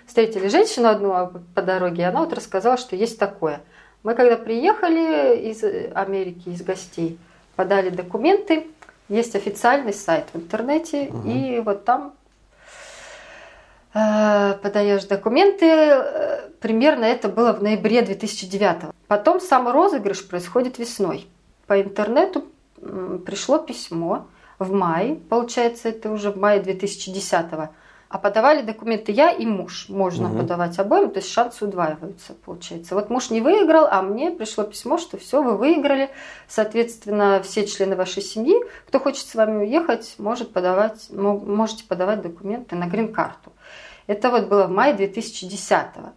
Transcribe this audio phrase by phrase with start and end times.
[0.05, 3.61] встретили женщину одну по дороге, и она вот рассказала, что есть такое.
[4.03, 7.19] Мы когда приехали из Америки, из гостей,
[7.55, 8.67] подали документы,
[9.09, 11.29] есть официальный сайт в интернете, угу.
[11.29, 12.13] и вот там
[13.93, 15.65] э, подаешь документы.
[15.65, 18.93] Э, примерно это было в ноябре 2009.
[19.07, 21.27] Потом сам розыгрыш происходит весной
[21.69, 22.45] по интернету
[23.25, 24.25] пришло письмо
[24.57, 27.69] в мае, получается, это уже в мае 2010 -го.
[28.09, 29.85] А подавали документы я и муж.
[29.87, 30.39] Можно угу.
[30.39, 32.95] подавать обоим, то есть шансы удваиваются, получается.
[32.95, 36.09] Вот муж не выиграл, а мне пришло письмо, что все, вы выиграли.
[36.47, 38.55] Соответственно, все члены вашей семьи,
[38.87, 43.51] кто хочет с вами уехать, может подавать, можете подавать документы на грин-карту.
[44.07, 46.09] Это вот было в мае 2010 -го.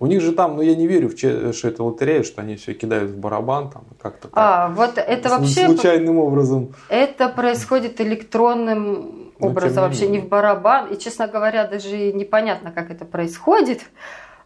[0.00, 2.56] У них же там, ну я не верю, в че, что это лотерея, что они
[2.56, 4.28] все кидают в барабан там как-то.
[4.32, 6.74] А, вот это вообще случайным образом.
[6.88, 10.86] Это происходит электронным ну, образом, вообще не, не в барабан.
[10.86, 13.82] И, честно говоря, даже непонятно, как это происходит.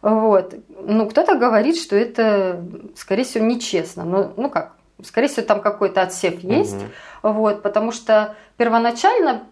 [0.01, 0.55] Вот.
[0.85, 2.63] Ну, кто-то говорит, что это,
[2.95, 4.03] скорее всего, нечестно.
[4.03, 4.73] Ну, ну как,
[5.03, 6.75] скорее всего, там какой-то отсев есть.
[7.21, 7.33] Угу.
[7.33, 9.43] Вот, потому что первоначально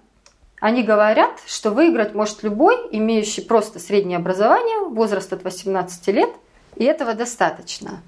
[0.62, 6.30] они говорят, что выиграть может любой, имеющий просто среднее образование, возраст от 18 лет,
[6.76, 8.02] и этого достаточно.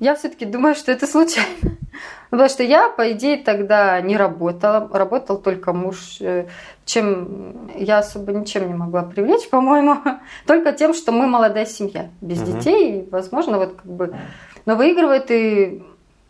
[0.00, 1.76] Я все-таки думаю, что это случайно.
[2.30, 6.46] Потому что я, по идее, тогда не работала, работал только муж, э,
[6.86, 9.98] чем я особо ничем не могла привлечь, по-моему,
[10.46, 12.52] только тем, что мы молодая семья, без угу.
[12.52, 14.16] детей, и, возможно, вот как бы...
[14.64, 15.82] Но выигрывает и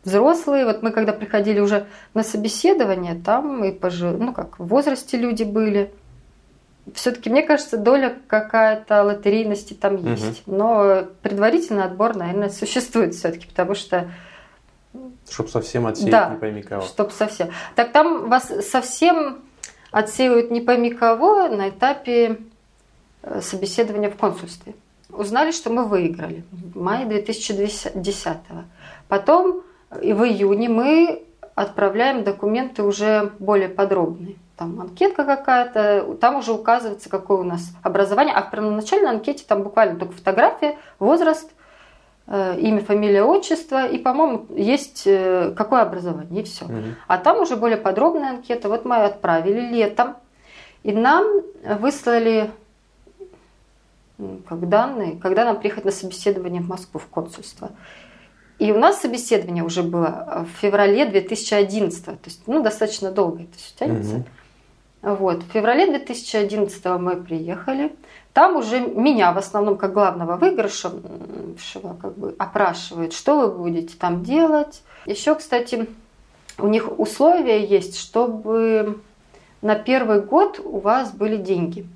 [0.08, 0.64] взрослые.
[0.64, 5.44] Вот мы когда приходили уже на собеседование, там и пожи, ну как в возрасте люди
[5.44, 5.92] были.
[6.94, 10.42] Все-таки, мне кажется, доля какая-то лотерейности там есть.
[10.47, 10.56] Угу.
[10.56, 14.10] Но предварительный отбор, наверное, существует все-таки, потому что
[15.28, 16.82] чтобы совсем отсеять да, не пойми кого.
[16.82, 17.50] Чтобы совсем.
[17.74, 19.41] Так там вас совсем
[19.91, 22.38] отсеивают не пойми кого на этапе
[23.22, 24.74] э, собеседования в консульстве.
[25.10, 28.64] Узнали, что мы выиграли в мае 2010 -го.
[29.08, 29.62] Потом
[30.03, 31.22] и в июне мы
[31.54, 34.37] отправляем документы уже более подробные.
[34.56, 38.34] Там анкетка какая-то, там уже указывается, какое у нас образование.
[38.34, 41.50] А в первоначальной анкете там буквально только фотография, возраст,
[42.27, 46.65] э, имя, фамилия, отчество и, по-моему, есть э, какое образование, и все.
[46.65, 46.75] Угу.
[47.06, 48.69] А там уже более подробная анкета.
[48.69, 50.16] Вот мы отправили летом,
[50.82, 51.25] и нам
[51.81, 52.50] выслали
[54.48, 57.71] как данные, когда нам приехать на собеседование в Москву, в консульство.
[58.58, 63.56] И у нас собеседование уже было в феврале 2011, то есть ну, достаточно долго это
[63.56, 64.16] все тянется.
[64.16, 64.24] Угу.
[65.02, 65.44] Вот.
[65.44, 67.92] В феврале 2011 мы приехали.
[68.32, 70.91] Там уже меня в основном как главного выигрыша
[72.00, 74.82] как бы опрашивают, что вы будете там делать.
[75.06, 75.88] Еще, кстати,
[76.58, 79.00] у них условия есть, чтобы
[79.62, 81.86] на первый год у вас были деньги.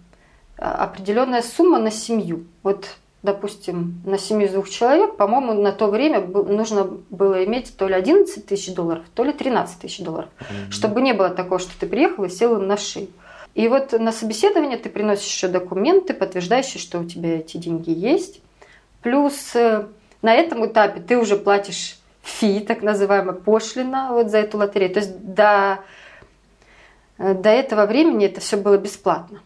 [0.56, 2.46] Определенная сумма на семью.
[2.62, 7.94] Вот допустим, на семью двух человек, по-моему, на то время нужно было иметь то ли
[7.94, 10.70] 11 тысяч долларов, то ли 13 тысяч долларов, mm-hmm.
[10.70, 13.08] чтобы не было такого, что ты приехал и сел на шею.
[13.54, 18.40] И вот на собеседование ты приносишь еще документы, подтверждающие, что у тебя эти деньги есть.
[19.02, 19.86] Плюс э,
[20.22, 24.94] на этом этапе ты уже платишь фи, так называемая пошлина вот за эту лотерею.
[24.94, 25.80] То есть до,
[27.18, 29.42] э, до этого времени это все было бесплатно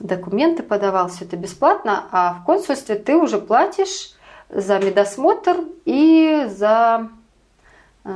[0.00, 4.14] документы подавал, все это бесплатно, а в консульстве ты уже платишь
[4.48, 7.08] за медосмотр и за
[8.04, 8.10] э,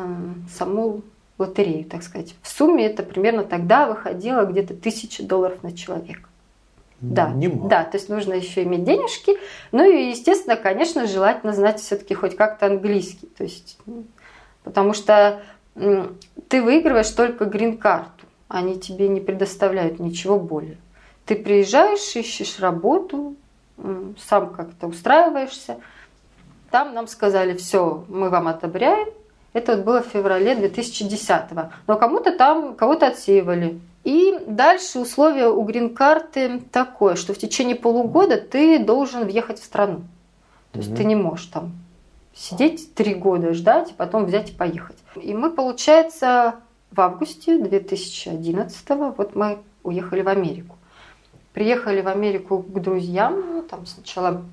[0.51, 1.03] саму
[1.39, 2.35] лотерею, так сказать.
[2.43, 6.29] В сумме это примерно тогда выходило где-то тысяча долларов на человека.
[7.01, 7.69] Да, Немало.
[7.69, 9.37] да, то есть нужно еще иметь денежки.
[9.71, 13.29] Ну и, естественно, конечно, желательно знать все-таки хоть как-то английский.
[13.39, 13.79] То есть,
[14.65, 15.41] потому что
[15.75, 20.79] ты выигрываешь только грин-карту, они тебе не предоставляют ничего более.
[21.29, 23.37] Ты приезжаешь, ищешь работу,
[24.19, 25.77] сам как-то устраиваешься.
[26.71, 29.09] Там нам сказали, все, мы вам одобряем.
[29.53, 31.71] Это вот было в феврале 2010 -го.
[31.87, 33.79] Но кому-то там, кого-то отсеивали.
[34.05, 40.01] И дальше условие у грин-карты такое, что в течение полугода ты должен въехать в страну.
[40.73, 40.97] То есть mm-hmm.
[40.97, 41.73] ты не можешь там
[42.35, 44.97] сидеть три года, ждать, потом взять и поехать.
[45.23, 46.55] И мы, получается,
[46.91, 50.78] в августе 2011 вот мы уехали в Америку.
[51.59, 54.45] Приехали в Америку к друзьям, ну, там сначала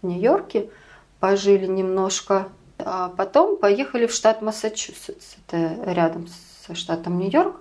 [0.00, 0.70] в Нью-Йорке,
[1.18, 6.28] пожили немножко, а потом поехали в штат Массачусетс, это рядом
[6.64, 7.56] со штатом Нью-Йорк.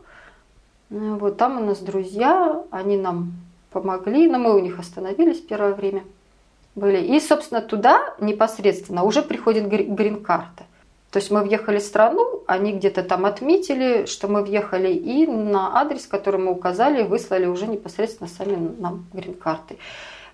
[0.92, 3.32] Ну, вот там у нас друзья, они нам
[3.72, 6.04] помогли, но мы у них остановились первое время
[6.76, 7.02] были.
[7.02, 10.66] И, собственно, туда непосредственно уже приходит грин-карта.
[11.12, 15.80] То есть мы въехали в страну, они где-то там отметили, что мы въехали, и на
[15.80, 19.78] адрес, который мы указали, выслали уже непосредственно сами нам грин-карты.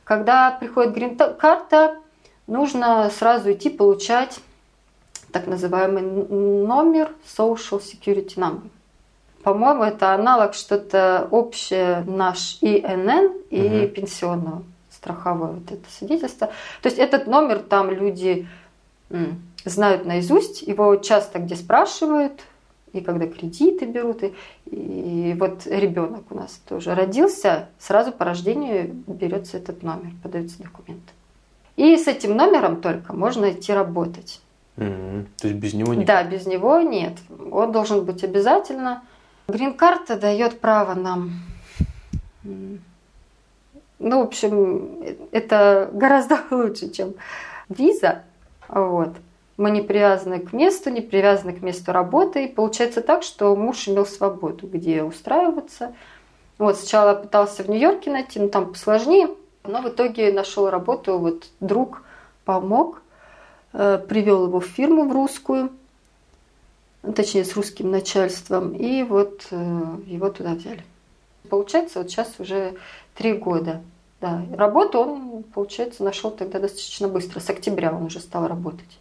[0.03, 1.97] Когда приходит грин-карта,
[2.45, 4.39] нужно сразу идти получать
[5.31, 8.69] так называемый номер Social Security Number.
[9.44, 13.95] По-моему, это аналог что-то общее наш ИНН и угу.
[13.95, 16.47] пенсионного страховое вот это свидетельство.
[16.81, 18.47] То есть этот номер там люди
[19.65, 22.42] знают наизусть, его часто где спрашивают,
[22.94, 24.33] и когда кредиты берут, и,
[24.65, 31.12] и вот ребенок у нас тоже родился, сразу по рождению берется этот номер, подаются документы.
[31.75, 34.42] И с этим номером только можно идти работать.
[34.77, 35.25] Mm-hmm.
[35.38, 36.07] То есть без него нет?
[36.07, 37.13] Да, без него нет.
[37.51, 39.03] Он должен быть обязательно.
[39.48, 41.31] Грин-карта дает право нам
[44.00, 47.13] ну, в общем, это гораздо лучше, чем
[47.69, 48.24] виза.
[48.68, 49.15] Вот.
[49.57, 52.45] Мы не привязаны к месту, не привязаны к месту работы.
[52.45, 55.94] И получается так, что муж имел свободу, где устраиваться.
[56.57, 59.30] Вот, сначала пытался в Нью-Йорке найти, но там посложнее.
[59.63, 62.04] Но в итоге нашел работу, вот друг
[62.45, 63.01] помог,
[63.74, 65.71] э, привел его в фирму в русскую,
[67.15, 70.83] точнее с русским начальством, и вот э, его туда взяли.
[71.50, 72.75] Получается, вот сейчас уже
[73.15, 73.81] три года.
[74.19, 74.44] Да.
[74.56, 77.39] Работу он, получается, нашел тогда достаточно быстро.
[77.39, 79.00] С октября он уже стал работать.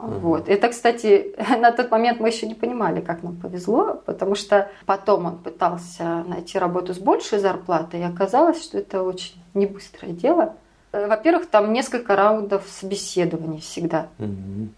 [0.00, 0.18] Угу.
[0.20, 0.48] Вот.
[0.48, 5.26] Это, кстати, на тот момент мы еще не понимали, как нам повезло, потому что потом
[5.26, 10.54] он пытался найти работу с большей зарплатой, и оказалось, что это очень не быстрое дело.
[10.92, 14.08] Во-первых, там несколько раундов собеседований всегда.
[14.18, 14.68] Угу.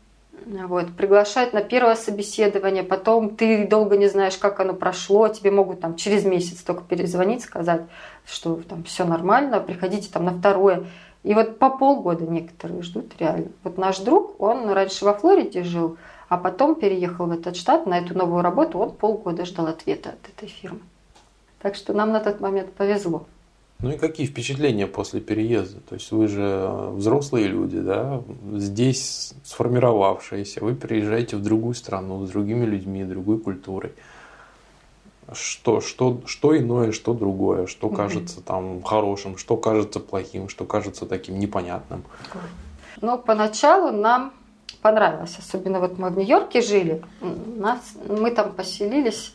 [0.66, 5.80] Вот, приглашают на первое собеседование, потом ты долго не знаешь, как оно прошло, тебе могут
[5.80, 7.82] там через месяц только перезвонить, сказать,
[8.26, 10.84] что там все нормально, приходите там на второе.
[11.22, 13.48] И вот по полгода некоторые ждут реально.
[13.62, 15.96] Вот наш друг, он раньше во Флориде жил,
[16.28, 20.28] а потом переехал в этот штат на эту новую работу, он полгода ждал ответа от
[20.28, 20.80] этой фирмы.
[21.60, 23.26] Так что нам на тот момент повезло.
[23.78, 25.80] Ну и какие впечатления после переезда?
[25.80, 28.22] То есть вы же взрослые люди, да,
[28.54, 33.92] здесь сформировавшиеся, вы приезжаете в другую страну с другими людьми, другой культурой.
[35.32, 41.06] Что, что, что иное, что другое, что кажется там хорошим, что кажется плохим, что кажется
[41.06, 42.04] таким непонятным.
[43.00, 44.32] Ну, поначалу нам
[44.82, 49.34] понравилось, особенно вот мы в Нью-Йорке жили, нас, мы там поселились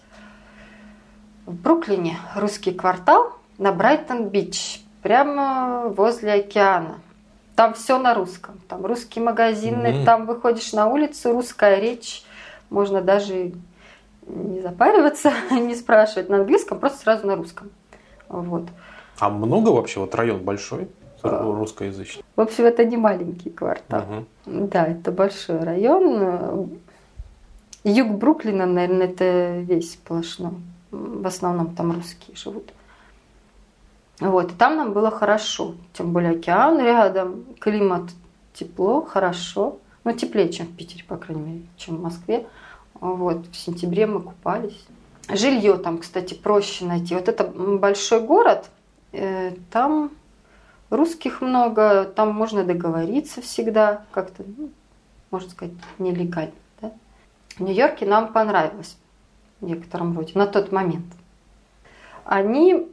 [1.46, 7.00] в Бруклине, русский квартал, на Брайтон-Бич, прямо возле океана.
[7.56, 8.60] Там все на русском.
[8.68, 10.06] Там русские магазины, mm-hmm.
[10.06, 12.24] там выходишь на улицу, русская речь.
[12.70, 13.54] Можно даже
[14.28, 17.70] не запариваться, не спрашивать на английском, просто сразу на русском.
[18.30, 18.64] Вот.
[19.20, 20.00] А много вообще?
[20.00, 20.88] Вот район большой?
[21.24, 21.44] А.
[21.44, 22.24] русскоязычный?
[22.36, 24.02] В общем, это не маленький квартал.
[24.02, 24.68] Угу.
[24.68, 26.70] Да, это большой район.
[27.84, 30.54] Юг Бруклина, наверное, это весь сплошной.
[30.92, 32.72] В основном там русские живут.
[34.20, 35.76] Вот, и там нам было хорошо.
[35.94, 38.04] Тем более океан рядом, климат
[38.54, 39.78] тепло, хорошо.
[40.04, 42.48] Ну, теплее, чем в Питере, по крайней мере, чем в Москве.
[43.00, 44.86] Вот, в сентябре мы купались.
[45.30, 47.14] Жилье там, кстати, проще найти.
[47.14, 48.70] Вот это большой город,
[49.12, 50.12] э, там
[50.90, 54.70] русских много, там можно договориться всегда, как-то, ну,
[55.32, 56.54] можно сказать, нелегально.
[56.82, 56.92] Да?
[57.58, 58.98] В Нью-Йорке нам понравилось
[59.60, 61.06] в некотором роде на тот момент.
[62.24, 62.88] Они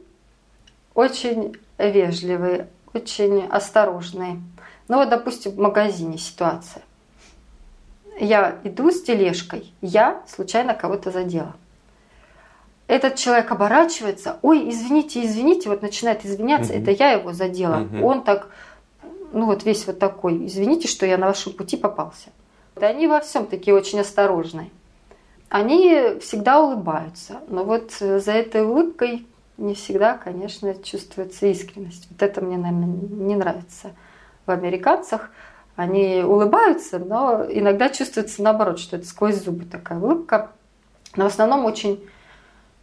[0.93, 4.41] очень вежливые, очень осторожные.
[4.87, 6.83] Ну вот, допустим, в магазине ситуация.
[8.19, 11.53] Я иду с тележкой, я случайно кого-то задела.
[12.87, 16.81] Этот человек оборачивается, ой, извините, извините, вот начинает извиняться, угу.
[16.81, 17.81] это я его задела.
[17.81, 18.05] Угу.
[18.05, 18.49] Он так,
[19.33, 22.29] ну вот весь вот такой, извините, что я на вашем пути попался.
[22.75, 24.69] Они во всем такие очень осторожные.
[25.49, 29.25] Они всегда улыбаются, но вот за этой улыбкой
[29.57, 32.07] не всегда, конечно, чувствуется искренность.
[32.09, 33.91] Вот это мне, наверное, не нравится
[34.45, 35.31] в американцах.
[35.75, 40.51] Они улыбаются, но иногда чувствуется наоборот, что это сквозь зубы такая улыбка.
[41.15, 42.01] Но в основном очень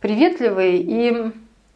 [0.00, 0.78] приветливые.
[0.78, 1.32] И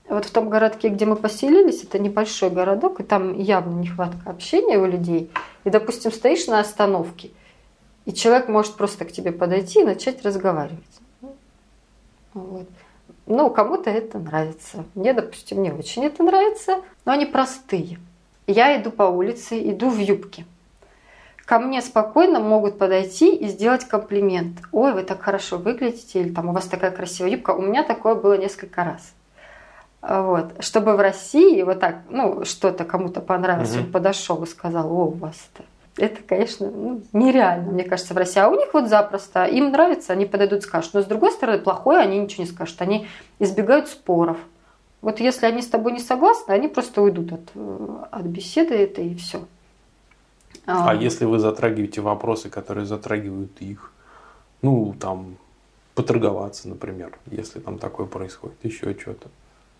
[0.08, 4.78] вот в том городке, где мы поселились, это небольшой городок, и там явно нехватка общения
[4.78, 5.30] у людей.
[5.64, 7.30] И, допустим, стоишь на остановке,
[8.04, 10.84] и человек может просто к тебе подойти и начать разговаривать.
[12.34, 12.68] Вот.
[13.26, 14.84] Ну, кому-то это нравится.
[14.94, 17.98] Мне, допустим, не очень это нравится, но они простые.
[18.46, 20.44] Я иду по улице, иду в юбке.
[21.46, 24.58] Ко мне спокойно могут подойти и сделать комплимент.
[24.72, 27.52] Ой, вы так хорошо выглядите, или там у вас такая красивая юбка.
[27.52, 29.14] У меня такое было несколько раз.
[30.02, 30.62] Вот.
[30.62, 33.84] Чтобы в России вот так, ну, что-то кому-то понравилось, угу.
[33.84, 35.64] он подошел и сказал, о, у вас это
[35.98, 38.38] это, конечно, ну, нереально, мне кажется, в России.
[38.38, 39.44] А у них вот запросто.
[39.44, 40.92] Им нравится, они подойдут и скажут.
[40.94, 42.80] Но с другой стороны, плохое они ничего не скажут.
[42.82, 43.06] Они
[43.38, 44.36] избегают споров.
[45.00, 49.08] Вот если они с тобой не согласны, они просто уйдут от, э, от беседы этой
[49.08, 49.40] и все.
[50.66, 53.92] А, а если вы затрагиваете вопросы, которые затрагивают их,
[54.62, 55.36] ну, там,
[55.94, 59.28] поторговаться, например, если там такое происходит, еще что-то.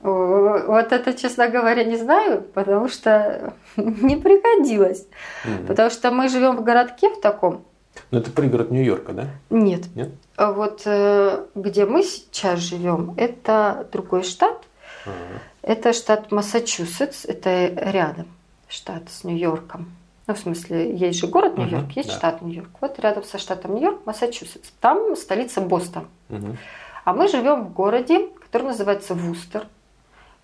[0.00, 5.06] Вот это, честно говоря, не знаю, потому что не приходилось.
[5.44, 5.66] Mm-hmm.
[5.66, 7.64] Потому что мы живем в городке в таком.
[8.10, 9.26] Но это пригород Нью-Йорка, да?
[9.50, 9.84] Нет.
[9.94, 10.10] Нет?
[10.36, 14.64] А вот э, где мы сейчас живем, это другой штат.
[15.06, 15.38] Uh-huh.
[15.62, 18.26] Это штат Массачусетс, это рядом
[18.68, 19.90] штат с Нью-Йорком.
[20.26, 22.16] Ну, в смысле, есть же город Нью-Йорк, uh-huh, есть да.
[22.16, 22.70] штат Нью-Йорк.
[22.80, 24.70] Вот рядом со штатом Нью-Йорк, Массачусетс.
[24.80, 26.08] Там столица Бостон.
[26.28, 26.56] Uh-huh.
[27.04, 29.68] А мы живем в городе, который называется Вустер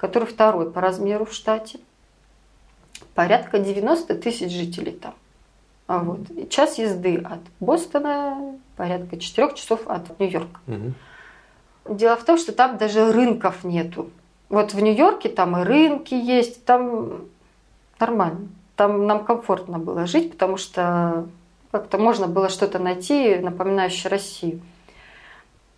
[0.02, 1.78] который второй по размеру в штате.
[3.14, 5.14] Порядка 90 тысяч жителей там.
[5.86, 6.28] А вот.
[6.30, 10.58] И час езды от Бостона, порядка 4 часов от Нью-Йорка.
[10.66, 11.94] Угу.
[11.94, 14.10] Дело в том, что там даже рынков нету.
[14.48, 17.26] Вот в Нью-Йорке там и рынки есть, там
[18.00, 18.48] нормально.
[18.76, 21.26] Там нам комфортно было жить, потому что
[21.70, 24.60] как-то можно было что-то найти, напоминающее Россию.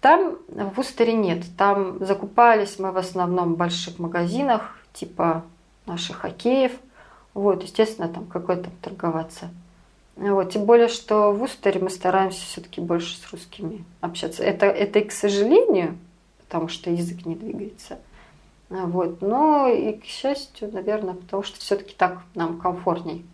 [0.01, 1.45] Там в Устере нет.
[1.57, 5.45] Там закупались мы в основном в больших магазинах, типа
[5.87, 6.73] наших хоккеев.
[7.33, 9.51] Вот, естественно, там какой-то торговаться.
[10.17, 14.45] Вот, тем более, что в Устере мы стараемся все-таки больше с русскими общаться.
[14.45, 15.99] Это, это и к сожалению,
[16.39, 17.99] потому что язык не двигается.
[18.83, 23.25] Вот, но и к счастью, наверное, потому что все-таки так нам комфортней.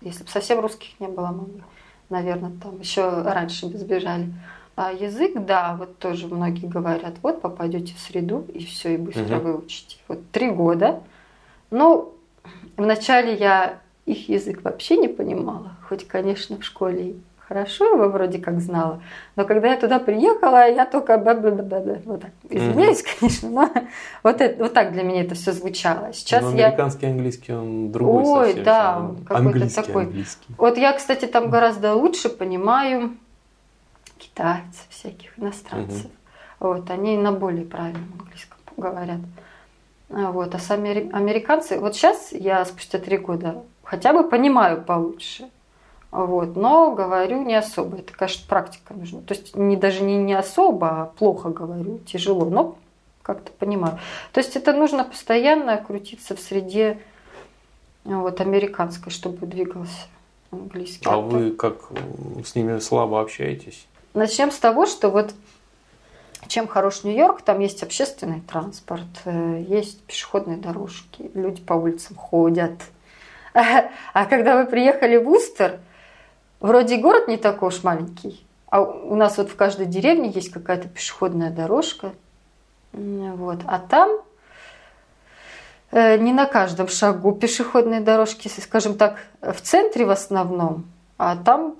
[0.00, 1.62] Если бы совсем русских не было, мы бы,
[2.08, 4.32] наверное, там еще раньше бы сбежали.
[4.74, 9.36] А язык, да, вот тоже многие говорят, вот попадете в среду и все, и быстро
[9.36, 9.48] угу.
[9.48, 9.98] выучите.
[10.08, 11.02] Вот три года.
[11.70, 12.14] Ну,
[12.78, 17.16] вначале я их язык вообще не понимала, хоть, конечно, в школе
[17.48, 19.02] хорошо его вроде как знала,
[19.36, 23.70] но когда я туда приехала, я только вот так, извиняюсь, mm конечно, но
[24.22, 26.12] вот, это, вот так для меня это все звучало.
[26.12, 26.66] Сейчас но я...
[26.66, 28.64] американский английский, он другой Ой, совсем.
[28.64, 30.04] да, какой-то такой.
[30.04, 30.54] Английский.
[30.56, 33.16] Вот я, кстати, там гораздо лучше понимаю
[34.18, 36.06] китайцев, всяких иностранцев.
[36.60, 36.68] Угу.
[36.68, 39.20] Вот, они на более правильном английском говорят.
[40.10, 45.48] А вот, а сами американцы, вот сейчас я спустя три года хотя бы понимаю получше.
[46.14, 47.98] Вот, но говорю не особо.
[47.98, 49.20] Это, конечно, практика нужна.
[49.22, 52.78] То есть не, даже не, не особо, а плохо говорю, тяжело, но
[53.22, 53.98] как-то понимаю.
[54.30, 57.00] То есть это нужно постоянно крутиться в среде
[58.04, 60.06] вот, американской, чтобы двигался
[60.52, 61.04] английский.
[61.08, 61.90] А вы как
[62.44, 63.84] с ними слабо общаетесь?
[64.14, 65.34] Начнем с того, что вот
[66.46, 72.74] чем хорош Нью-Йорк, там есть общественный транспорт, э, есть пешеходные дорожки, люди по улицам ходят.
[73.52, 75.80] А когда вы приехали в Устер,
[76.60, 80.88] вроде город не такой уж маленький, а у нас вот в каждой деревне есть какая-то
[80.88, 82.12] пешеходная дорожка,
[82.92, 84.20] вот, а там
[85.90, 90.84] э, не на каждом шагу пешеходные дорожки, скажем так, в центре в основном,
[91.18, 91.76] а там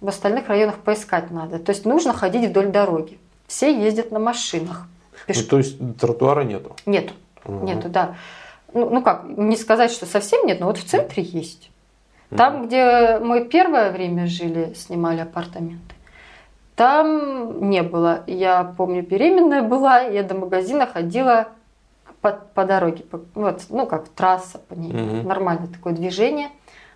[0.00, 1.58] в остальных районах поискать надо.
[1.58, 3.18] То есть нужно ходить вдоль дороги.
[3.46, 4.86] Все ездят на машинах.
[5.26, 5.38] Пеш...
[5.38, 6.76] Ну, то есть тротуара нету?
[6.84, 7.14] Нету.
[7.44, 7.64] Угу.
[7.66, 8.16] Нету, да.
[8.74, 11.70] Ну, ну как, не сказать, что совсем нет, но вот в центре есть.
[12.30, 12.66] Там, угу.
[12.66, 15.94] где мы первое время жили, снимали апартаменты,
[16.74, 18.24] там не было.
[18.26, 21.48] Я помню, беременная была, я до магазина ходила
[22.20, 23.04] по, по дороге.
[23.04, 24.92] По, вот, ну, как трасса по ней.
[24.92, 25.28] Угу.
[25.28, 26.48] Нормальное такое движение.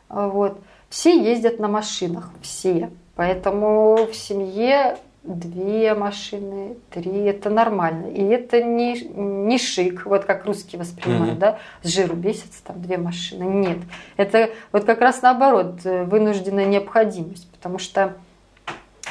[0.09, 0.61] Вот.
[0.89, 2.91] Все ездят на машинах, все.
[3.15, 8.07] Поэтому в семье две машины, три, это нормально.
[8.07, 11.39] И это не, не шик, вот как русские воспринимают, mm-hmm.
[11.39, 13.43] да, с жиру бесится, там две машины.
[13.43, 13.79] Нет,
[14.17, 18.17] это вот как раз наоборот, э, вынужденная необходимость, потому что,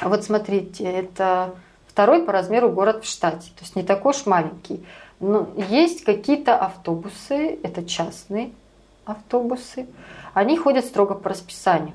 [0.01, 1.54] вот смотрите, это
[1.88, 4.84] второй по размеру город в штате, то есть не такой уж маленький.
[5.20, 8.51] Но есть какие-то автобусы, это частные
[9.06, 9.86] автобусы,
[10.34, 11.94] они ходят строго по расписанию.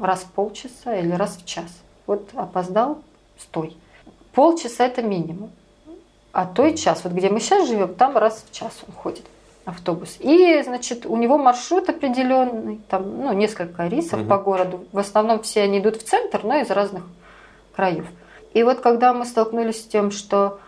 [0.00, 1.70] Раз в полчаса или раз в час.
[2.06, 3.02] Вот опоздал,
[3.40, 3.76] стой.
[4.32, 5.50] Полчаса это минимум.
[6.32, 7.02] А то и час.
[7.04, 9.24] Вот где мы сейчас живем, там раз в час он ходит
[9.64, 10.16] автобус.
[10.20, 14.28] И, значит, у него маршрут определенный, там, ну, несколько рейсов угу.
[14.28, 14.84] по городу.
[14.92, 17.04] В основном все они идут в центр, но из разных
[17.74, 18.06] краев.
[18.54, 20.60] И вот когда мы столкнулись с тем, что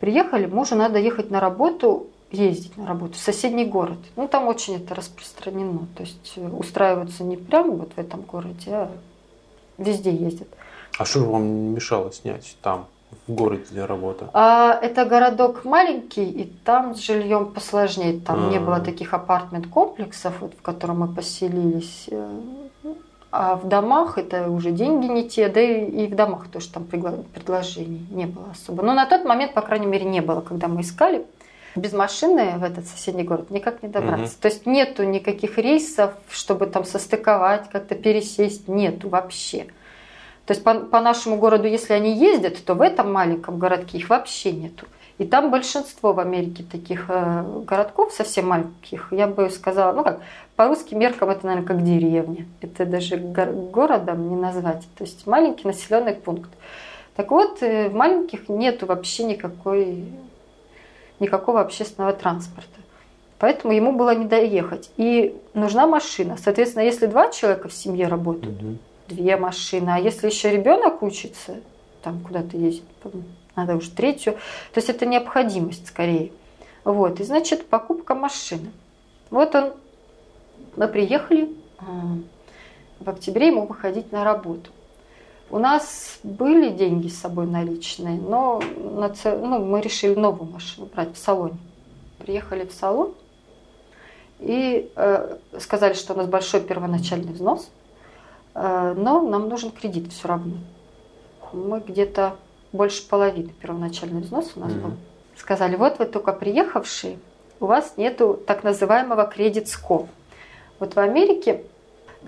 [0.00, 3.98] Приехали, мужу надо ехать на работу, ездить на работу в соседний город.
[4.16, 5.88] Ну, там очень это распространено.
[5.96, 8.90] То есть э, устраиваются не прямо вот в этом городе, а
[9.76, 10.48] везде ездят.
[10.98, 12.86] А что вам мешало снять там,
[13.28, 14.26] в городе для работы?
[14.32, 18.18] А, это городок маленький, и там с жильем посложнее.
[18.20, 18.50] Там А.
[18.50, 22.06] не было таких апартмент-комплексов, вот, в котором мы поселились.
[22.10, 22.28] Э,
[23.30, 26.84] А в домах это уже деньги не те, да и, и в домах тоже там
[26.84, 28.82] предложений не было особо.
[28.82, 31.24] Но на тот момент, по крайней мере, не было, когда мы искали.
[31.76, 34.32] Без машины в этот соседний город никак не добраться.
[34.32, 34.40] Мгм.
[34.40, 39.66] То есть нету никаких рейсов, чтобы там состыковать, как-то пересесть, нету вообще.
[40.48, 44.08] То есть по, по нашему городу, если они ездят, то в этом маленьком городке их
[44.08, 44.86] вообще нету.
[45.18, 50.22] И там большинство в Америке таких э, городков, совсем маленьких, я бы сказала, ну как,
[50.56, 52.46] по русским меркам это, наверное, как деревня.
[52.62, 54.88] Это даже гор- городом не назвать.
[54.96, 56.48] То есть маленький населенный пункт.
[57.14, 60.06] Так вот, э, в маленьких нету вообще никакой,
[61.20, 62.80] никакого общественного транспорта.
[63.38, 64.90] Поэтому ему было не доехать.
[64.96, 66.38] И нужна машина.
[66.42, 68.78] Соответственно, если два человека в семье работают, Мгм.
[69.08, 69.90] Две машины.
[69.90, 71.56] А если еще ребенок учится,
[72.02, 72.84] там куда-то ездит,
[73.56, 74.34] надо уже третью.
[74.72, 76.32] То есть это необходимость скорее.
[76.84, 77.20] Вот.
[77.20, 78.70] И значит, покупка машины.
[79.30, 79.72] Вот он,
[80.76, 81.84] мы приехали, а,
[83.00, 84.70] в октябре ему выходить на работу.
[85.50, 90.88] У нас были деньги с собой наличные, но на це- ну, мы решили новую машину
[90.94, 91.56] брать в салоне.
[92.18, 93.14] Приехали в салон
[94.40, 97.70] и э, сказали, что у нас большой первоначальный взнос,
[98.60, 100.56] но нам нужен кредит все равно.
[101.52, 102.36] Мы где-то
[102.72, 104.80] больше половины первоначальный взнос у нас Мгм.
[104.82, 104.90] был.
[105.36, 107.18] Сказали, вот вы только приехавшие,
[107.60, 110.06] у вас нету так называемого кредит скор.
[110.78, 111.62] Вот в Америке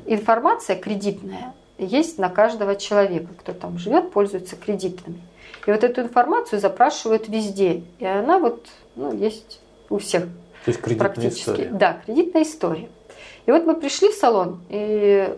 [0.07, 5.21] информация кредитная есть на каждого человека, кто там живет, пользуется кредитами.
[5.67, 7.83] И вот эту информацию запрашивают везде.
[7.99, 10.25] И она вот ну, есть у всех
[10.65, 11.41] То есть кредитная практически.
[11.51, 11.69] история.
[11.71, 12.89] Да, кредитная история.
[13.47, 15.35] И вот мы пришли в салон, и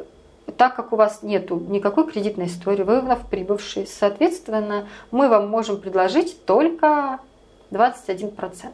[0.57, 5.81] так как у вас нету никакой кредитной истории, вы вновь прибывшие, соответственно, мы вам можем
[5.81, 7.19] предложить только
[7.71, 8.71] 21%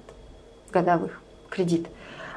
[0.70, 1.88] годовых кредит.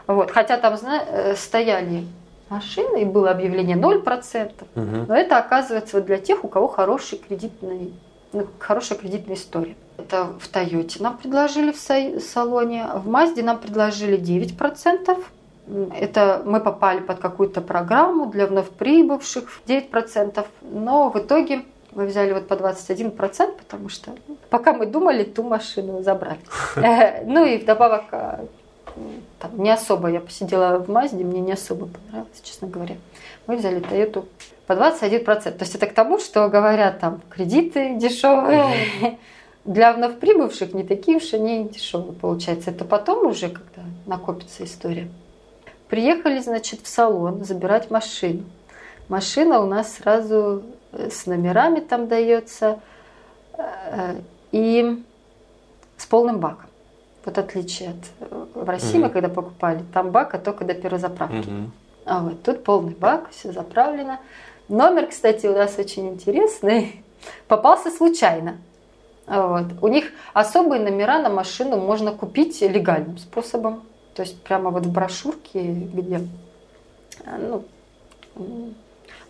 [0.08, 0.32] Вот.
[0.32, 2.06] Хотя там э, стояли
[2.50, 4.54] машины, и было объявление 0%.
[4.76, 5.06] Мгм.
[5.08, 7.94] Но это оказывается вот для тех, у кого хороший кредитный,
[8.34, 9.76] ну, хорошая кредитная история.
[9.98, 15.18] Это в Тойоте нам предложили в салоне, в Мазде нам предложили 9%.
[15.68, 20.46] Это мы попали под какую-то программу для вновь прибывших 9%.
[20.62, 25.44] Но в итоге мы взяли вот по 21%, потому что ну, пока мы думали, ту
[25.44, 26.40] машину забрали.
[26.76, 28.48] Э, Ну и вдобавок м,
[29.40, 32.96] там не особо я посидела в Мазде, мне не особо понравилось, честно говоря.
[33.48, 34.26] Мы взяли Тойоту
[34.68, 35.24] по 21%.
[35.52, 39.18] То есть это к тому, что говорят там кредиты дешевые.
[39.64, 42.72] Для вновь прибывших не такие уж они дешевые получается.
[42.72, 45.08] Это потом уже, когда накопится история.
[45.92, 48.46] Приехали, значит, в салон забирать машину.
[49.10, 52.80] Машина у нас сразу э, с номерами там дается
[53.58, 54.16] э,
[54.54, 55.04] и
[55.98, 56.68] с полным баком.
[57.26, 59.12] Вот отличие от э, в России мы Мгм.
[59.12, 61.50] когда покупали, там бака только до перезаправки.
[61.50, 61.74] Мгм.
[62.06, 64.22] А вот тут полный бак, все заправлено.
[64.70, 67.04] Номер, кстати, у нас очень интересный.
[67.50, 68.60] Попался случайно.
[69.28, 69.66] Вот.
[69.82, 73.82] У них особые номера на машину можно купить легальным способом.
[74.14, 76.22] То есть прямо вот в брошюрке, где
[77.26, 78.74] а, ну,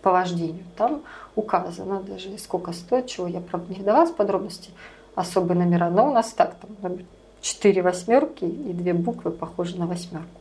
[0.02, 1.02] по вождению, там
[1.36, 4.70] указано даже сколько стоит, чего я, правда, не вдавалась в подробности,
[5.14, 5.90] особые номера.
[5.90, 6.98] Но у нас так, там
[7.40, 10.40] четыре восьмерки и две буквы похожи на восьмерку.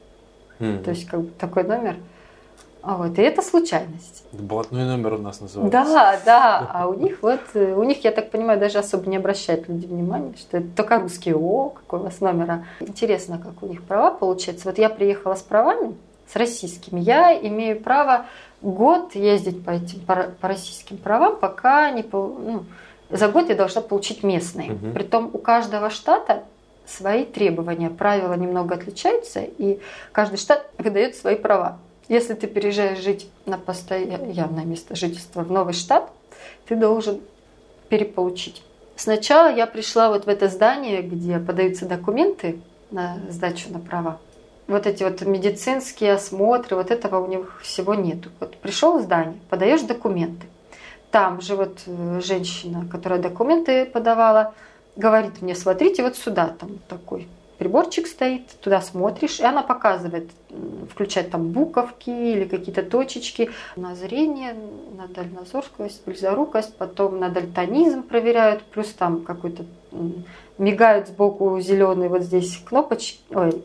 [0.59, 0.83] Мгм.
[0.83, 1.97] То есть как бы такой номер.
[2.83, 4.23] А вот, и это случайность.
[4.31, 5.71] Блатной номер у нас называется.
[5.71, 6.71] Да, да.
[6.73, 9.85] А у них вот, э, у них, я так понимаю, даже особо не обращают люди
[9.85, 11.35] внимания, что это только русские.
[11.35, 12.51] О, какой у вас номер.
[12.51, 12.63] а.
[12.79, 14.67] Интересно, как у них права получается.
[14.67, 15.95] Вот я приехала с правами,
[16.27, 16.99] с российскими.
[16.99, 18.25] Я имею право
[18.61, 22.65] год ездить по этим по, по российским правам, пока не ну,
[23.11, 24.71] за год я должна получить местные.
[24.71, 24.93] Мгм.
[24.93, 26.43] Притом у каждого штата
[26.87, 29.79] свои требования, правила немного отличаются, и
[30.11, 31.77] каждый штат выдает свои права.
[32.11, 36.11] Если ты переезжаешь жить на постоянное место жительства в новый штат,
[36.67, 37.21] ты должен
[37.87, 38.63] переполучить.
[38.97, 42.59] Сначала я пришла вот в это здание, где подаются документы
[42.91, 44.19] на сдачу на права.
[44.67, 48.29] Вот эти вот медицинские осмотры, вот этого у них всего нету.
[48.41, 50.47] Вот пришел в здание, подаешь документы.
[51.11, 54.53] Там же вот э, женщина, которая документы подавала,
[54.97, 57.29] говорит мне, смотрите вот сюда, там такой
[57.61, 60.31] приборчик стоит, туда смотришь, и она показывает,
[60.89, 64.55] включать там буковки или какие-то точечки на зрение,
[64.97, 69.65] на дальнозоркость, близорукость, потом на дальтонизм проверяют, плюс там какой-то
[70.57, 73.61] мигают сбоку зеленые вот здесь кнопочки, ой,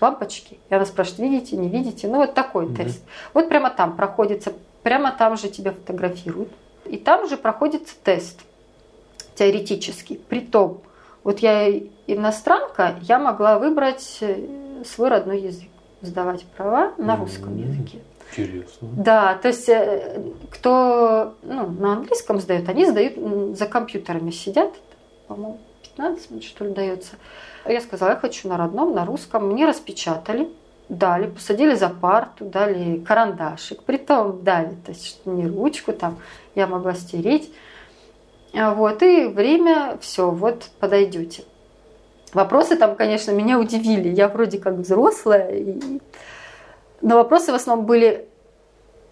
[0.00, 0.60] лампочки.
[0.70, 2.06] И она спрашивает, видите, не видите?
[2.06, 2.76] Ну, вот такой mm-hmm.
[2.76, 3.02] тест.
[3.34, 4.52] Вот прямо там проходится,
[4.84, 6.50] прямо там же тебя фотографируют.
[6.84, 8.42] И там же проходится тест
[9.34, 10.20] теоретический.
[10.28, 10.82] Притом,
[11.24, 11.70] вот я
[12.06, 15.68] иностранка, я могла выбрать э, свой родной язык,
[16.00, 17.98] сдавать права на русском языке.
[18.30, 18.88] Интересно.
[18.96, 24.72] Да, то есть э, кто ну, на английском сдает, они сдают за компьютерами сидят,
[25.28, 27.16] по-моему, 15 минут что ли дается.
[27.66, 29.48] Я сказала, я хочу на родном, на русском.
[29.48, 30.48] Мне распечатали,
[30.88, 33.82] дали, посадили за парту, дали карандашик.
[33.84, 36.18] Притом дали, то есть не ручку там,
[36.54, 37.52] я могла стереть.
[38.54, 41.44] А вот, и время, все, вот подойдете.
[42.34, 44.08] Вопросы там, конечно, меня удивили.
[44.08, 46.00] Я вроде как взрослая, и...
[47.00, 48.28] но вопросы в основном были,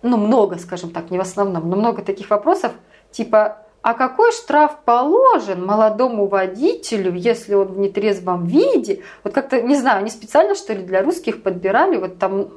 [0.03, 2.73] ну, много, скажем так, не в основном, но много таких вопросов,
[3.11, 9.03] типа, а какой штраф положен молодому водителю, если он в нетрезвом виде?
[9.25, 12.49] Вот как-то, не знаю, они специально, что ли, для русских подбирали, вот там,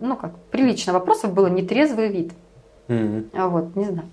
[0.00, 2.32] ну как, прилично вопросов было нетрезвый вид.
[2.88, 3.48] Mm-hmm.
[3.48, 4.08] Вот, не знаю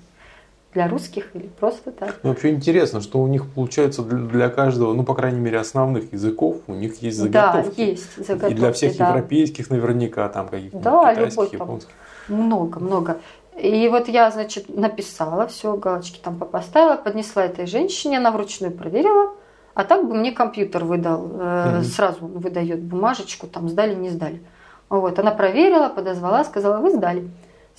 [0.74, 2.20] для русских или просто так.
[2.22, 6.58] Ну, вообще интересно, что у них получается для каждого, ну, по крайней мере, основных языков,
[6.68, 7.76] у них есть заготовки.
[7.76, 8.54] Да, есть заготовки.
[8.54, 9.10] И для всех да.
[9.10, 11.94] европейских наверняка, там каких-то да, китайских, любой, японских.
[12.28, 13.18] Много, много.
[13.60, 19.34] И вот я, значит, написала, все, галочки там поставила, поднесла этой женщине, она вручную проверила,
[19.74, 21.84] а так бы мне компьютер выдал, mm-hmm.
[21.84, 24.42] сразу выдает бумажечку, там сдали, не сдали.
[24.88, 27.30] Вот, она проверила, подозвала, сказала, вы сдали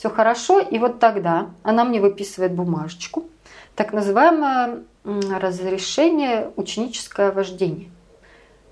[0.00, 3.24] все хорошо, и вот тогда она мне выписывает бумажечку,
[3.74, 7.90] так называемое разрешение ученическое вождение.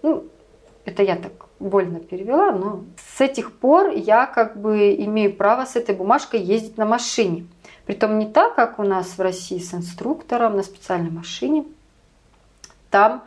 [0.00, 0.24] Ну,
[0.86, 5.76] это я так больно перевела, но с этих пор я как бы имею право с
[5.76, 7.46] этой бумажкой ездить на машине.
[7.84, 11.66] Притом не так, как у нас в России с инструктором на специальной машине.
[12.88, 13.22] Там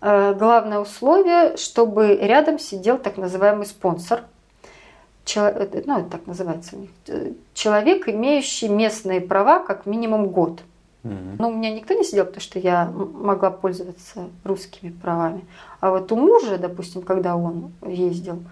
[0.00, 4.24] э, главное условие, чтобы рядом сидел так называемый спонсор–
[5.34, 10.62] ну, это так называется у них, э, человек, имеющий местные права как минимум год.
[11.02, 11.36] Mm-hmm.
[11.38, 15.44] Но у меня никто не сидел, потому что я могла пользоваться русскими правами.
[15.80, 18.42] А вот у мужа, допустим, когда он ездил,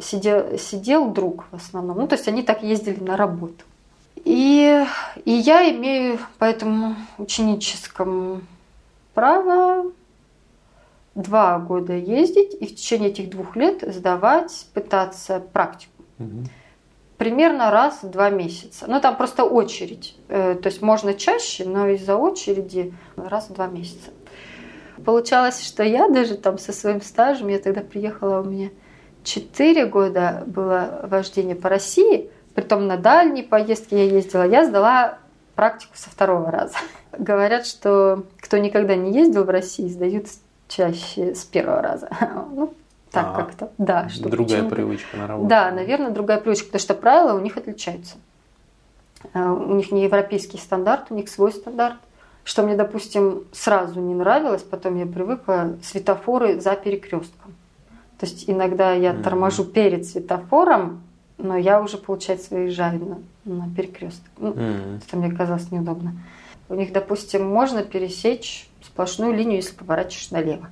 [0.00, 1.98] сидел, сидел друг в основном.
[1.98, 3.64] Ну, то есть они так ездили на работу.
[4.24, 4.84] И,
[5.24, 8.42] и я имею по этому ученическому
[9.14, 9.90] право
[11.14, 15.91] два года ездить и в течение этих двух лет сдавать, пытаться практику.
[17.18, 18.86] Примерно раз в два месяца.
[18.88, 20.16] Ну, там просто очередь.
[20.28, 24.10] Э, то есть можно чаще, но из-за очереди раз в два месяца.
[25.04, 28.70] Получалось, что я даже там со своим стажем, я тогда приехала, у меня
[29.24, 35.18] 4 года было вождение по России, притом на дальние поездки я ездила, я сдала
[35.54, 36.76] практику со второго раза.
[37.12, 40.26] Говорят, что кто никогда не ездил в России, сдают
[40.68, 42.08] чаще с первого раза.
[42.54, 42.74] Ну,
[43.12, 43.72] так а, как-то.
[43.78, 45.48] Да, что другая привычка на работу.
[45.48, 48.16] Да, наверное, другая привычка, потому что правила у них отличаются.
[49.34, 51.96] Э, у них не европейский стандарт, у них свой стандарт.
[52.44, 57.54] Что мне, допустим, сразу не нравилось, потом я привыкла светофоры за перекрестком.
[58.18, 59.22] То есть иногда я mm-hmm.
[59.22, 61.02] торможу перед светофором,
[61.38, 64.30] но я уже, получается, выезжаю на, на перекресток.
[64.38, 65.02] Ну, mm-hmm.
[65.06, 66.14] Это мне казалось неудобно.
[66.68, 70.68] У них, допустим, можно пересечь сплошную линию, если поворачиваешь налево.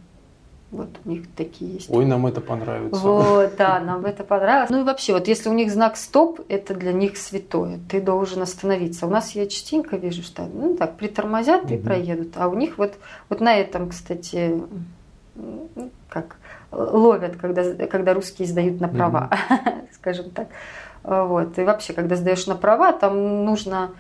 [0.71, 1.91] Вот у них такие есть.
[1.91, 3.01] Ой, нам это понравится.
[3.01, 4.71] Вот, да, нам это понравилось.
[4.71, 7.81] Ну и вообще, вот если у них знак стоп, это для них святое.
[7.89, 9.07] Ты должен остановиться.
[9.07, 11.75] У нас я частенько вижу, что ну так притормозят угу.
[11.75, 12.37] и проедут.
[12.37, 12.95] А у них вот,
[13.29, 14.63] вот на этом, кстати,
[15.35, 16.37] ну, как
[16.71, 19.71] ловят, когда, когда русские сдают на права, угу.
[19.93, 20.49] скажем так.
[21.03, 21.59] Вот.
[21.59, 23.91] И вообще, когда сдаешь на права, там нужно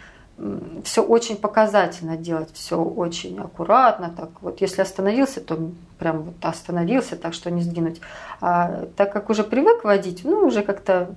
[0.84, 4.12] все очень показательно делать, все очень аккуратно.
[4.16, 8.00] Так вот, если остановился, то прям вот остановился, так что не сдвинуть.
[8.40, 11.14] А так как уже привык водить, ну уже как-то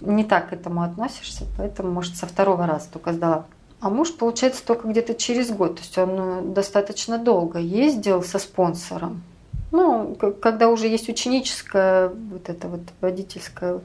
[0.00, 3.46] не так к этому относишься, поэтому, может, со второго раза только сдала.
[3.80, 5.76] А муж, получается, только где-то через год.
[5.76, 9.22] То есть он э, достаточно долго ездил со спонсором.
[9.70, 13.80] Ну, когда уже есть ученическое, вот это вот водительское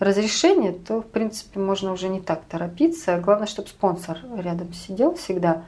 [0.00, 3.18] разрешение, то, в принципе, можно уже не так торопиться.
[3.18, 5.62] Главное, чтобы спонсор рядом сидел всегда.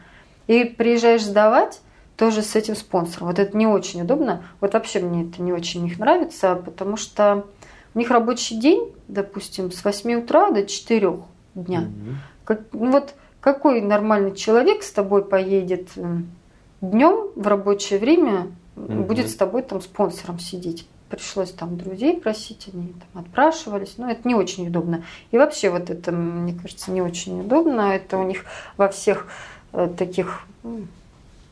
[0.48, 1.80] И приезжаешь сдавать
[2.16, 3.28] тоже с этим спонсором.
[3.28, 4.44] Вот это не очень удобно.
[4.60, 7.46] Вот вообще мне это не очень у них нравится, потому что
[7.94, 11.12] у них рабочий день, допустим, с 8 утра до 4
[11.54, 11.80] дня.
[11.80, 12.14] Mm-hmm.
[12.44, 15.88] Как, ну вот какой нормальный человек с тобой поедет
[16.80, 19.02] днем в рабочее время угу.
[19.02, 20.88] будет с тобой там спонсором сидеть.
[21.12, 23.98] Пришлось там друзей просить, они там отпрашивались.
[23.98, 25.04] Но это не очень удобно.
[25.30, 27.94] И вообще вот это, мне кажется, не очень удобно.
[27.94, 28.46] Это у них
[28.78, 29.26] во всех
[29.74, 30.46] э, таких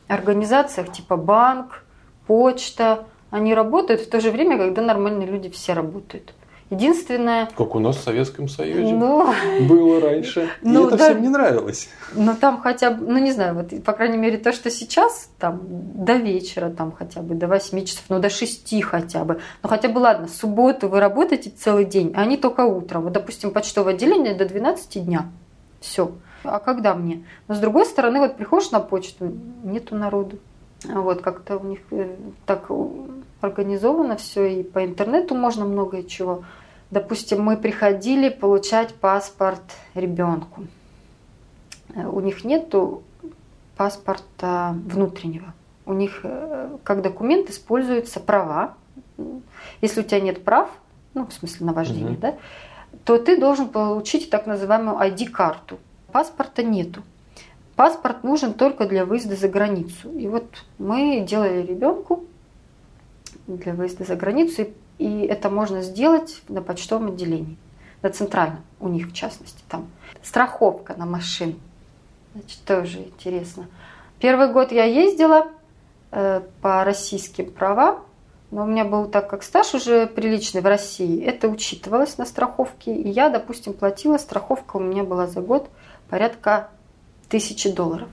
[0.07, 1.83] организациях типа банк,
[2.25, 6.33] почта, они работают в то же время, когда нормальные люди все работают.
[6.71, 7.49] Единственное...
[7.57, 9.27] Как у нас в Советском Союзе ну,
[9.67, 10.49] было раньше.
[10.61, 11.89] Ну, и это да, всем не нравилось.
[12.13, 15.59] Но там хотя бы, ну не знаю, вот по крайней мере то, что сейчас, там
[15.65, 19.41] до вечера, там хотя бы до 8 часов, ну до 6 хотя бы.
[19.61, 23.03] Ну хотя бы ладно, в субботу вы работаете целый день, а они только утром.
[23.03, 25.29] Вот, допустим, почтовое отделение до 12 дня.
[25.81, 26.13] Все.
[26.45, 27.25] А когда мне?
[27.49, 30.39] Но с другой стороны, вот приходишь на почту, нету народу.
[30.85, 32.71] Вот как-то у них э, так
[33.41, 36.43] организовано все, и по интернету можно многое чего.
[36.91, 39.63] Допустим, мы приходили получать паспорт
[39.95, 40.67] ребенку.
[41.95, 43.01] У них нету
[43.77, 45.53] паспорта внутреннего.
[45.85, 48.75] У них э, как документ используются права.
[49.81, 50.69] Если у тебя нет прав,
[51.13, 52.21] ну, в смысле на вождение, угу.
[52.21, 52.35] да,
[53.05, 55.79] то ты должен получить так называемую ID-карту.
[56.11, 57.03] Паспорта нету.
[57.75, 60.11] Паспорт нужен только для выезда за границу.
[60.11, 60.45] И вот
[60.77, 62.25] мы делали ребенку
[63.47, 64.73] для выезда за границу, и
[65.25, 67.57] это можно сделать на почтовом отделении,
[68.01, 69.87] на центральном, у них в частности там.
[70.23, 71.55] Страховка на машину,
[72.33, 73.67] значит, тоже интересно.
[74.19, 75.47] Первый год я ездила
[76.11, 78.03] э, по российским правам,
[78.51, 82.93] но у меня был так как стаж уже приличный в России, это учитывалось на страховке,
[82.93, 85.69] и я, допустим, платила, страховка у меня была за год
[86.09, 86.69] порядка
[87.29, 88.09] тысячи долларов.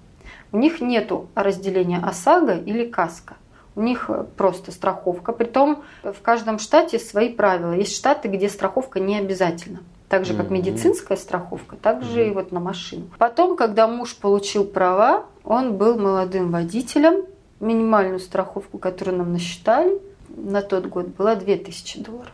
[0.53, 3.37] У них нету разделения ОСАГО или КАСКО
[3.79, 5.33] у них просто страховка.
[5.33, 7.73] Притом в каждом штате свои правила.
[7.73, 9.79] Есть штаты, где страховка не обязательна.
[10.09, 13.05] Так же, как медицинская страховка, так же и вот на машину.
[13.19, 17.25] Потом, когда муж получил права, он был молодым водителем.
[17.61, 22.33] Минимальную страховку, которую нам насчитали на тот год, была 2000 долларов.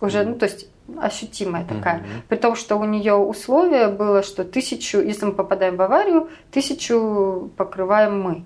[0.00, 2.04] Уже, ну, то есть ощутимая такая.
[2.28, 7.50] При том, что у нее условие было, что тысячу, если мы попадаем в аварию, тысячу
[7.56, 8.44] покрываем мы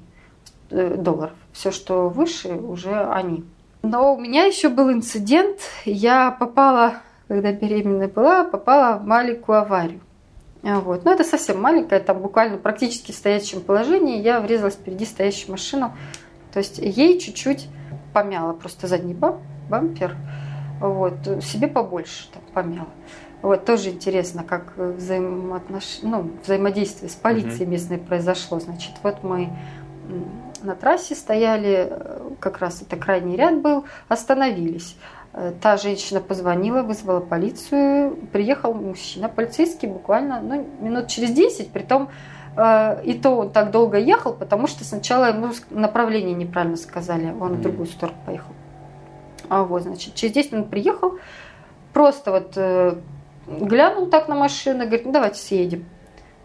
[0.74, 3.44] долларов все, что выше, уже они.
[3.82, 5.58] Но у меня еще был инцидент.
[5.84, 6.94] Я попала,
[7.28, 10.00] когда беременная была, попала в маленькую аварию.
[10.62, 11.04] Вот.
[11.04, 14.22] Но это совсем маленькая, там буквально практически в стоящем положении.
[14.22, 15.92] Я врезалась впереди стоящую машину.
[16.52, 17.68] То есть ей чуть-чуть
[18.14, 19.14] помяла просто задний
[19.68, 20.16] бампер.
[20.80, 21.14] Вот.
[21.42, 22.88] Себе побольше там, помяла.
[23.42, 25.98] Вот, тоже интересно, как взаимоотнош...
[26.00, 28.58] ну, взаимодействие с полицией местной произошло.
[28.58, 29.50] Значит, вот мы
[30.64, 34.96] на трассе стояли, э, как раз это крайний ряд был, остановились.
[35.32, 42.08] Э, та женщина позвонила, вызвала полицию, приехал мужчина, полицейский буквально ну, минут через 10, притом
[42.56, 47.54] э, и то он так долго ехал, потому что сначала ему направление неправильно сказали, он
[47.54, 48.52] в другую сторону поехал.
[49.48, 51.18] А вот, значит, через 10 минут приехал,
[51.92, 52.56] просто вот
[53.46, 55.84] глянул так на машину, говорит, ну давайте съедем.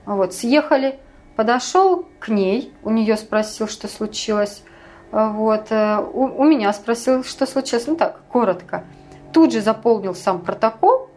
[0.05, 0.99] Вот, съехали,
[1.39, 4.61] подошел к ней, у нее спросил, что случилось.
[5.09, 5.67] Вот.
[5.69, 7.87] Э, у, у меня спросил, что случилось.
[7.87, 8.83] Ну так, коротко.
[9.31, 11.07] Тут же заполнил сам протокол,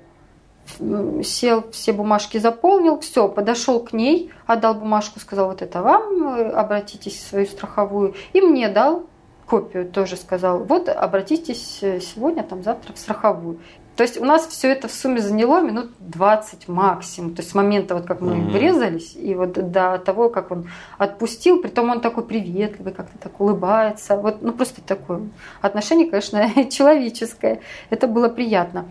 [1.25, 6.51] сел, все бумажки заполнил, все, подошел к ней, отдал бумажку, сказал, вот это вам, э,
[6.51, 8.15] обратитесь в свою страховую.
[8.33, 9.07] И мне дал
[9.45, 13.59] копию, тоже сказал, вот обратитесь э, сегодня, там завтра в страховую.
[13.97, 17.35] То есть у нас все это в сумме заняло минут 20 максимум.
[17.35, 18.51] То есть с момента, вот как мы mm-hmm.
[18.51, 24.17] врезались, и вот до того, как он отпустил, притом он такой приветливый, как-то так улыбается.
[24.17, 25.29] Вот, ну просто такое
[25.61, 27.61] отношение, конечно, человеческое.
[27.91, 28.87] Это было приятно.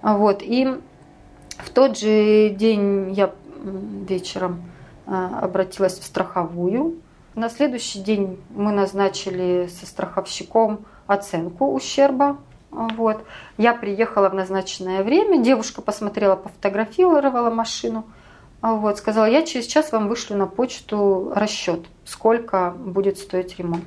[0.00, 0.42] Вот.
[0.42, 0.66] И
[1.58, 3.34] в тот же день я
[4.08, 4.62] вечером
[5.06, 7.02] а, обратилась в страховую.
[7.34, 12.38] На следующий день мы назначили со страховщиком оценку ущерба
[12.78, 13.24] вот.
[13.56, 18.04] Я приехала в назначенное время, девушка посмотрела, пофотографировала машину,
[18.62, 23.84] вот, сказала, я через час вам вышлю на почту расчет, сколько будет стоить ремонт.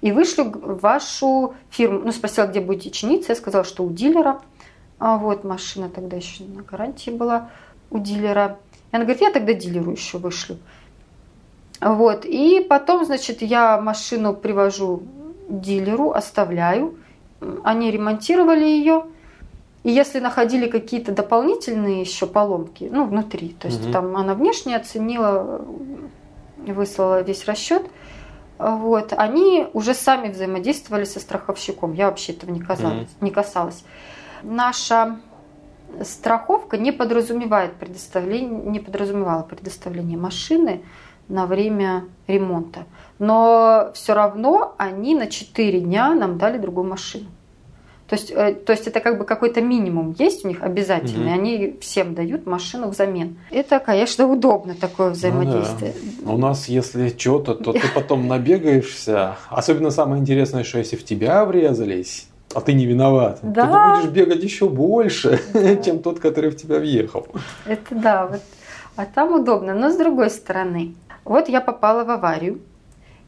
[0.00, 4.40] И вышлю вашу фирму, ну, спросила, где будете чиниться, я сказала, что у дилера,
[4.98, 7.50] а вот машина тогда еще на гарантии была
[7.90, 8.58] у дилера.
[8.90, 10.58] И она говорит, я тогда дилеру еще вышлю.
[11.80, 15.02] Вот, и потом, значит, я машину привожу
[15.48, 16.96] дилеру, оставляю,
[17.64, 19.04] они ремонтировали ее,
[19.82, 23.92] и если находили какие-то дополнительные еще поломки, ну, внутри, то есть угу.
[23.92, 25.64] там она внешне оценила,
[26.56, 27.82] выслала весь расчет,
[28.58, 31.92] вот, они уже сами взаимодействовали со страховщиком.
[31.92, 33.08] Я вообще этого не касалась.
[33.08, 33.84] mm Не касалась.
[34.42, 35.18] Наша
[36.02, 40.82] страховка не подразумевает предоставление, не подразумевала предоставление машины
[41.28, 42.86] на время ремонта.
[43.18, 47.26] Но все равно они на 4 дня нам дали другую машину.
[48.08, 51.32] То есть, э, то есть это как бы какой-то минимум есть у них обязательный.
[51.32, 51.34] Угу.
[51.34, 53.38] Они всем дают машину взамен.
[53.50, 55.94] Это, конечно, удобно такое взаимодействие.
[56.20, 56.32] Ну, да.
[56.32, 59.36] У нас, если что-то, то ты потом набегаешься.
[59.48, 63.66] Особенно самое интересное, что если в тебя врезались, а ты не виноват, да.
[63.66, 65.76] то ты будешь бегать еще больше, да.
[65.82, 67.26] чем тот, который в тебя въехал.
[67.64, 68.42] Это да, вот.
[68.96, 69.74] А там удобно.
[69.74, 72.60] Но с другой стороны, вот я попала в аварию.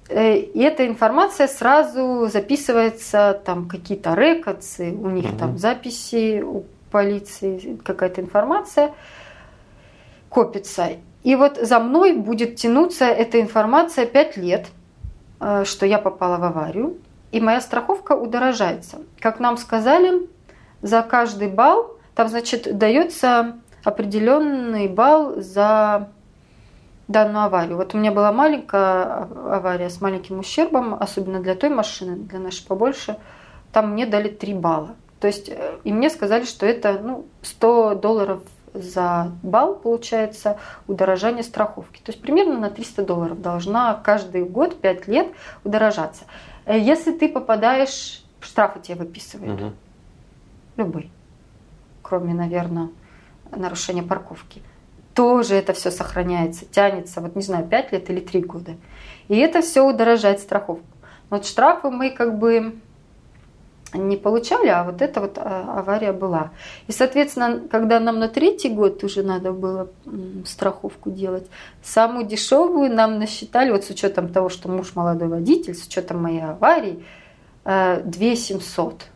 [0.09, 5.39] Э, и эта информация сразу записывается, там какие-то рекордсы, у них угу.
[5.39, 8.93] там записи у полиции, какая-то информация
[10.29, 10.89] копится.
[11.25, 14.67] И вот за мной будет тянуться эта информация 5 лет,
[15.41, 16.99] э, что я попала в аварию,
[17.33, 18.99] и моя страховка удорожается.
[19.21, 20.29] Как нам сказали,
[20.83, 26.09] за каждый балл, там, значит, дается определенный балл за
[27.09, 27.77] данную аварию.
[27.77, 32.67] Вот у меня была маленькая авария с маленьким ущербом, особенно для той машины, для нашей
[32.67, 33.17] побольше.
[33.73, 34.97] Там мне дали 3 балла.
[35.21, 38.43] То есть, э, и мне сказали, что это ну, 100 долларов
[38.75, 42.01] за балл, получается, удорожание страховки.
[42.03, 45.29] То есть примерно на 300 долларов должна каждый год, 5 лет
[45.65, 46.25] удорожаться.
[46.65, 49.61] Э, если ты попадаешь, штрафы тебе выписывают.
[49.61, 49.73] Угу.
[50.77, 51.11] Любой.
[52.03, 52.91] Кроме, наверное,
[53.51, 54.63] нарушения парковки
[55.17, 58.77] тоже это все сохраняется, тянется, вот не знаю, 5 лет или 3 года.
[59.29, 60.85] И это все удорожает страховку.
[61.31, 62.77] Вот штрафы мы как бы
[63.95, 66.51] не получали, а вот эта вот а, авария была.
[66.87, 69.89] И, соответственно, когда нам на третий год уже надо было
[70.45, 71.47] страховку делать,
[71.83, 76.43] самую дешевую нам насчитали, вот с учетом того, что муж молодой водитель, с учетом моей
[76.43, 77.03] аварии,
[77.65, 79.07] 2 э, 700.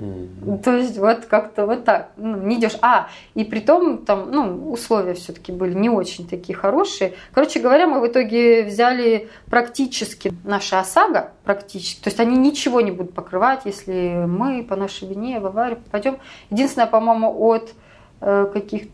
[0.00, 0.62] Mm-hmm.
[0.62, 2.76] То есть вот как-то вот так, ну, не идешь.
[2.80, 7.14] А, и при том там, ну, условия все-таки были не очень такие хорошие.
[7.32, 12.02] Короче говоря, мы в итоге взяли практически наша ОСАГО, практически.
[12.02, 16.16] То есть они ничего не будут покрывать, если мы по нашей вине в аварию попадем.
[16.48, 17.74] Единственное, по-моему, от
[18.22, 18.84] э, каких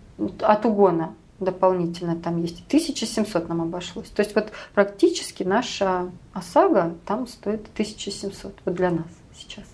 [0.40, 2.64] от угона дополнительно там есть.
[2.66, 4.08] 1700 нам обошлось.
[4.08, 9.64] То есть вот практически наша ОСАГО там стоит 1700 вот для нас сейчас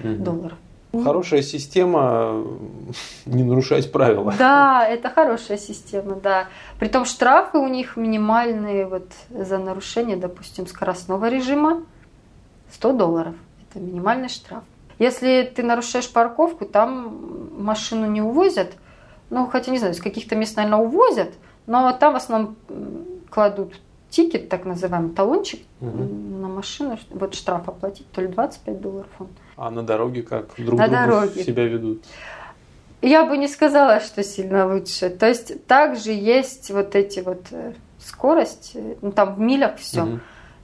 [0.00, 0.22] угу.
[0.22, 0.58] долларов.
[1.02, 2.44] Хорошая система
[3.26, 4.34] не нарушать правила.
[4.38, 6.48] Да, это хорошая система, да.
[6.78, 11.82] Притом штрафы у них минимальные вот за нарушение, допустим, скоростного режима
[12.72, 13.34] 100 долларов.
[13.70, 14.62] Это минимальный штраф.
[14.98, 18.72] Если ты нарушаешь парковку, там машину не увозят.
[19.30, 21.32] Ну, хотя не знаю, с каких-то мест, наверное, увозят,
[21.66, 22.56] но там в основном
[23.30, 23.74] кладут
[24.14, 26.04] тикет, так называемый талончик угу.
[26.04, 29.28] на машину, вот штраф оплатить, то ли 25 долларов он.
[29.56, 31.44] А на дороге как друг на другу дороге.
[31.44, 32.04] себя ведут?
[33.02, 35.10] Я бы не сказала, что сильно лучше.
[35.10, 40.04] То есть также есть вот эти вот э, скорость, э, ну там в милях все.
[40.04, 40.20] Угу.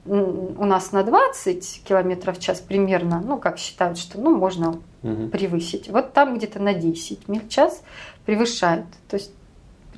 [0.07, 5.29] У нас на 20 километров в час примерно, ну как считают, что ну можно угу.
[5.29, 5.89] превысить.
[5.89, 7.83] Вот там где-то на 10 миль в час
[8.25, 8.87] превышают.
[9.09, 9.33] То есть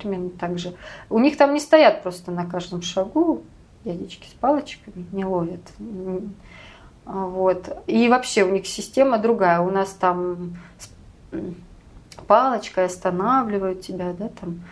[0.03, 0.75] примерно так же.
[1.09, 3.43] У них там не стоят просто на каждом шагу
[3.85, 5.61] дядечки с палочками, не ловят.
[7.05, 7.83] Вот.
[7.87, 9.61] И вообще у них система другая.
[9.61, 10.57] У нас там
[12.27, 14.63] палочкой останавливают тебя, да, там.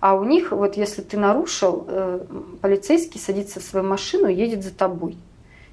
[0.00, 2.24] А у них, вот если ты нарушил, э,
[2.60, 5.16] полицейский садится в свою машину едет за тобой.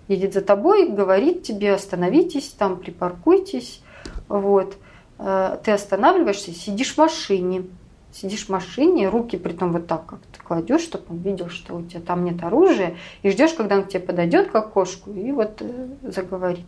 [0.08, 3.84] Едет за тобой, говорит тебе, остановитесь, там, припаркуйтесь.
[4.28, 4.78] Вот.
[5.20, 7.66] Э, ты останавливаешься, сидишь в машине
[8.14, 11.76] сидишь в машине, руки при том вот так как ты кладешь, чтобы он видел, что
[11.76, 15.32] у тебя там нет оружия, и ждешь, когда он к тебе подойдет к окошку и
[15.32, 16.66] вот э, заговорит.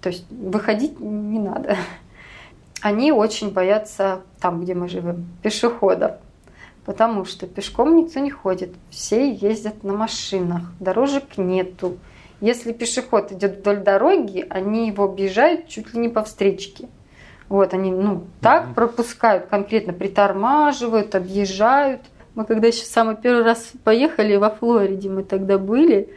[0.00, 1.76] То есть выходить не надо.
[2.82, 6.16] Они очень боятся там, где мы живем, пешеходов.
[6.84, 8.74] Потому что пешком никто не ходит.
[8.90, 10.70] Все ездят на машинах.
[10.80, 11.96] Дорожек нету.
[12.42, 16.88] Если пешеход идет вдоль дороги, они его объезжают чуть ли не по встречке.
[17.48, 22.00] Вот они, ну, так пропускают, конкретно притормаживают, объезжают.
[22.34, 26.10] Мы когда еще самый первый раз поехали во Флориде, мы тогда были,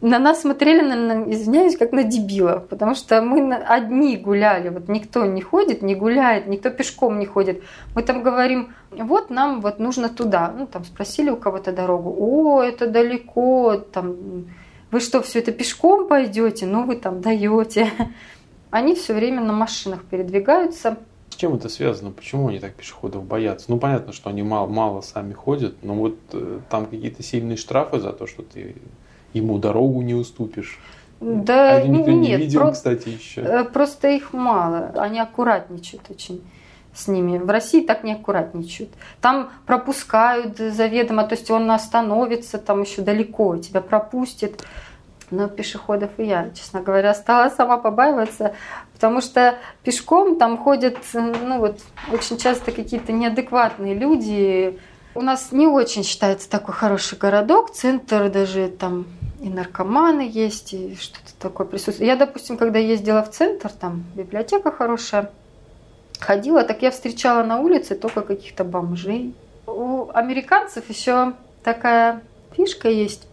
[0.00, 5.26] на нас смотрели, на, извиняюсь, как на дебилов, потому что мы одни гуляли, вот никто
[5.26, 7.62] не ходит, не гуляет, никто пешком не ходит.
[7.94, 10.54] Мы там говорим, вот нам вот нужно туда.
[10.56, 14.46] Ну, там спросили у кого-то дорогу, о, это далеко, там,
[14.92, 16.66] вы что, все это пешком пойдете?
[16.66, 17.90] Ну, вы там даете
[18.70, 20.96] они все время на машинах передвигаются.
[21.30, 22.10] С чем это связано?
[22.10, 23.66] Почему они так пешеходов боятся?
[23.68, 28.00] Ну, понятно, что они мало, мало сами ходят, но вот э, там какие-то сильные штрафы
[28.00, 28.74] за то, что ты
[29.34, 30.78] ему дорогу не уступишь.
[31.20, 33.40] Да, а никто нет, не видел, про- кстати, еще.
[33.42, 36.42] Э, просто их мало, они аккуратничают очень.
[36.94, 37.38] с ними.
[37.38, 38.90] В России так не аккуратничают.
[39.20, 44.64] Там пропускают заведомо, то есть он остановится там еще далеко, тебя пропустит.
[45.30, 48.54] Но пешеходов и я, честно говоря, стала сама побаиваться,
[48.94, 51.80] потому что пешком там ходят, ну вот,
[52.12, 54.78] очень часто какие-то неадекватные люди.
[55.14, 59.06] У нас не очень считается такой хороший городок, центр даже там
[59.40, 62.08] и наркоманы есть, и что-то такое присутствует.
[62.08, 65.30] Я, допустим, когда ездила в центр, там библиотека хорошая,
[66.18, 69.34] ходила, так я встречала на улице только каких-то бомжей.
[69.66, 72.22] У американцев еще такая
[72.56, 73.28] фишка есть.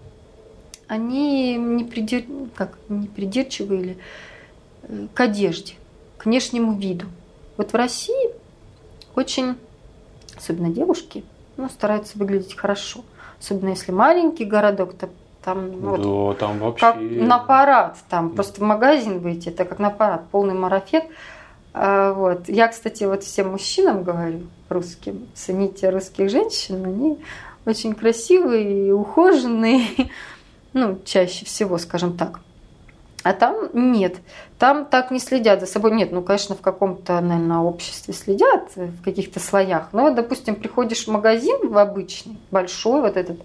[0.88, 2.26] Они не, придир...
[2.56, 3.98] как, не придирчивы или
[4.84, 5.74] э, к одежде,
[6.18, 7.08] к внешнему виду.
[7.58, 8.30] Вот в России
[9.16, 9.56] очень,
[10.38, 11.24] особенно девушки,
[11.58, 13.02] ну, стараются выглядеть хорошо.
[13.40, 15.10] Особенно если маленький городок, то
[15.44, 16.86] там, ну, да, вот, там вообще...
[16.86, 17.98] как на парад.
[18.10, 21.04] Там просто в магазин выйти, это как на парад, полный марафет.
[21.74, 22.50] А, вот.
[22.50, 27.20] Я, кстати, вот всем мужчинам говорю, русским, цените русских женщин, они
[27.66, 29.88] очень красивые, ухоженные,
[30.76, 32.42] ну, чаще всего, скажем так.
[33.24, 34.18] А там нет.
[34.60, 35.92] Там так не следят за собой.
[35.92, 39.94] Нет, ну, конечно, в каком-то, наверное, обществе следят, в каких-то слоях.
[39.94, 43.40] Но, допустим, приходишь в магазин в обычный, большой, вот этот,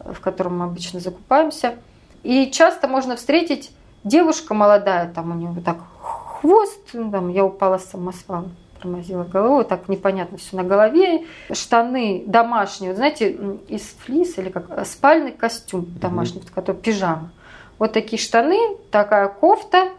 [0.00, 1.76] в котором мы обычно закупаемся,
[2.24, 3.70] и часто можно встретить
[4.02, 8.48] девушка молодая, там у нее вот так хвост, ну, там, я упала с самосвала,
[8.80, 13.36] тормозила голову, так непонятно все на голове, штаны домашние, вот знаете,
[13.68, 16.54] из флис или как спальный костюм домашний, mm-hmm.
[16.54, 17.30] который пижама.
[17.78, 19.90] Вот такие штаны, такая кофта,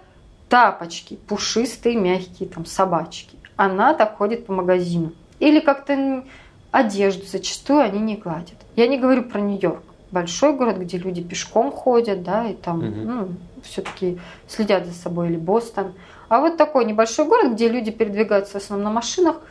[0.50, 3.38] тапочки, пушистые, мягкие, там собачки.
[3.56, 5.14] Она так ходит по магазину.
[5.40, 6.24] Или как-то
[6.72, 8.58] одежду зачастую они не гладят.
[8.76, 9.84] Я не говорю про Нью-Йорк.
[10.12, 12.88] Большой город, где люди пешком ходят, да, и там угу.
[12.88, 13.28] ну,
[13.64, 15.94] все-таки следят за собой, или Бостон.
[16.28, 19.42] А вот такой небольшой город, где люди передвигаются в основном на машинах,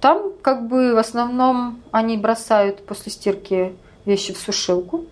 [0.00, 5.04] там как бы в основном они бросают после стирки вещи в сушилку.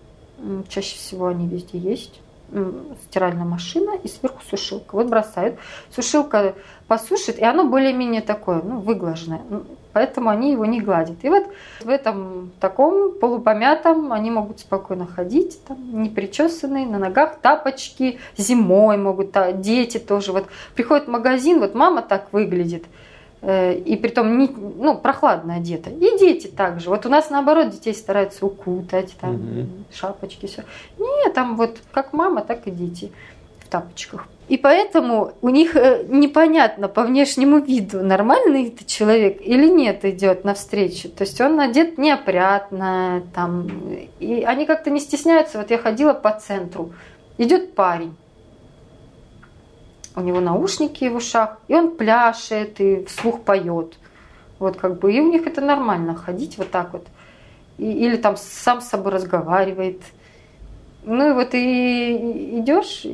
[0.67, 2.19] Чаще всего они везде есть.
[3.05, 4.95] Стиральная машина и сверху сушилка.
[4.95, 5.55] Вот бросают.
[5.95, 6.55] Сушилка
[6.87, 9.41] посушит, и оно более-менее такое, ну, выглаженное
[9.93, 11.23] поэтому они его не гладят.
[11.23, 11.43] И вот
[11.81, 18.97] в этом таком полупомятом они могут спокойно ходить, там, не причесанные, на ногах тапочки, зимой
[18.97, 20.31] могут, а дети тоже.
[20.31, 22.85] Вот приходит в магазин, вот мама так выглядит,
[23.41, 25.89] э, и притом не, ну, прохладно одета.
[25.89, 26.89] И дети также.
[26.89, 29.67] Вот у нас наоборот детей стараются укутать, там, угу.
[29.93, 30.63] шапочки, все.
[30.97, 33.11] Нет, там вот как мама, так и дети
[33.59, 34.27] в тапочках.
[34.51, 40.43] И поэтому у них э, непонятно по внешнему виду, нормальный это человек или нет идет
[40.43, 41.07] навстречу.
[41.07, 43.69] То есть он одет неопрятно, там,
[44.19, 45.57] и они как-то не стесняются.
[45.57, 46.91] Вот я ходила по центру,
[47.37, 48.13] идет парень,
[50.17, 53.93] у него наушники в ушах, и он пляшет и вслух поет.
[54.59, 57.07] Вот как бы, и у них это нормально, ходить вот так вот.
[57.77, 60.01] И, или там сам с собой разговаривает.
[61.05, 63.05] Ну и вот и идешь,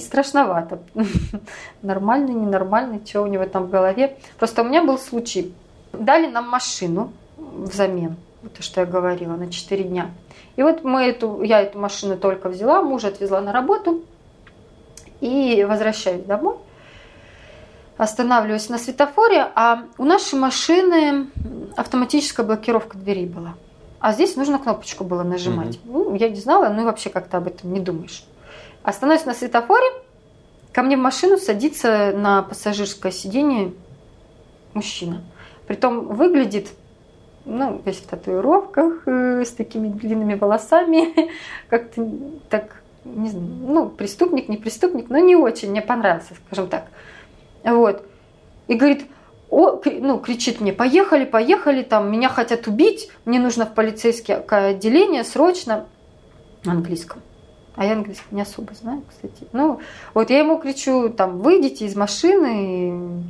[0.00, 0.78] страшновато.
[1.82, 4.16] Нормальный, ненормальный, что у него там в голове.
[4.38, 5.54] Просто у меня был случай.
[5.92, 8.16] Дали нам машину взамен,
[8.54, 10.10] то, что я говорила, на 4 дня.
[10.56, 14.02] И вот мы эту, я эту машину только взяла, мужа отвезла на работу
[15.20, 16.56] и возвращаюсь домой.
[17.96, 21.28] Останавливаюсь на светофоре, а у нашей машины
[21.76, 23.54] автоматическая блокировка двери была.
[24.00, 25.76] А здесь нужно кнопочку было нажимать.
[25.76, 25.80] Mm-hmm.
[25.86, 28.24] Ну, я не знала, ну и вообще как-то об этом не думаешь.
[28.86, 29.84] Остановись на светофоре,
[30.72, 33.72] ко мне в машину садится на пассажирское сиденье
[34.74, 35.24] мужчина.
[35.66, 36.68] Притом выглядит,
[37.44, 41.32] ну, весь в татуировках, э, с такими длинными волосами,
[41.68, 42.08] как-то
[42.48, 46.86] так, не знаю, ну, преступник, не преступник, но не очень мне понравился, скажем так.
[47.64, 48.06] Вот.
[48.68, 49.06] И говорит,
[49.50, 55.24] о, ну, кричит мне, поехали, поехали, там, меня хотят убить, мне нужно в полицейское отделение
[55.24, 55.88] срочно,
[56.62, 57.20] на английском.
[57.76, 59.46] А я английский не особо знаю, кстати.
[59.52, 59.80] Ну,
[60.14, 63.22] вот я ему кричу, там, выйдите из машины,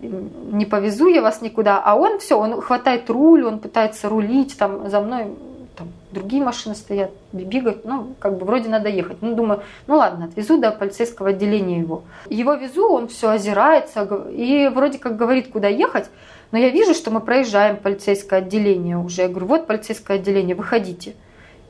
[0.00, 1.82] не повезу я вас никуда.
[1.82, 5.28] А он все, он хватает руль, он пытается рулить, там, за мной
[5.76, 9.18] там, другие машины стоят, бегают, ну, как бы вроде надо ехать.
[9.22, 12.02] Ну, думаю, ну ладно, отвезу до полицейского отделения его.
[12.28, 16.10] Его везу, он все озирается и вроде как говорит, куда ехать,
[16.52, 19.22] но я вижу, что мы проезжаем полицейское отделение уже.
[19.22, 21.14] Я говорю, вот полицейское отделение, выходите.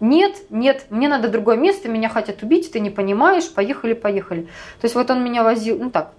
[0.01, 4.43] Нет, нет, мне надо другое место, меня хотят убить, ты не понимаешь, поехали, поехали.
[4.81, 6.13] То есть вот он меня возил, ну так,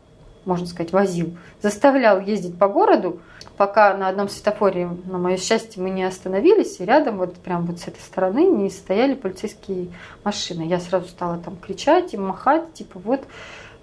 [0.46, 3.20] можно сказать, возил, заставлял ездить по городу,
[3.58, 7.80] пока на одном светофоре, на мое счастье, мы не остановились, и рядом вот прям вот
[7.80, 9.88] с этой стороны не стояли полицейские
[10.24, 10.64] машины.
[10.64, 13.22] Я сразу стала там кричать и махать, типа вот,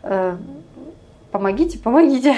[0.03, 0.36] э,
[1.30, 2.36] помогите, помогите.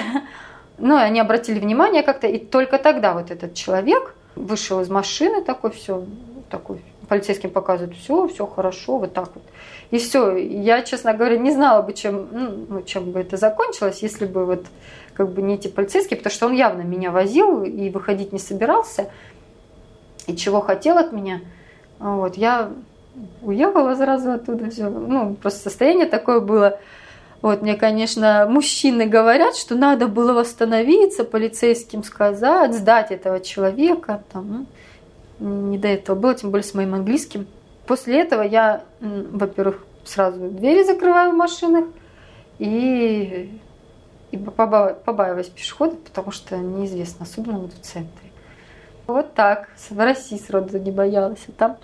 [0.77, 5.71] Ну, они обратили внимание как-то, и только тогда вот этот человек вышел из машины такой,
[5.71, 6.03] все,
[6.49, 9.43] такой, полицейским показывает, все, все хорошо, вот так вот.
[9.91, 10.35] И все.
[10.35, 12.27] Я, честно говоря, не знала бы, чем,
[12.69, 14.65] ну, чем бы это закончилось, если бы вот
[15.13, 19.09] как бы не эти полицейские, потому что он явно меня возил и выходить не собирался.
[20.27, 21.41] И чего хотел от меня.
[21.99, 22.71] Вот, я
[23.41, 24.89] уехала сразу оттуда все.
[24.89, 26.79] Ну, просто состояние такое было.
[27.41, 34.23] Вот мне, конечно, мужчины говорят, что надо было восстановиться, полицейским сказать, сдать этого человека.
[34.33, 34.65] Там, ну,
[35.39, 37.47] не до этого было, тем более с моим английским.
[37.87, 41.85] После этого я, во-первых, сразу двери закрываю в машинах
[42.59, 43.59] и,
[44.31, 48.31] и побаиваюсь пешеходов, потому что неизвестно, особенно вот в центре.
[49.07, 49.69] Вот так.
[49.89, 51.43] В России сроду не боялась.
[51.47, 51.77] А там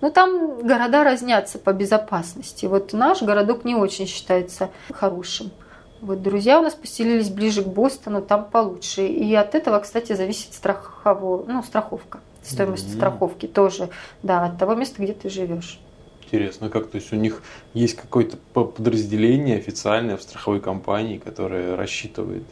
[0.00, 2.66] ну, там города разнятся по безопасности.
[2.66, 5.52] Вот наш городок не очень считается хорошим.
[6.00, 9.06] Вот друзья у нас поселились ближе к Бостону, там получше.
[9.06, 12.18] И от этого, кстати, зависит страхово, ну, страховка.
[12.42, 12.96] Стоимость mm-hmm.
[12.96, 13.88] страховки тоже,
[14.22, 15.80] да, от того места, где ты живешь.
[16.24, 17.42] Интересно, как то есть у них
[17.74, 22.44] есть какое-то подразделение официальное в страховой компании, которое рассчитывает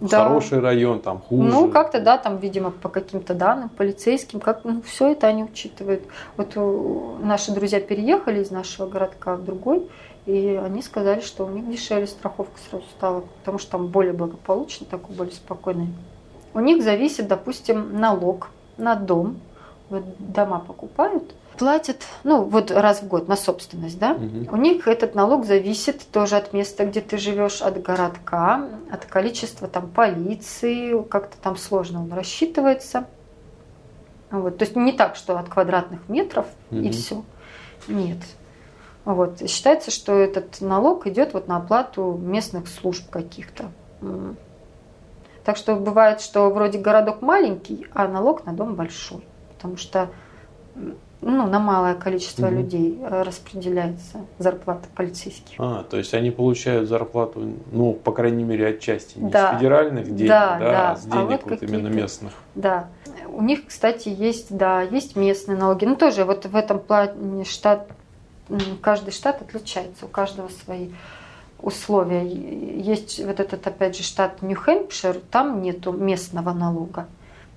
[0.00, 0.24] да.
[0.24, 1.50] хороший район, там хуже.
[1.50, 6.02] Ну, как-то, да, там, видимо, по каким-то данным, полицейским, как, ну, все это они учитывают.
[6.36, 6.56] Вот
[7.22, 9.88] наши друзья переехали из нашего городка в другой,
[10.26, 14.86] и они сказали, что у них дешевле страховка сразу стала, потому что там более благополучно,
[14.86, 15.88] такой более спокойный.
[16.52, 18.48] У них зависит, допустим, налог
[18.80, 19.40] на дом.
[19.88, 24.54] Вот дома покупают, платят, ну, вот раз в год на собственность, да, угу.
[24.54, 29.66] у них этот налог зависит тоже от места, где ты живешь, от городка, от количества
[29.66, 33.04] там полиции, как-то там сложно он рассчитывается.
[34.30, 36.80] Вот, то есть не так, что от квадратных метров угу.
[36.80, 37.24] и все.
[37.88, 38.18] Нет.
[39.04, 39.48] Вот.
[39.48, 43.70] Считается, что этот налог идет вот на оплату местных служб каких-то.
[45.50, 49.24] Так что бывает, что вроде городок маленький, а налог на дом большой.
[49.56, 50.08] Потому что
[51.20, 52.54] ну, на малое количество угу.
[52.54, 55.56] людей э, распределяется зарплата полицейских.
[55.58, 59.50] А, то есть они получают зарплату, ну, по крайней мере, отчасти не да.
[59.50, 60.90] с федеральных денег, да, да, да.
[60.92, 62.32] а с денег а вот, вот именно местных.
[62.54, 62.86] Да.
[63.26, 65.84] У них, кстати, есть, да, есть местные налоги.
[65.84, 67.88] Ну, тоже вот в этом плане штат,
[68.82, 70.90] каждый штат отличается, у каждого свои
[71.62, 72.26] условия.
[72.26, 77.06] Есть вот этот, опять же, штат Нью-Хэмпшир, там нету местного налога.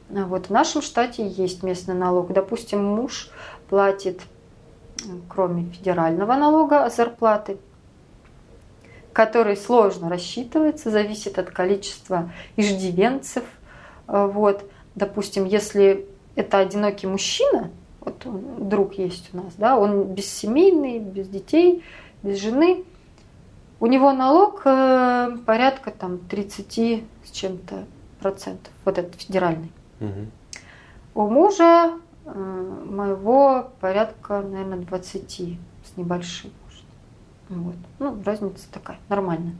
[0.09, 2.31] Вот в нашем штате есть местный налог.
[2.31, 3.29] Допустим, муж
[3.69, 4.21] платит,
[5.27, 7.57] кроме федерального налога зарплаты,
[9.11, 13.43] который сложно рассчитывается, зависит от количества иждивенцев.
[14.07, 14.69] Вот.
[14.95, 18.25] Допустим, если это одинокий мужчина, вот
[18.69, 21.83] друг есть у нас, да, он бессемейный, без детей,
[22.21, 22.83] без жены,
[23.83, 27.83] у него налог э, порядка там 30 с чем-то
[28.21, 29.73] процентов, вот этот федеральный.
[29.99, 30.27] Угу.
[31.15, 31.91] У мужа
[32.23, 32.29] э,
[32.89, 36.51] моего порядка, наверное, 20 с небольшим.
[37.49, 37.75] Вот.
[37.99, 39.55] Ну, разница такая, нормальная.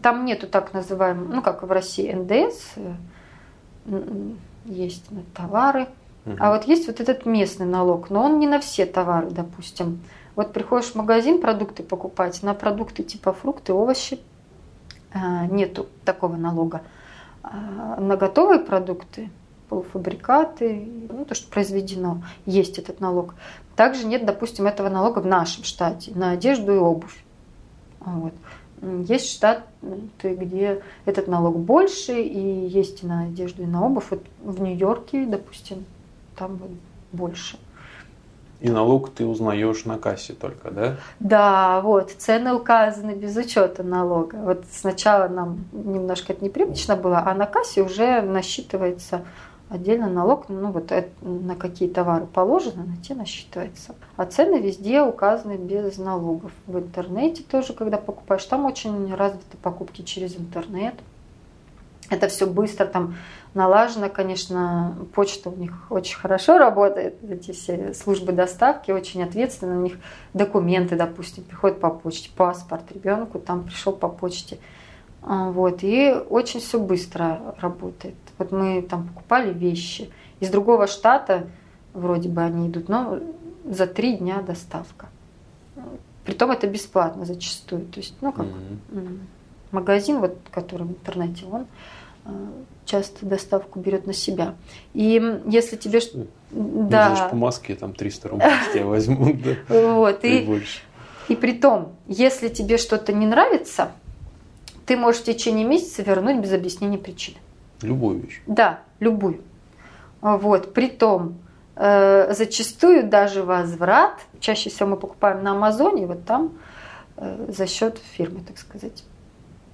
[0.00, 2.94] Там нету так называемого, ну, как в России, НДС, э,
[4.64, 5.04] есть
[5.34, 5.88] товары,
[6.24, 6.36] угу.
[6.40, 10.00] а вот есть вот этот местный налог, но он не на все товары, допустим.
[10.38, 14.20] Вот приходишь в магазин продукты покупать, на продукты типа фрукты, овощи
[15.12, 15.18] э,
[15.50, 16.82] нету такого налога.
[17.42, 19.30] А на готовые продукты
[19.68, 23.34] полуфабрикаты, ну, то, что произведено, есть этот налог.
[23.74, 27.24] Также нет, допустим, этого налога в нашем штате на одежду и обувь.
[27.98, 28.34] Вот.
[29.08, 29.64] Есть штаты,
[30.22, 34.06] где этот налог больше, и есть и на одежду, и на обувь.
[34.10, 35.84] Вот в Нью-Йорке, допустим,
[36.36, 36.70] там вот
[37.10, 37.58] больше.
[38.60, 40.96] И налог ты узнаешь на кассе только, да?
[41.20, 44.34] Да, вот, цены указаны без учета налога.
[44.36, 49.22] Вот сначала нам немножко это непривычно было, а на кассе уже насчитывается
[49.68, 53.94] отдельно налог, ну вот это, на какие товары положено, на те насчитывается.
[54.16, 56.52] А цены везде указаны без налогов.
[56.66, 60.94] В интернете тоже, когда покупаешь, там очень развиты покупки через интернет.
[62.10, 63.16] Это все быстро, там
[63.54, 69.82] налажено, конечно, почта у них очень хорошо работает, эти все службы доставки очень ответственно, у
[69.82, 69.98] них
[70.34, 74.58] документы, допустим, приходят по почте, паспорт ребенку там пришел по почте.
[75.22, 78.14] А, вот, и очень все быстро работает.
[78.38, 81.46] Вот мы там покупали вещи из другого штата,
[81.92, 83.18] вроде бы они идут, но
[83.64, 85.06] за три дня доставка.
[86.24, 87.86] Притом это бесплатно зачастую.
[87.86, 89.18] То есть, ну как mm-hmm.
[89.72, 91.66] магазин, вот, который в интернете, он
[92.24, 92.30] а,
[92.88, 94.54] часто доставку берет на себя.
[94.94, 96.00] И если тебе...
[96.50, 97.28] Да.
[97.30, 99.34] по маске там 300 рублей я возьму,
[99.68, 99.94] да.
[99.94, 100.48] Вот, и,
[101.28, 103.92] и при том, если тебе что-то не нравится,
[104.86, 107.36] ты можешь в течение месяца вернуть без объяснения причины.
[107.82, 108.40] Любую вещь.
[108.46, 109.42] Да, любую.
[110.22, 111.38] Вот, притом,
[111.76, 116.54] э, зачастую даже возврат, чаще всего мы покупаем на Амазоне, вот там
[117.16, 119.04] э, за счет фирмы, так сказать.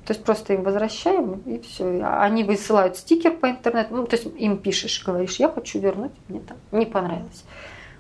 [0.07, 2.03] То есть просто им возвращаем, и все.
[2.05, 6.41] Они высылают стикер по интернету, ну, то есть им пишешь, говоришь, я хочу вернуть, мне
[6.41, 7.45] там не понравилось.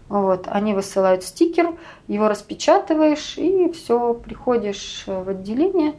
[0.08, 1.74] Вот, они высылают стикер,
[2.08, 5.94] его распечатываешь, и все, приходишь в отделение,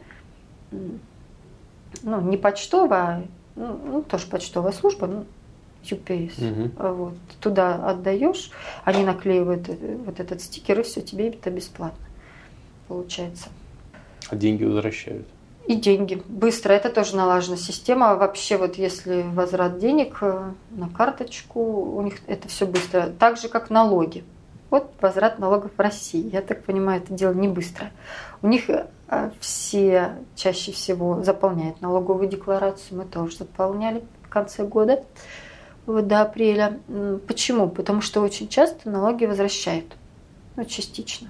[0.70, 3.22] ну, не почтовое, а
[3.56, 5.24] ну, ну, тоже почтовая служба, ну,
[5.82, 6.72] UPS.
[6.78, 6.92] Угу.
[6.92, 8.50] Вот, туда отдаешь,
[8.84, 12.06] они наклеивают э, вот этот стикер, и все, тебе это бесплатно
[12.88, 13.48] получается.
[14.28, 15.26] А деньги возвращают?
[15.66, 16.22] И деньги.
[16.28, 16.72] Быстро.
[16.72, 18.14] Это тоже налажена система.
[18.14, 23.10] Вообще, вот если возврат денег э, на карточку, у них это все быстро.
[23.18, 24.22] Так же, как налоги.
[24.70, 26.30] Вот возврат налогов в России.
[26.32, 27.90] Я так понимаю, это дело не быстро.
[28.42, 28.86] У них э,
[29.40, 32.98] все чаще всего заполняют налоговую декларацию.
[32.98, 35.04] Мы тоже заполняли в конце года,
[35.86, 36.78] вот до апреля.
[37.26, 37.68] Почему?
[37.68, 39.96] Потому что очень часто налоги возвращают.
[40.54, 41.28] Ну, частично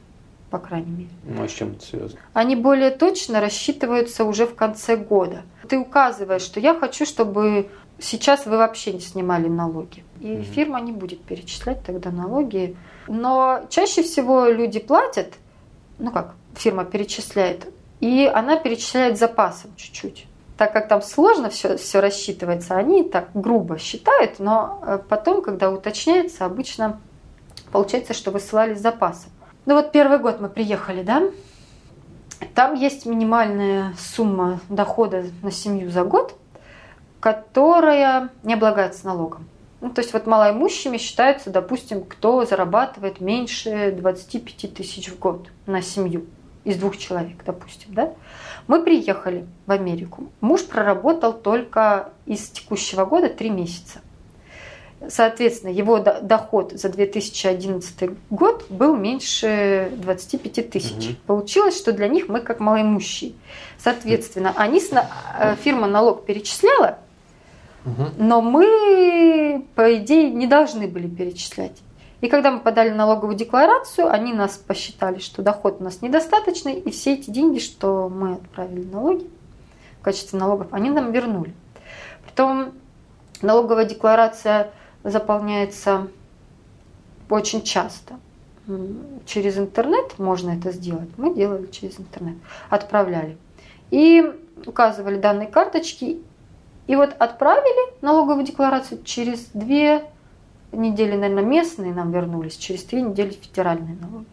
[0.50, 1.10] по крайней мере.
[1.24, 2.20] Ну а с чем это связано?
[2.32, 5.42] Они более точно рассчитываются уже в конце года.
[5.68, 7.68] Ты указываешь, что я хочу, чтобы
[7.98, 10.04] сейчас вы вообще не снимали налоги.
[10.20, 10.42] И угу.
[10.42, 12.76] фирма не будет перечислять тогда налоги.
[13.08, 15.34] Но чаще всего люди платят,
[15.98, 17.66] ну как, фирма перечисляет,
[18.00, 20.26] и она перечисляет запасом чуть-чуть.
[20.56, 25.70] Так как там сложно все, все рассчитывается, они так грубо считают, но э, потом, когда
[25.70, 26.98] уточняется, обычно
[27.70, 29.30] получается, что высылали с запасом.
[29.66, 31.24] Ну вот первый год мы приехали, да?
[32.54, 36.36] Там есть минимальная сумма дохода на семью за год,
[37.18, 39.48] которая не облагается налогом.
[39.80, 45.82] Ну, то есть вот малоимущими считаются, допустим, кто зарабатывает меньше 25 тысяч в год на
[45.82, 46.26] семью
[46.62, 48.12] из двух человек, допустим, да?
[48.68, 50.30] Мы приехали в Америку.
[50.40, 54.00] Муж проработал только из текущего года три месяца.
[55.08, 61.10] Соответственно, его доход за 2011 год был меньше 25 тысяч.
[61.10, 61.16] Угу.
[61.26, 63.32] Получилось, что для них мы как малоимущие.
[63.78, 66.98] Соответственно, они, э, фирма налог перечисляла,
[67.84, 68.06] угу.
[68.16, 71.82] но мы, по идее, не должны были перечислять.
[72.22, 76.90] И когда мы подали налоговую декларацию, они нас посчитали, что доход у нас недостаточный, и
[76.90, 79.28] все эти деньги, что мы отправили налоги
[80.00, 81.52] в качестве налогов, они нам вернули.
[82.24, 82.72] Притом
[83.42, 84.70] налоговая декларация
[85.06, 86.08] заполняется
[87.30, 88.14] очень часто.
[89.24, 91.08] Через интернет можно это сделать.
[91.16, 92.36] Мы делали через интернет.
[92.68, 93.38] Отправляли.
[93.90, 94.32] И
[94.66, 96.18] указывали данные карточки.
[96.88, 100.04] И вот отправили налоговую декларацию через две
[100.72, 104.26] недели, наверное, местные нам вернулись, через три недели федеральные налоги.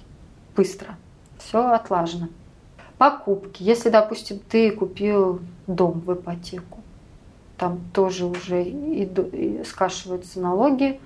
[0.55, 0.95] Быстро.
[1.37, 2.29] Все отлажено.
[2.97, 3.61] Покупки.
[3.61, 6.82] Если, допустим, ты купил дом в ипотеку,
[7.63, 10.99] там тоже уже иду, и скашиваются налоги.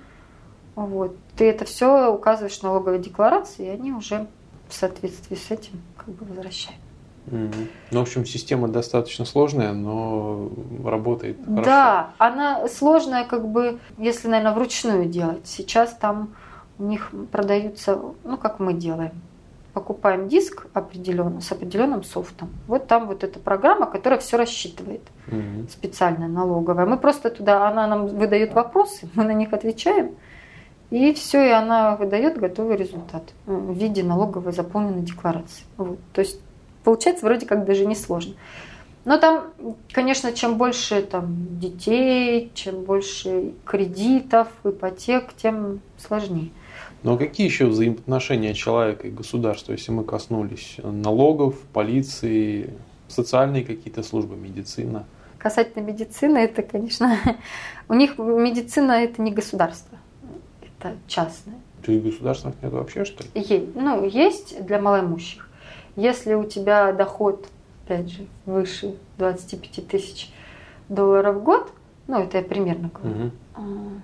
[0.74, 1.16] Вот.
[1.36, 4.26] Ты это все указываешь в налоговой декларации, и они уже
[4.68, 6.80] в соответствии с этим как бы возвращают.
[7.26, 7.68] Mm-hmm.
[7.92, 10.50] Ну, в общем, система достаточно сложная, но
[10.84, 11.62] работает хорошо.
[11.64, 15.46] Да, она сложная, как бы, если, наверное, вручную делать.
[15.46, 16.34] Сейчас там
[16.80, 19.12] у них продаются, ну, как мы делаем
[19.78, 22.50] покупаем диск определенно, с определенным софтом.
[22.66, 25.68] Вот там вот эта программа, которая все рассчитывает, угу.
[25.70, 26.84] специальная налоговая.
[26.84, 30.16] Мы просто туда, она нам выдает вопросы, мы на них отвечаем,
[30.90, 35.64] и все, и она выдает готовый результат в виде налоговой заполненной декларации.
[35.76, 35.98] Вот.
[36.12, 36.40] То есть
[36.82, 38.34] получается вроде как даже не сложно.
[39.04, 39.52] Но там,
[39.92, 46.50] конечно, чем больше там, детей, чем больше кредитов, ипотек, тем сложнее.
[47.02, 52.74] Но какие еще взаимоотношения человека и государства, если мы коснулись налогов, полиции,
[53.06, 55.06] социальные какие-то службы, медицина?
[55.38, 57.16] Касательно медицины, это, конечно,
[57.88, 59.96] у них медицина это не государство,
[60.60, 61.54] это частное.
[61.84, 63.30] То есть государственных нет вообще, что ли?
[63.34, 63.76] Есть.
[63.76, 65.48] Ну, есть для малоимущих.
[65.94, 67.48] Если у тебя доход,
[67.84, 70.32] опять же, выше 25 тысяч
[70.88, 71.72] долларов в год,
[72.08, 73.26] ну, это я примерно говорю,
[73.56, 74.02] угу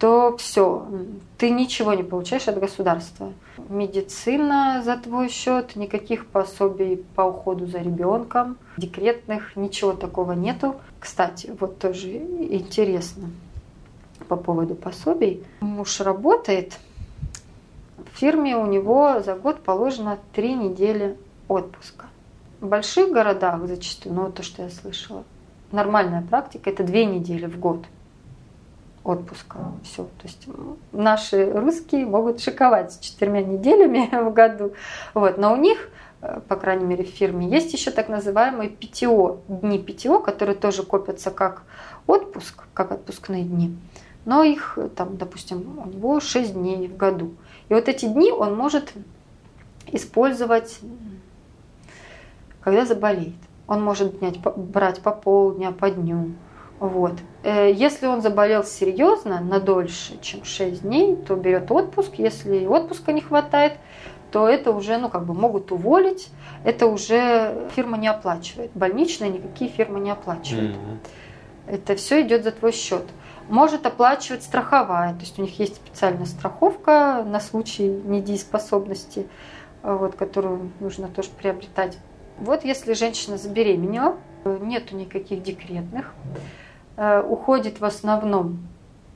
[0.00, 0.88] то все,
[1.36, 3.34] ты ничего не получаешь от государства.
[3.68, 10.76] Медицина за твой счет, никаких пособий по уходу за ребенком, декретных, ничего такого нету.
[10.98, 13.28] Кстати, вот тоже интересно
[14.26, 15.44] по поводу пособий.
[15.60, 16.78] Муж работает,
[17.98, 22.06] в фирме у него за год положено три недели отпуска.
[22.60, 25.24] В больших городах зачастую, ну то, что я слышала,
[25.72, 27.84] нормальная практика это две недели в год–
[29.04, 29.58] отпуска.
[29.82, 30.04] Все.
[30.04, 30.46] То есть
[30.92, 34.72] наши русские могут шиковать с четырьмя неделями в году.
[35.14, 35.38] Вот.
[35.38, 35.90] Но у них
[36.22, 37.48] э, по крайней мере, в фирме.
[37.48, 41.62] Есть еще так называемые ПТО, дни ПТО, которые тоже копятся как
[42.06, 43.76] отпуск, как отпускные дни.
[44.24, 47.34] Но их, там, допустим, у него 6 дней в году.
[47.68, 48.92] И вот эти дни он может
[49.86, 50.80] использовать,
[52.60, 53.34] когда заболеет.
[53.66, 54.18] Он может
[54.56, 56.32] брать по полдня, по дню.
[56.80, 57.14] Вот.
[57.42, 62.14] Э, если он заболел серьезно, на дольше, чем 6 дней, то берет отпуск.
[62.18, 63.74] Если отпуска не хватает,
[64.30, 66.28] то это уже, ну, как бы могут уволить.
[66.64, 68.70] Это уже фирма не оплачивает.
[68.74, 70.76] Больничные никакие фирмы не оплачивают.
[70.76, 71.74] Mm-hmm.
[71.74, 73.04] Это все идет за твой счет.
[73.48, 79.26] Может оплачивать страховая, то есть у них есть специальная страховка на случай недееспособности,
[79.82, 81.98] вот, которую нужно тоже приобретать.
[82.38, 86.59] Вот если женщина забеременела, нету никаких декретных, Э,
[87.00, 88.58] уходит в основном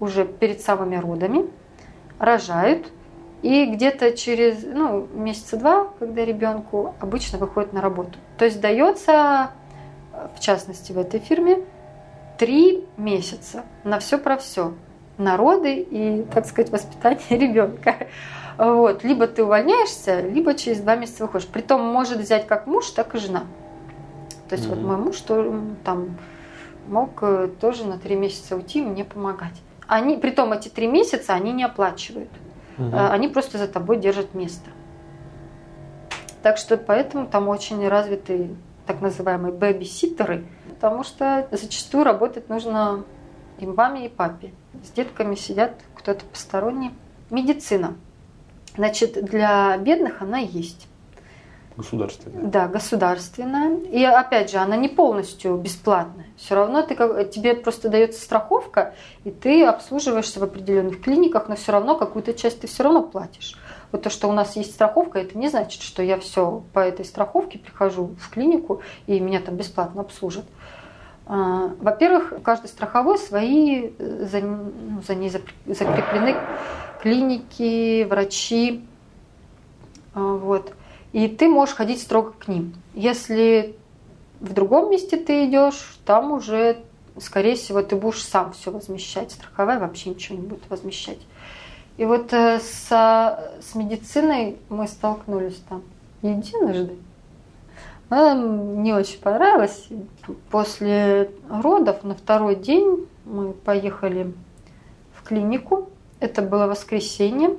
[0.01, 1.47] уже перед самыми родами,
[2.19, 2.89] рожают,
[3.43, 8.19] и где-то через ну, месяца два, когда ребенку обычно выходит на работу.
[8.39, 9.51] То есть дается,
[10.35, 11.63] в частности в этой фирме,
[12.39, 14.73] три месяца на все про все,
[15.19, 18.09] на роды и, так сказать, воспитание ребенка.
[18.57, 19.05] Вот.
[19.05, 21.49] Либо ты увольняешься, либо через два месяца выходишь.
[21.49, 23.45] Притом может взять как муж, так и жена.
[24.49, 24.75] То есть mm-hmm.
[24.75, 26.17] вот мой муж, что там
[26.89, 29.61] мог э, тоже на три месяца уйти и мне помогать.
[29.87, 32.31] Они, притом эти три месяца они не оплачивают.
[32.79, 32.91] Угу.
[32.93, 34.71] Они просто за тобой держат место.
[36.43, 38.51] Так что поэтому там очень развиты
[38.87, 43.05] так называемые бэби-ситтеры, потому что зачастую работать нужно
[43.59, 44.53] и маме, и папе.
[44.83, 46.91] С детками сидят кто-то посторонний.
[47.31, 47.95] Медицина.
[48.77, 50.89] Значит, для бедных она есть.
[51.77, 52.43] Государственная.
[52.45, 53.79] Да, государственная.
[53.81, 56.27] И опять же, она не полностью бесплатная.
[56.37, 56.95] Все равно ты,
[57.25, 58.95] тебе просто дается страховка,
[59.25, 63.59] и ты обслуживаешься в определенных клиниках, но все равно какую-то часть ты все равно платишь.
[63.91, 67.05] Вот то, что у нас есть страховка, это не значит, что я все по этой
[67.05, 70.45] страховке прихожу в клинику и меня там бесплатно обслужат.
[71.27, 75.31] А, во-первых, каждой страховой свои э, за, ну, за ней
[75.67, 76.37] закреплены
[77.03, 78.85] клиники, врачи.
[80.15, 80.73] А, вот.
[81.15, 82.75] И ты можешь ходить строго к ним.
[82.93, 83.77] Если
[84.41, 86.79] в другом месте ты идешь, там уже,
[87.21, 89.31] скорее всего, ты будешь сам все возмещать.
[89.31, 91.21] Страховая вообще ничего не будет возмещать.
[91.99, 95.85] И вот э, со, с медициной мы столкнулись там
[96.23, 96.97] единожды.
[98.09, 99.87] Она не очень понравилась.
[100.51, 104.35] После родов на второй день мы поехали
[105.15, 105.91] в клинику.
[106.19, 107.51] Это было воскресенье.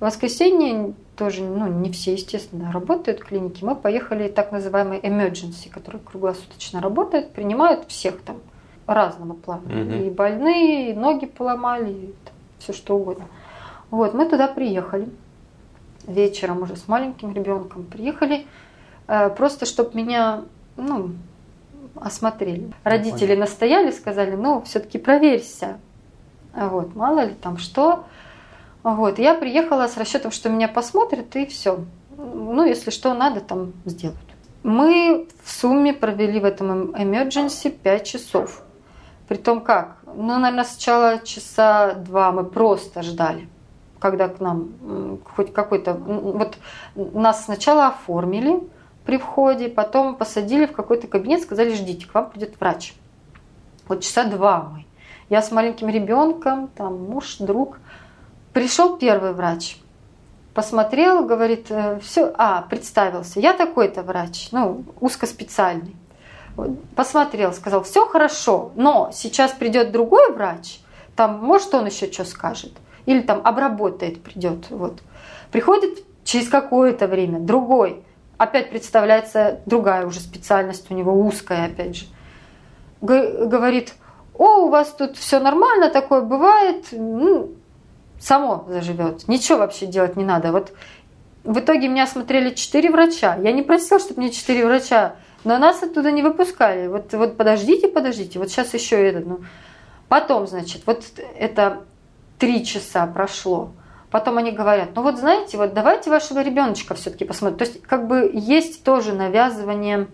[0.00, 3.64] В воскресенье тоже, ну, не все, естественно, работают в клинике.
[3.64, 8.38] Мы поехали так называемый emergency, который круглосуточно работает, принимают всех там
[8.86, 9.64] разного плана.
[9.66, 10.04] Угу.
[10.04, 13.26] И больные, и ноги поломали, и там, все что угодно.
[13.90, 15.08] Вот, мы туда приехали.
[16.06, 18.46] Вечером уже с маленьким ребенком приехали,
[19.06, 20.42] э, просто чтобы меня,
[20.76, 21.12] ну,
[21.94, 22.72] осмотрели.
[22.82, 25.78] Родители настояли, сказали, ну, все-таки проверься.
[26.54, 28.04] Вот, мало ли там что.
[28.84, 31.78] Вот, я приехала с расчетом, что меня посмотрят и все.
[32.18, 34.20] Ну, если что надо, там сделают.
[34.62, 38.62] Мы в сумме провели в этом emergency 5 часов.
[39.26, 39.96] Притом как?
[40.04, 43.48] Ну, наверное, сначала часа два мы просто ждали,
[43.98, 45.94] когда к нам хоть какой-то...
[45.94, 46.58] Вот
[46.94, 48.60] нас сначала оформили
[49.06, 52.92] при входе, потом посадили в какой-то кабинет, сказали, ждите, к вам придет врач.
[53.88, 54.84] Вот часа два мы.
[55.30, 57.78] Я с маленьким ребенком, там муж, друг–
[58.54, 59.78] Пришел первый врач,
[60.54, 65.96] посмотрел, говорит, э, все, а, представился, я такой-то врач, ну, узкоспециальный.
[66.94, 70.78] Посмотрел, сказал, все хорошо, но сейчас придет другой врач,
[71.16, 72.72] там, может, он еще что скажет,
[73.06, 75.00] или там обработает, придет, вот.
[75.50, 78.04] Приходит через какое-то время другой,
[78.38, 82.04] опять представляется другая уже специальность у него, узкая, опять же.
[83.00, 83.94] Говорит,
[84.38, 87.50] о, у вас тут все нормально, такое бывает, ну,
[88.24, 89.28] само заживет.
[89.28, 90.50] Ничего вообще делать не надо.
[90.50, 90.72] Вот
[91.44, 93.36] в итоге меня осмотрели четыре врача.
[93.36, 96.86] Я не просила, чтобы мне четыре врача, но нас оттуда не выпускали.
[96.88, 99.26] Вот, вот подождите, подождите, вот сейчас еще этот.
[99.26, 99.40] Ну.
[100.08, 101.04] Потом, значит, вот
[101.38, 101.84] это
[102.38, 103.72] три часа прошло.
[104.10, 107.58] Потом они говорят, ну вот знаете, вот давайте вашего ребеночка все-таки посмотрим.
[107.58, 110.06] То есть как бы есть тоже навязывание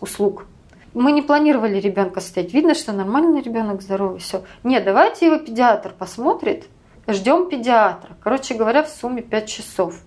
[0.00, 0.46] услуг.
[0.94, 2.54] Мы не планировали ребенка ставить.
[2.54, 4.44] Видно, что нормальный ребенок, здоровый, все.
[4.64, 6.68] Нет, давайте его педиатр посмотрит,
[7.08, 8.16] ждем педиатра.
[8.22, 10.00] Короче говоря, в сумме 5 часов.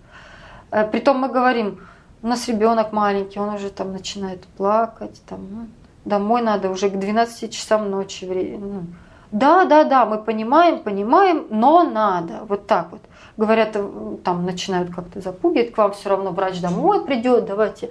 [0.72, 1.80] Э, притом мы говорим,
[2.22, 5.68] у нас ребенок маленький, он уже там начинает плакать, там, ну,
[6.06, 8.26] домой надо уже к 12 часам ночи.
[8.26, 8.84] Ну,
[9.32, 12.42] Да, да, да, мы понимаем, понимаем, но надо.
[12.48, 13.02] Вот так вот.
[13.38, 17.90] Говорят, э, там начинают как-то запугивать, к вам все равно врач домой придет, давайте.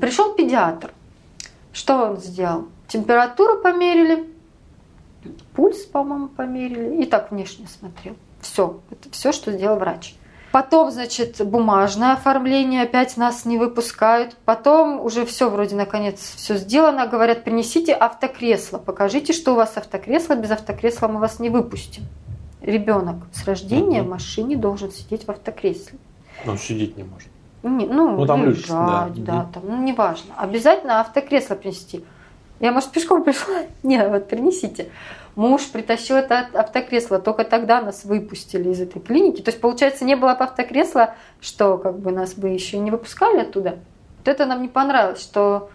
[0.00, 0.92] Пришел педиатр.
[1.72, 2.68] Что он сделал?
[2.88, 4.31] Температуру померили,
[5.54, 8.14] пульс, по-моему, померили, и так внешне смотрел.
[8.40, 10.14] Все, это все, что сделал врач.
[10.52, 14.36] Потом, значит, бумажное оформление, опять нас не выпускают.
[14.44, 17.06] Потом уже все вроде наконец все сделано.
[17.06, 22.02] Говорят, принесите автокресло, покажите, что у вас автокресло, без автокресла мы вас не выпустим.
[22.60, 25.98] Ребенок с рождения в машине должен сидеть в автокресле.
[26.46, 27.28] Он сидеть не может.
[27.62, 30.34] Не, ну, ну там лежать, да, да там, ну, неважно.
[30.36, 32.04] Обязательно автокресло принести.
[32.62, 33.62] Я, может, пешком пришла?
[33.82, 34.88] Нет, вот принесите.
[35.34, 39.42] Муж притащил это автокресло, только тогда нас выпустили из этой клиники.
[39.42, 43.40] То есть, получается, не было бы автокресла, что как бы нас бы еще не выпускали
[43.40, 43.80] оттуда.
[44.18, 45.70] Вот это нам не понравилось, что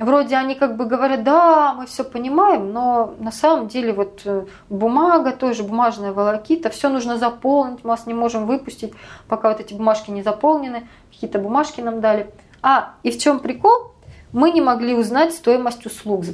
[0.00, 4.46] вроде они как бы говорят, да, мы все понимаем, но на самом деле вот э,
[4.68, 8.94] бумага, тоже бумажная волокита, все нужно заполнить, мы вас не можем выпустить,
[9.28, 12.30] пока вот эти бумажки не заполнены, какие-то бумажки нам дали.
[12.62, 13.91] А, и в чем прикол?
[14.32, 16.24] Мы не могли узнать стоимость услуг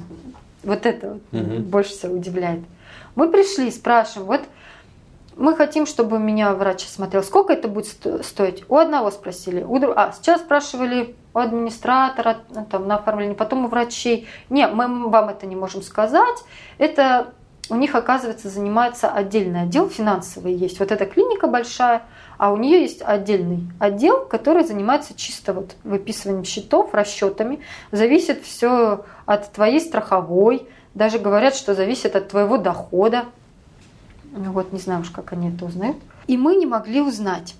[0.62, 1.60] вот это угу.
[1.60, 2.60] больше всего удивляет.
[3.14, 4.42] Мы пришли, спрашиваем, вот
[5.36, 7.22] мы хотим, чтобы меня врач осмотрел.
[7.22, 7.86] Сколько это будет
[8.24, 8.64] стоить?
[8.68, 9.62] У одного спросили.
[9.62, 9.94] У друг...
[9.96, 14.26] А, сейчас спрашивали у администратора ну, там, на оформление, потом у врачей.
[14.50, 16.44] Нет, мы вам это не можем сказать.
[16.78, 17.32] Это
[17.70, 20.80] у них, оказывается, занимается отдельный отдел финансовый есть.
[20.80, 22.02] Вот эта клиника большая,
[22.38, 27.60] а у нее есть отдельный отдел, который занимается чисто вот выписыванием счетов, расчетами.
[27.90, 30.66] Зависит все от твоей страховой.
[30.94, 33.24] Даже говорят, что зависит от твоего дохода.
[34.32, 35.96] Вот не знаю уж, как они это узнают.
[36.28, 37.56] И мы не могли узнать.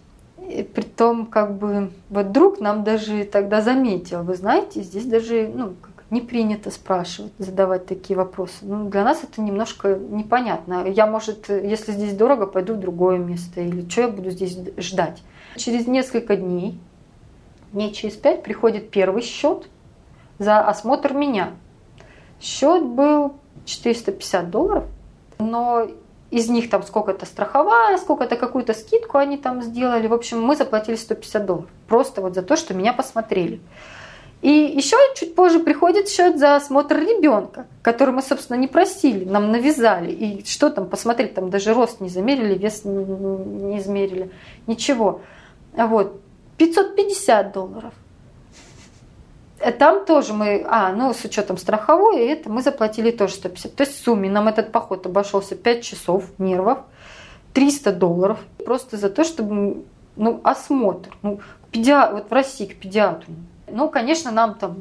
[0.48, 5.74] И притом, как бы, вот друг нам даже тогда заметил, вы знаете, здесь даже, ну,
[6.10, 8.56] не принято спрашивать, задавать такие вопросы.
[8.62, 10.86] Ну, для нас это немножко непонятно.
[10.86, 15.22] Я, может, если здесь дорого, пойду в другое место, или что я буду здесь ждать.
[15.56, 16.78] Через несколько дней,
[17.72, 19.68] дней через пять, приходит первый счет
[20.38, 21.50] за осмотр меня.
[22.40, 23.34] Счет был
[23.66, 24.84] 450 долларов,
[25.38, 25.88] но
[26.30, 30.06] из них там сколько-то страховая, сколько-то какую-то скидку они там сделали.
[30.06, 31.68] В общем, мы заплатили 150 долларов.
[31.86, 33.60] Просто вот за то, что меня посмотрели.
[34.40, 39.50] И еще чуть позже приходит счет за осмотр ребенка, который мы, собственно, не просили, нам
[39.50, 40.12] навязали.
[40.12, 44.30] И что там посмотреть, там даже рост не замерили, вес не измерили,
[44.68, 45.22] ничего.
[45.76, 46.20] А вот
[46.56, 47.92] 550 долларов.
[49.58, 53.74] Э, там тоже мы, а, ну, с учетом страховой, это мы заплатили тоже 150.
[53.74, 56.78] То есть в сумме нам этот поход обошелся 5 часов нервов,
[57.54, 58.38] 300 долларов.
[58.64, 59.82] Просто за то, чтобы,
[60.14, 61.10] ну, осмотр.
[61.22, 61.40] Ну,
[61.72, 62.12] педиа...
[62.12, 63.32] вот в России к педиатру
[63.70, 64.76] ну, конечно, нам там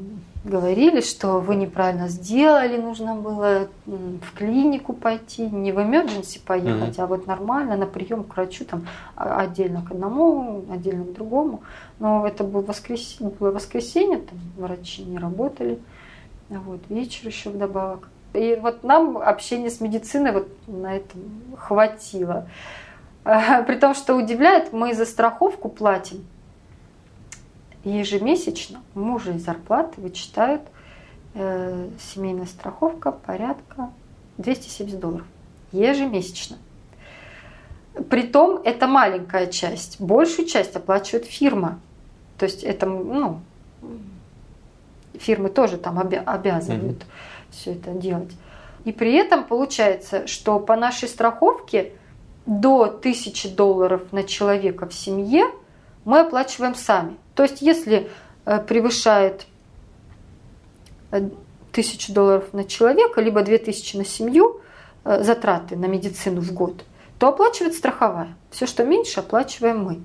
[0.47, 7.03] говорили, что вы неправильно сделали, нужно было в клинику пойти, не в emergency поехать, mm-hmm.
[7.03, 11.61] а вот нормально на прием к врачу, там а, отдельно к одному, отдельно к другому.
[11.99, 15.79] Но это было воскресенье, было воскресенье там врачи не работали,
[16.49, 18.09] вот вечер еще вдобавок.
[18.33, 21.21] И вот нам общение с медициной вот на этом
[21.57, 22.47] хватило.
[23.23, 26.25] При том, что удивляет, мы за страховку платим
[27.87, 30.61] ежемесячно мужа из зарплаты вычитают
[31.33, 33.91] э, семейная страховка порядка
[34.37, 35.25] 270 долларов
[35.71, 36.57] ежемесячно.
[38.09, 41.79] Притом это маленькая часть, большую часть оплачивает фирма.
[42.37, 43.39] То есть это, ну,
[45.19, 47.51] фирмы тоже там обязывают mm-hmm.
[47.51, 48.31] все это делать.
[48.85, 51.93] И при этом получается, что по нашей страховке
[52.45, 55.45] до 1000 долларов на человека в семье
[56.05, 57.17] мы оплачиваем сами.
[57.37, 58.09] То есть, если
[58.45, 59.45] э, превышает
[61.11, 61.29] э,
[61.71, 64.59] тысячу долларов на человека, либо две тысячи на семью,
[65.05, 66.83] э, затраты на медицину в год,
[67.19, 68.35] то оплачивает страховая.
[68.49, 70.01] Все, что меньше, оплачиваем мы.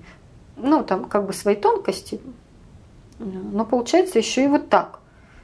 [0.57, 2.21] Ну, там как бы свои тонкости.
[3.17, 4.99] Но получается еще и вот так.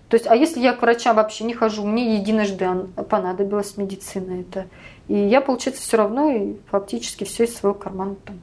[0.10, 2.70] То есть, а если я к врачам вообще не хожу, мне единожды
[3.10, 4.68] понадобилась медицина это.
[5.08, 8.40] И я, получается, все равно и фактически все из своего кармана там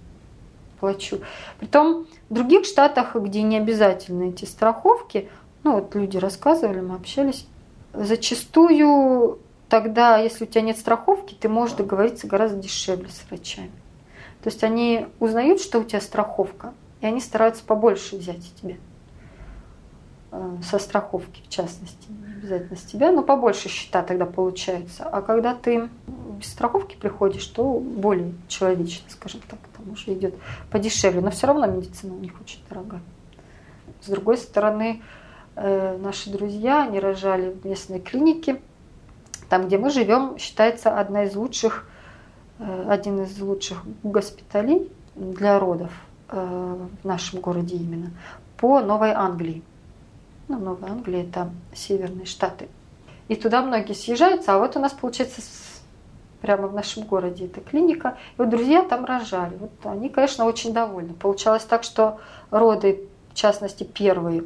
[0.87, 1.20] плачу.
[1.59, 5.28] Притом в других штатах, где не обязательны эти страховки,
[5.64, 7.47] ну вот люди рассказывали, мы общались,
[7.93, 13.72] зачастую тогда, если у тебя нет страховки, ты можешь договориться гораздо дешевле с врачами.
[14.43, 18.76] То есть они узнают, что у тебя страховка, и они стараются побольше взять тебе
[20.30, 22.09] э, со страховки, в частности,
[22.47, 25.05] обязательно с тебя, но побольше счета тогда получается.
[25.05, 25.88] А когда ты
[26.38, 30.34] без страховки приходишь, то более человечно, скажем так, там уже идет
[30.70, 31.20] подешевле.
[31.20, 33.01] Но все равно медицина у них очень дорогая.
[34.01, 35.03] С другой стороны,
[35.57, 38.61] э, наши друзья, они рожали в местной клинике.
[39.49, 41.88] Там, где мы живем, считается одна из лучших,
[42.59, 45.92] э, один из лучших госпиталей для родов
[46.28, 48.11] э, в нашем городе именно,
[48.57, 49.62] по Новой Англии.
[50.49, 52.68] Ну, Новая Англия– это северные штаты.
[53.28, 55.42] И туда многие съезжаются, а вот у нас, получается,
[56.40, 58.16] прямо в нашем городе эта клиника.
[58.32, 59.57] И вот друзья там рожали.
[59.57, 61.14] Вот они, конечно, очень довольны.
[61.14, 62.20] Получалось так, что
[62.51, 64.44] роды, в частности, первые,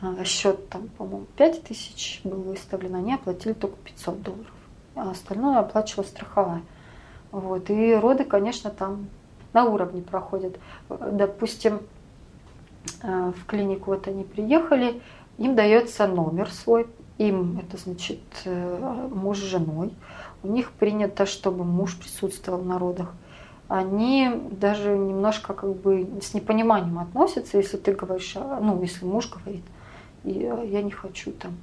[0.00, 4.52] а, счет там, по-моему, 5 тысяч был выставлен, они оплатили только 500 долларов.
[4.96, 6.62] А остальное оплачивала страховая.
[7.30, 7.70] Вот.
[7.70, 9.08] И роды, конечно, там
[9.52, 10.58] на уровне проходят.
[10.88, 11.80] Допустим,
[13.02, 15.00] э, в клинику вот они приехали,
[15.40, 16.86] им дается номер свой,
[17.16, 19.92] им это значит э, муж с женой.
[20.42, 23.12] У них принято, чтобы муж присутствовал на родах.
[23.68, 29.30] Они даже немножко как бы с непониманием относятся, если ты говоришь, а, ну, если муж
[29.30, 29.64] говорит,
[30.24, 31.56] я не хочу там.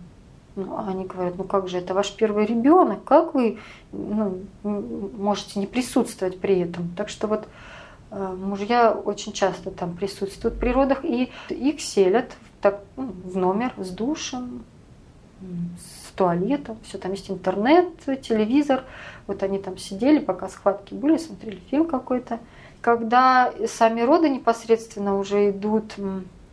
[0.55, 3.59] Ну, они говорят, ну как же, это ваш первый ребенок, как вы
[3.91, 6.89] ну, можете не присутствовать при этом?
[6.97, 7.47] Так что вот
[8.17, 13.89] мужья очень часто там присутствуют при родах, и их селят так, ну, в номер с
[13.89, 14.63] душем,
[15.39, 17.87] с туалетом, все там есть интернет,
[18.21, 18.83] телевизор.
[19.27, 22.39] Вот они там сидели, пока схватки были, смотрели фильм какой-то.
[22.81, 25.95] Когда сами роды непосредственно уже идут,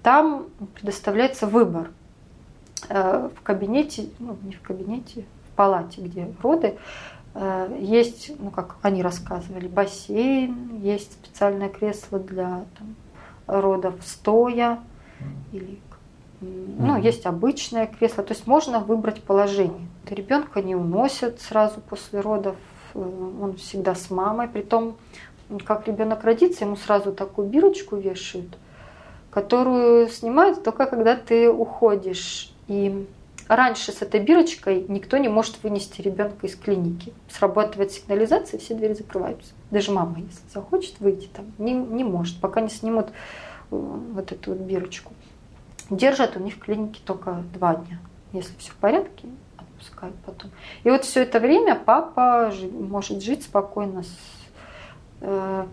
[0.02, 1.90] там предоставляется выбор.
[2.88, 6.76] Э, в кабинете, ну не в кабинете, в палате, где роды, э,
[7.80, 12.95] есть, ну как они рассказывали, бассейн, есть специальное кресло для там,
[13.47, 14.78] родов стоя
[15.53, 15.80] или
[16.78, 19.87] ну, есть обычное кресло, то есть можно выбрать положение.
[20.09, 22.57] Ребенка не уносят сразу после родов,
[22.95, 24.49] э, он всегда с мамой.
[24.49, 24.97] Притом,
[25.64, 28.59] как ребенок родится, ему сразу такую бирочку вешают,
[29.30, 32.53] которую снимают только когда ты уходишь.
[32.66, 33.07] И
[33.49, 37.12] раньше с этой бирочкой никто не может вынести ребенка из клиники.
[37.30, 39.53] Срабатывает сигнализация, все двери закрываются.
[39.70, 43.12] Даже мама, если захочет выйти, там не, не может, пока не снимут э,
[43.70, 45.12] вот эту вот бирочку.
[45.90, 47.99] Держат у них в клинике только два дня.
[48.32, 50.51] Если все в порядке, отпускают потом.
[50.82, 54.16] И вот все это время папа может жить спокойно с
[55.20, 55.66] э,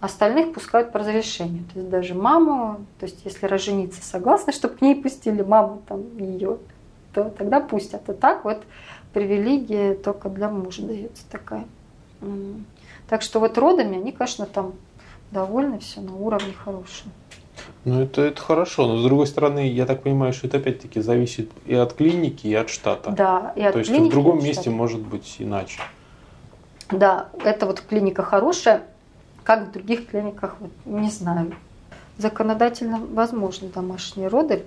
[0.00, 1.64] остальных пускают по разрешению.
[1.72, 6.18] То есть даже маму, то есть если роженица согласна, чтобы к ней пустили маму там
[6.18, 6.58] ее,
[7.14, 8.08] то тогда пустят.
[8.08, 8.62] А так вот
[9.12, 11.66] привилегия только для мужа дается такая.
[13.08, 14.72] Так что вот родами они, конечно, там
[15.30, 17.12] довольны, все на уровне хорошем.
[17.84, 21.50] Ну, это, это хорошо, но с другой стороны, я так понимаю, что это опять-таки зависит
[21.66, 23.10] и от клиники, и от штата.
[23.10, 25.80] Да, и от То есть в другом месте может быть иначе.
[26.90, 28.82] Да, это вот клиника хорошая,
[29.42, 31.54] как в других клиниках, вот, не знаю.
[32.18, 34.64] Законодательно возможны домашние роды.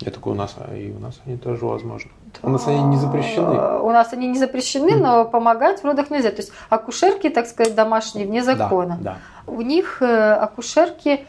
[0.00, 2.10] Я только у нас, а и у нас они тоже возможны.
[2.34, 2.48] Да.
[2.48, 3.80] У нас они не запрещены.
[3.80, 6.30] У нас они не запрещены, но помогать в родах нельзя.
[6.30, 8.98] То есть акушерки, так сказать, домашние вне закона.
[9.00, 9.52] Да, да.
[9.52, 11.26] У них э, акушерки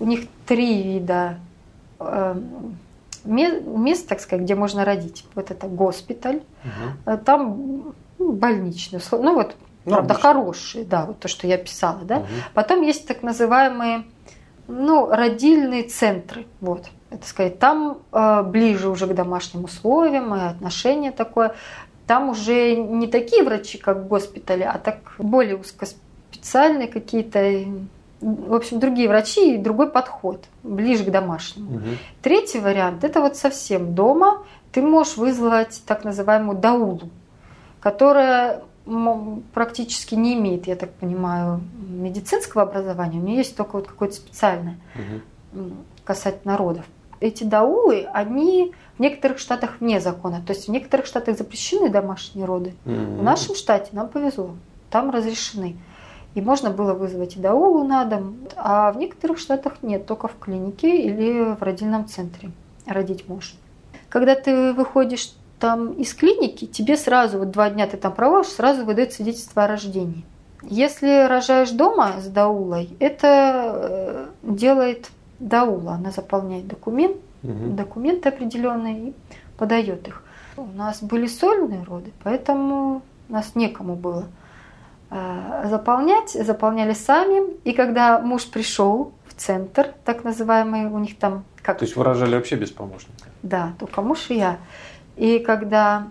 [0.00, 1.38] у них три вида
[1.98, 2.34] э,
[3.24, 5.24] мест, так сказать, где можно родить.
[5.34, 7.18] Вот это госпиталь, угу.
[7.24, 10.28] там ну, больничный, ну вот, ну, правда, обычно.
[10.28, 12.18] хорошие, да, вот то, что я писала, да.
[12.18, 12.26] Угу.
[12.54, 14.04] Потом есть так называемые,
[14.66, 21.10] ну, родильные центры, вот, это сказать, там э, ближе уже к домашним условиям и отношение
[21.10, 21.54] такое.
[22.06, 27.64] Там уже не такие врачи, как в госпитале, а так более узкоспециальные какие-то
[28.20, 31.76] в общем, другие врачи и другой подход, ближе к домашнему.
[31.76, 31.84] Угу.
[32.22, 34.42] Третий вариант– это вот совсем дома
[34.72, 37.10] ты можешь вызвать так называемую даулу,
[37.80, 38.62] которая
[39.52, 44.78] практически не имеет, я так понимаю, медицинского образования, у нее есть только вот какое-то специальное
[45.52, 45.70] угу.
[46.04, 46.84] касательно родов.
[47.20, 52.44] Эти даулы, они в некоторых штатах вне закона, то есть в некоторых штатах запрещены домашние
[52.44, 52.74] роды.
[52.84, 52.94] Угу.
[52.94, 54.50] В нашем штате нам повезло,
[54.90, 55.76] там разрешены.
[56.34, 58.36] И можно было вызвать и даулу на дом.
[58.56, 62.50] А в некоторых штатах нет, только в клинике или в родильном центре
[62.86, 63.58] родить можно.
[64.08, 68.84] Когда ты выходишь там из клиники, тебе сразу, вот два дня ты там проводишь, сразу
[68.84, 70.24] выдают свидетельство о рождении.
[70.62, 75.08] Если рожаешь дома с даулой, это э, делает
[75.38, 75.94] даула.
[75.94, 77.74] Она заполняет документ, угу.
[77.74, 79.14] документы определенные и
[79.56, 80.22] подает их.
[80.56, 84.26] У нас были сольные роды, поэтому нас некому было
[85.10, 87.54] Э, заполнять, заполняли сами.
[87.64, 91.78] И когда муж пришел в центр, так называемый, у них там как...
[91.78, 93.28] То есть выражали вообще без помощника?
[93.42, 94.58] Да, только муж и я.
[95.16, 96.08] И когда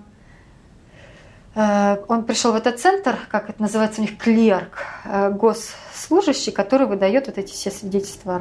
[2.07, 7.25] он пришел в этот центр, как это называется у них, клерк, э, госслужащий, который выдает
[7.25, 8.35] вот эти все свидетельства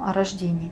[0.00, 0.70] о рождении.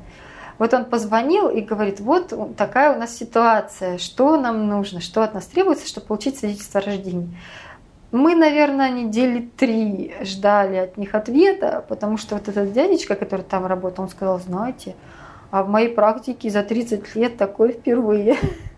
[0.59, 5.33] Вот он позвонил и говорит, вот такая у нас ситуация, что нам нужно, что от
[5.33, 7.35] нас требуется, чтобы получить свидетельство о рождении.
[8.13, 13.67] Мы, наверное, недели три ждали от них ответа, потому что вот этот дядечка, который там
[13.67, 14.95] работал, он сказал, знаете,
[15.51, 18.37] а в моей практике за 30 лет такое впервые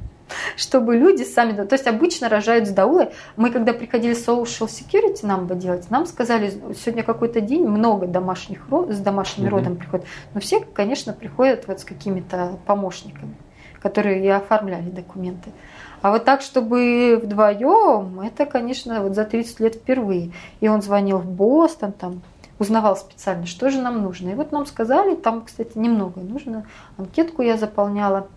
[0.56, 1.52] чтобы люди сами...
[1.64, 3.10] То есть обычно рожают с даулой.
[3.36, 8.66] Мы когда приходили social security нам бы делать, нам сказали, сегодня какой-то день много домашних
[8.88, 9.50] с домашним mm-hmm.
[9.50, 10.06] родом приходят.
[10.34, 13.34] Но все, конечно, приходят вот с какими-то помощниками,
[13.80, 15.50] которые и оформляли документы.
[16.00, 20.32] А вот так, чтобы вдвоем, это, конечно, вот за 30 лет впервые.
[20.60, 22.22] И он звонил в Бостон, там,
[22.58, 24.30] узнавал специально, что же нам нужно.
[24.30, 26.66] И вот нам сказали, там, кстати, немного нужно.
[26.96, 28.28] Анкетку я заполняла,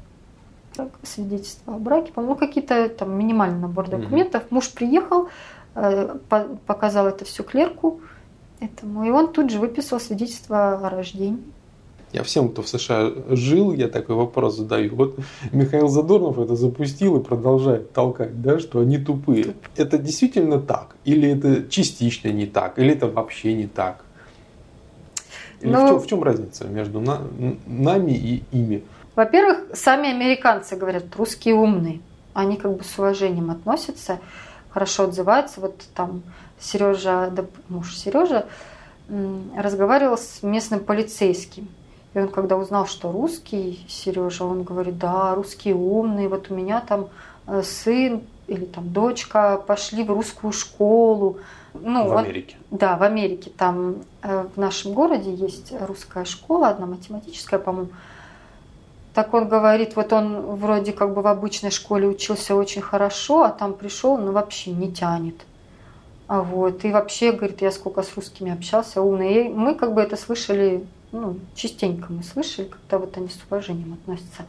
[1.04, 4.44] свидетельство о браке, по-моему, какие-то там минимальный набор документов.
[4.50, 5.28] Муж приехал,
[5.76, 6.18] э,
[6.66, 8.02] показал это все клерку
[8.60, 11.44] этому, и он тут же выписал свидетельство о рождении.
[12.14, 14.96] Я всем, кто в США жил, я такой вопрос задаю.
[14.96, 15.18] Вот
[15.54, 19.56] Михаил Задорнов это запустил и продолжает толкать, да, что они тупые.
[19.78, 20.98] Это действительно так?
[21.06, 22.78] Или это частично не так?
[22.78, 24.04] Или это вообще не так?
[25.62, 25.86] Или Но...
[25.86, 27.22] в, чем, в чем разница между на,
[27.66, 28.84] нами и ими?
[29.16, 32.00] Во-первых, сами американцы говорят, русские умные.
[32.34, 34.20] Они как бы с уважением относятся,
[34.70, 35.60] хорошо отзываются.
[35.60, 36.24] Вот там
[36.60, 37.34] Сережа,
[37.68, 38.46] муж Сережа,
[39.58, 41.68] разговаривал с местным полицейским.
[42.14, 46.82] И он когда узнал, что русский Сережа, он говорит, да, русские умные, вот у меня
[46.82, 47.08] там
[47.48, 51.38] э, сын или там дочка пошли в русскую школу.
[51.74, 52.58] Ну, в Америке.
[52.70, 53.50] Он, да, в Америке.
[53.58, 57.92] Там э, в нашем городе есть русская школа, одна математическая, по-моему.
[59.14, 63.50] Так он говорит, вот он вроде как бы в обычной школе учился очень хорошо, а
[63.50, 65.36] там пришел, ну вообще не тянет.
[66.28, 69.48] А вот, и вообще, говорит, я сколько с русскими общался, умный.
[69.48, 73.94] И мы как бы это слышали ну, частенько мы слышали, когда вот они с уважением
[73.94, 74.46] относятся.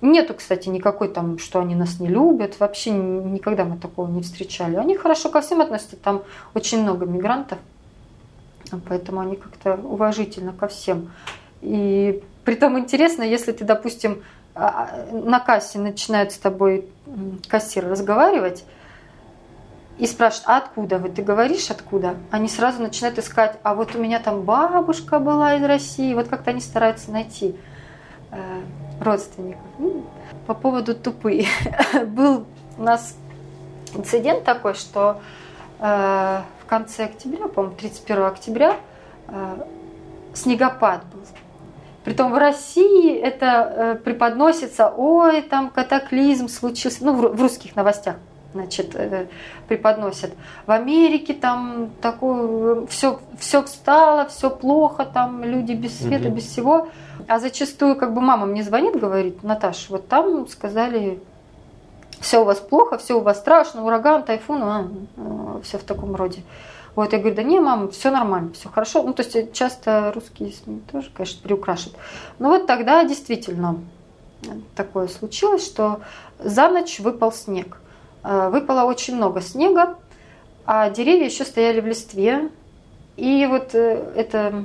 [0.00, 2.60] Нету, кстати, никакой там, что они нас не любят.
[2.60, 4.76] Вообще никогда мы такого не встречали.
[4.76, 5.96] Они хорошо ко всем относятся.
[5.96, 6.22] Там
[6.54, 7.58] очень много мигрантов.
[8.88, 11.10] Поэтому они как-то уважительно ко всем.
[11.62, 14.24] И при том интересно, если ты, допустим,
[14.54, 16.88] а, а, на кассе начинают с тобой
[17.46, 18.64] кассир разговаривать,
[19.98, 21.10] и спрашивают, а откуда вы?
[21.10, 22.14] Ты говоришь, откуда?
[22.30, 26.14] Они сразу начинают искать, а вот у меня там бабушка была из России.
[26.14, 27.54] Вот как-то они стараются найти
[28.30, 28.62] э,
[28.98, 29.66] родственников.
[29.78, 30.06] Ну,
[30.46, 31.48] по поводу тупые.
[32.06, 32.46] Был
[32.78, 33.14] у нас
[33.94, 35.20] инцидент такой, что
[35.80, 35.84] э,
[36.62, 38.76] в конце октября, по-моему, 31 октября,
[39.26, 39.66] э,
[40.32, 41.20] снегопад был.
[42.08, 43.46] Притом в России это
[43.76, 48.16] э, преподносится, ой, там катаклизм случился, ну, в, русских новостях
[48.54, 49.26] значит, э,
[49.68, 50.30] преподносят.
[50.64, 56.36] В Америке там такое, все, все встало, все плохо, там люди без света, угу.
[56.36, 56.88] без всего.
[57.26, 61.20] А зачастую, как бы мама мне звонит, говорит, Наташа, вот там сказали,
[62.20, 64.88] все у вас плохо, все у вас страшно, ураган, тайфун, а,
[65.62, 66.42] все в таком роде.
[66.98, 69.04] Вот, я говорю, да не, мам, все нормально, все хорошо.
[69.04, 71.96] Ну, то есть часто русские СМИ тоже, конечно, приукрашивают.
[72.40, 73.78] Но вот тогда действительно
[74.74, 76.00] такое случилось, что
[76.40, 77.78] за ночь выпал снег.
[78.24, 79.96] Э, выпало очень много снега,
[80.66, 82.50] а деревья еще стояли в листве.
[83.16, 84.64] И вот э, это,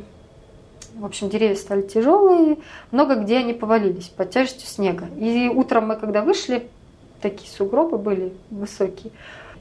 [0.95, 2.57] в общем, деревья стали тяжелые,
[2.89, 5.05] много где они повалились под тяжестью снега.
[5.19, 6.67] И утром мы, когда вышли,
[7.21, 9.11] такие сугробы были высокие,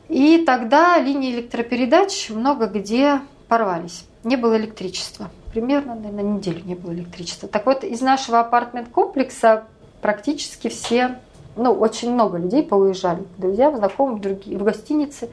[0.08, 4.04] и тогда линии электропередач много где порвались.
[4.24, 5.30] Не было электричества.
[5.52, 7.48] Примерно на неделю не было электричества.
[7.48, 9.64] Так вот, из нашего апартмент-комплекса
[10.00, 11.18] практически все
[11.56, 15.28] ну, очень много людей поуезжали, к друзьям, знакомым, другие, в гостиницы.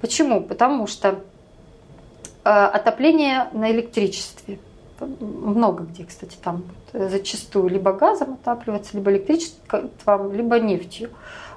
[0.00, 0.40] Почему?
[0.40, 1.20] Потому что
[2.44, 4.58] э, отопление на электричестве.
[5.20, 11.10] Много где, кстати, там зачастую либо газом отапливается, либо электричеством, либо нефтью.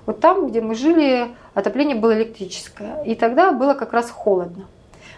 [0.05, 3.03] Вот там, где мы жили, отопление было электрическое.
[3.03, 4.65] И тогда было как раз холодно.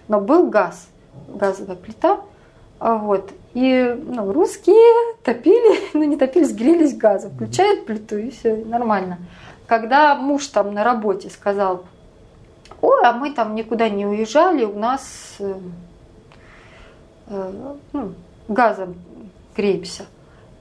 [0.08, 0.88] Но был газ,
[1.28, 2.22] газовая плита.
[2.80, 3.32] А вот.
[3.54, 9.18] И ну, русские топили, ну не топили, сгрелись газом, включают плиту и все, нормально.
[9.66, 11.86] Когда муж там на работе сказал,
[12.82, 15.54] ой, а мы там никуда не уезжали, у нас э,
[17.28, 18.14] э, ну,
[18.48, 18.96] газом
[19.56, 20.06] греемся.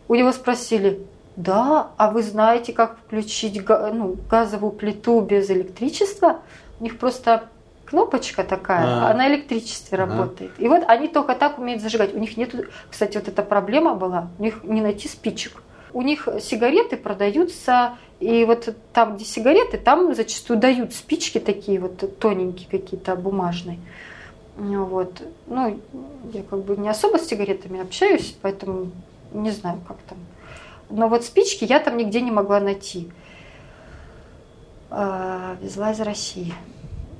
[0.08, 1.06] У него спросили,
[1.36, 6.40] да, а вы знаете, как включить ну, газовую плиту без электричества?
[6.80, 7.48] У них просто
[7.84, 10.06] кнопочка такая, а, на электричестве ага.
[10.06, 10.52] работает.
[10.58, 12.14] И вот они только так умеют зажигать.
[12.14, 12.54] У них нет,
[12.90, 15.62] кстати, вот эта проблема была, у них не найти спичек.
[15.92, 22.18] У них сигареты продаются, и вот там, где сигареты, там зачастую дают спички такие вот
[22.18, 23.78] тоненькие какие-то, бумажные.
[24.56, 25.22] Вот.
[25.46, 25.80] Ну,
[26.32, 28.90] я как бы не особо с сигаретами общаюсь, поэтому
[29.32, 30.18] не знаю, как там.
[30.90, 33.10] Но вот спички я там нигде не могла найти.
[34.90, 36.54] А, везла из России.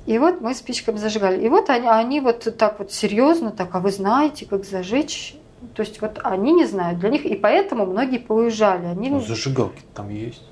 [0.05, 1.43] И вот мы спичками зажигали.
[1.43, 5.35] И вот они, они вот так вот серьезно, так, а вы знаете, как зажечь?
[5.75, 8.85] То есть вот они не знают для них, и поэтому многие поуезжали.
[8.85, 9.09] Они...
[9.09, 10.43] Ну, зажигалки там есть.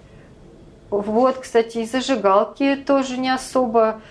[0.89, 4.01] Вот, кстати, и зажигалки тоже не особо.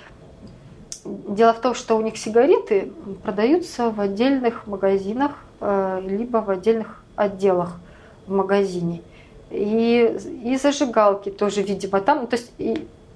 [1.04, 2.90] Дело в том, что у них сигареты
[3.22, 7.78] продаются в отдельных магазинах, э, либо в отдельных отделах
[8.26, 9.02] в магазине.
[9.50, 12.26] И, и зажигалки тоже, видимо, там.
[12.26, 12.52] То есть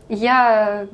[0.09, 0.87] я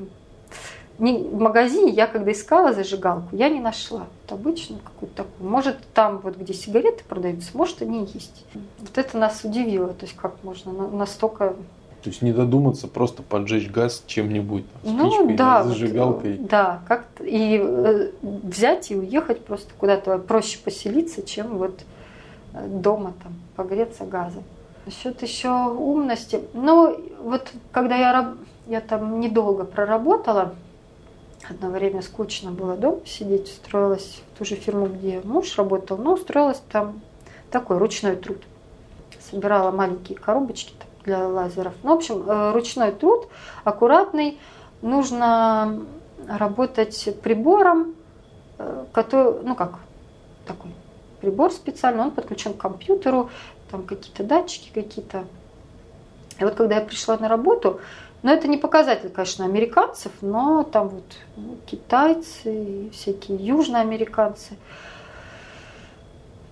[0.97, 4.07] не, в магазине я когда искала зажигалку, я не нашла.
[4.21, 5.49] Вот обычно какую-то такую.
[5.49, 8.45] Может, там вот где сигареты продаются, может, они есть.
[8.79, 9.89] Вот это нас удивило.
[9.89, 11.55] То есть как можно настолько
[12.01, 16.37] то есть не додуматься просто поджечь газ чем-нибудь, ну, да, зажигалкой.
[16.37, 21.79] Вот, да, как и э, взять и уехать просто куда-то проще поселиться, чем вот
[22.67, 24.43] дома там погреться газом.
[24.85, 26.41] Насчет еще умности.
[26.53, 28.35] Ну, вот когда я,
[28.67, 30.53] я там недолго проработала,
[31.49, 36.13] одно время скучно было дома сидеть, устроилась в ту же фирму, где муж работал, но
[36.13, 37.01] устроилась там
[37.51, 38.43] такой ручной труд.
[39.31, 41.73] Собирала маленькие коробочки там, для лазеров.
[41.81, 43.27] Ну, в общем, э, ручной труд,
[43.63, 44.39] аккуратный.
[44.81, 45.81] Нужно
[46.27, 47.95] работать прибором,
[48.59, 49.79] э, который, ну как,
[50.45, 50.71] такой
[51.25, 53.31] прибор специальный, он подключен к компьютеру,
[53.71, 55.25] там какие-то датчики какие-то.
[56.39, 57.79] И вот когда я пришла на работу,
[58.21, 61.03] но это не показатель, конечно, американцев, но там вот
[61.35, 64.55] ну, китайцы, всякие южноамериканцы.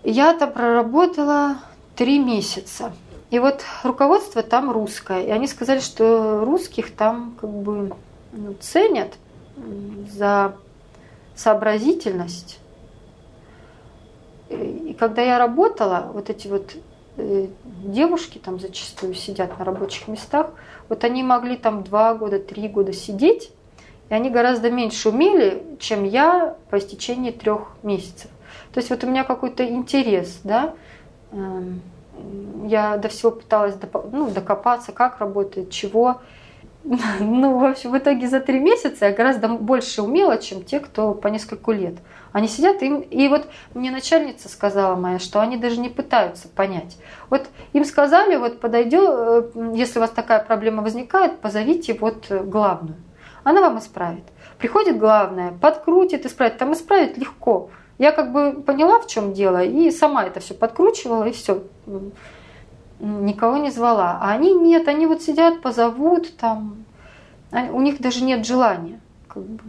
[0.03, 1.57] Я там проработала
[1.95, 2.93] три месяца.
[3.29, 5.23] И вот руководство там русское.
[5.23, 7.91] И они сказали, что русских там как бы
[8.31, 9.13] ну, ценят
[10.11, 10.55] за
[11.35, 12.59] сообразительность.
[14.53, 16.75] И когда я работала, вот эти вот
[17.17, 17.47] э,
[17.83, 20.51] девушки там зачастую сидят на рабочих местах,
[20.89, 23.51] вот они могли там два года, три года сидеть,
[24.09, 28.29] и они гораздо меньше умели, чем я по истечении трех месяцев.
[28.73, 30.73] То есть вот у меня какой-то интерес, да,
[31.31, 31.81] эм,
[32.65, 33.75] я до всего пыталась
[34.11, 36.21] ну, докопаться, как работает, чего.
[37.19, 41.13] Ну, в общем, в итоге за три месяца я гораздо больше умела, чем те, кто
[41.13, 41.95] по нескольку лет.
[42.33, 46.97] Они сидят, и, и вот мне начальница сказала моя, что они даже не пытаются понять.
[47.29, 52.95] Вот им сказали, вот подойдет, э, если у вас такая проблема возникает, позовите вот главную.
[53.43, 54.23] Она вам исправит.
[54.57, 56.57] Приходит главная, подкрутит, исправит.
[56.57, 57.69] Там исправить легко.
[57.99, 61.63] Я как бы поняла, в чем дело, и сама это все подкручивала, и все.
[62.99, 64.17] Никого не звала.
[64.21, 66.85] А они нет, они вот сидят, позовут там.
[67.51, 68.99] У них даже нет желания.
[69.27, 69.63] Как бы.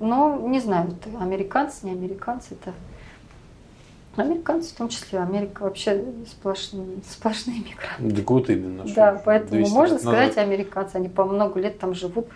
[0.00, 2.72] Но не знаю, это американцы, не американцы, это
[4.16, 5.20] Американцы в том числе.
[5.20, 8.16] Америка вообще сплошные, сплошные мигранты.
[8.16, 8.84] Так вот именно.
[8.94, 10.96] Да, поэтому можно сказать американцы.
[10.96, 12.26] Они по много лет там живут,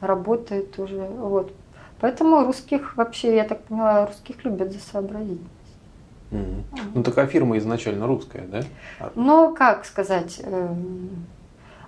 [0.00, 0.98] работают уже.
[0.98, 1.52] Вот.
[2.00, 5.50] Поэтому русских вообще, я так поняла, русских любят за сообразительность.
[6.32, 6.64] Mm.
[6.94, 8.62] Ну такая фирма изначально русская, да?
[9.14, 10.74] Ну, как сказать, э,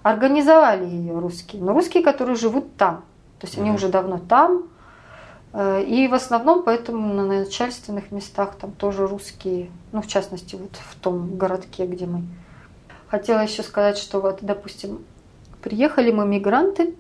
[0.03, 1.61] организовали ее русские.
[1.61, 3.03] Но русские, которые живут там.
[3.41, 3.63] То есть mm.
[3.63, 4.69] они уже давно там.
[5.53, 10.77] Э, и в основном поэтому на начальственных местах там тоже русские, ну в частности вот
[10.77, 12.23] в том городке, где мы.
[13.09, 15.05] Хотела еще сказать, что вот, допустим,
[15.63, 16.95] приехали мы мигранты,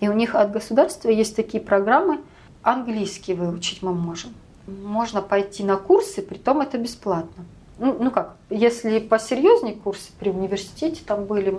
[0.00, 2.20] и у них от государства есть такие программы,
[2.62, 4.32] английский выучить мы можем.
[4.66, 7.44] Можно пойти на курсы, при том это бесплатно.
[7.78, 11.56] Ну, ну как, если посерьезнее курсы при университете там были,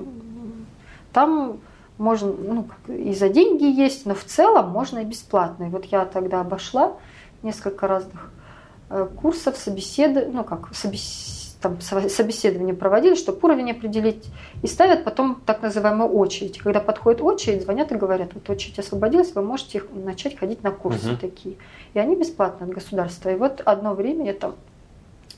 [1.11, 1.59] там
[1.99, 5.65] можно, ну, и за деньги есть, но в целом можно и бесплатно.
[5.65, 6.93] И вот я тогда обошла
[7.43, 8.31] несколько разных
[8.89, 14.27] э, курсов, собеседы, ну как, собес там собеседование проводили, чтобы уровень определить,
[14.61, 16.57] и ставят потом так называемую очередь.
[16.59, 21.11] Когда подходит очередь, звонят и говорят, вот очередь освободилась, вы можете начать ходить на курсы
[21.11, 21.17] угу.
[21.19, 21.57] такие.
[21.93, 23.29] И они бесплатно от государства.
[23.29, 24.55] И вот одно время я там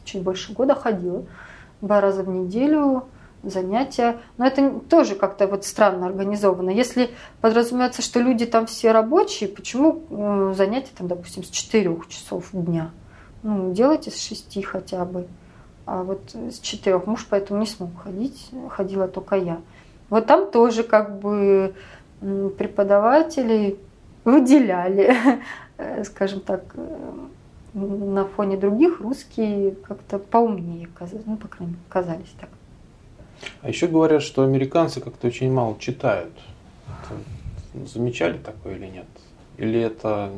[0.05, 1.25] чуть больше года ходила,
[1.81, 3.05] два раза в неделю,
[3.43, 4.19] занятия.
[4.38, 6.69] Но это тоже как-то вот странно организовано.
[6.69, 7.09] Если
[7.41, 12.91] подразумевается, что люди там все рабочие, почему э, занятия там, допустим, с 4 часов дня?
[13.43, 15.27] Ну, делайте с 6 хотя бы.
[15.85, 19.59] А вот с четырех муж поэтому не смог ходить, ходила только я.
[20.09, 21.73] Вот там тоже как бы
[22.11, 23.80] преподаватели
[24.23, 25.15] выделяли,
[26.03, 27.11] скажем так, э,
[27.73, 32.49] на фоне других русские как-то поумнее казались, ну, по крайней мере, казались так.
[33.61, 36.34] А еще говорят, что американцы как-то очень мало читают.
[36.88, 39.05] Это замечали такое или нет?
[39.57, 40.31] Или это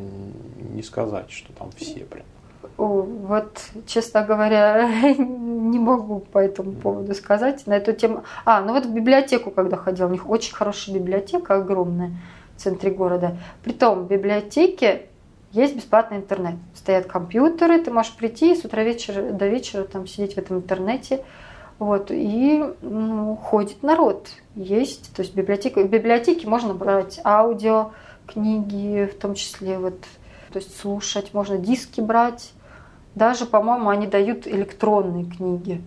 [0.73, 2.25] не сказать, что там все прям?
[2.77, 8.23] Вот, честно говоря, не могу по этому поводу сказать на эту тему.
[8.45, 12.11] А, ну вот в библиотеку, когда ходила, у них очень хорошая библиотека, огромная
[12.55, 13.37] в центре города.
[13.63, 15.07] Притом в библиотеке
[15.51, 16.55] есть бесплатный интернет.
[16.75, 20.57] Стоят компьютеры, ты можешь прийти и с утра вечера до вечера там сидеть в этом
[20.57, 21.23] интернете.
[21.79, 24.29] Вот, и ну, ходит народ.
[24.55, 27.91] Есть, то есть библиотека, в библиотеке можно брать аудио,
[28.27, 29.99] книги, в том числе вот,
[30.51, 32.53] то есть слушать, можно диски брать.
[33.15, 35.81] Даже, по-моему, они дают электронные книги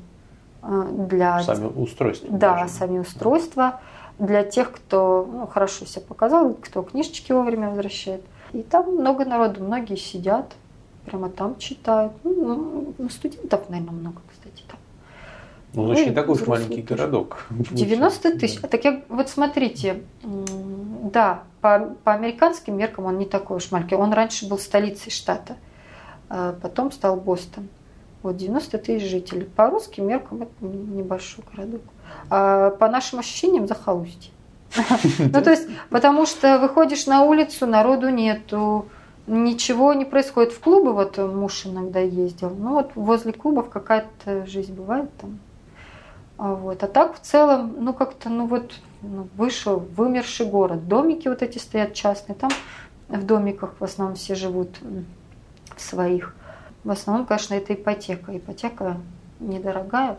[0.63, 1.43] э, для...
[1.43, 2.29] Сами устройства.
[2.31, 2.73] Да, даже.
[2.73, 3.81] сами устройства
[4.19, 8.23] для тех, кто ну, хорошо себя показал, кто книжечки вовремя возвращает.
[8.53, 10.55] И там много народу, многие сидят,
[11.05, 12.13] прямо там читают.
[12.23, 14.46] Ну, ну, студентов, наверное, много, кстати,
[15.77, 17.03] Ну, значит, Ну, не такой уж маленький тоже.
[17.03, 17.47] городок.
[17.51, 18.61] 90 тысяч.
[18.61, 23.95] Так я, вот смотрите, да, по, по американским меркам он не такой уж маленький.
[23.95, 25.57] Он раньше был столицей штата,
[26.31, 27.69] а потом стал Бостон.
[28.23, 29.45] Вот 90 тысяч жителей.
[29.45, 31.83] По русским меркам это небольшой городок.
[32.31, 34.33] А по нашим ощущениям захолустье.
[35.19, 38.87] Ну, то есть, потому что выходишь на улицу, народу нету,
[39.27, 40.53] ничего не происходит.
[40.53, 42.51] В клубы вот муж иногда ездил.
[42.51, 45.39] Ну, вот возле клубов какая-то жизнь бывает там.
[46.39, 46.83] А, вот.
[46.83, 48.73] а так в целом, ну, как-то, ну, вот
[49.03, 50.89] ну, вышел вымерший город.
[50.89, 52.37] Домики вот эти стоят частные.
[52.37, 52.51] Там
[53.09, 54.71] в домиках в основном все живут
[55.77, 56.35] своих.
[56.85, 58.37] В основном, конечно, это ипотека.
[58.37, 58.99] Ипотека
[59.41, 60.19] недорогая,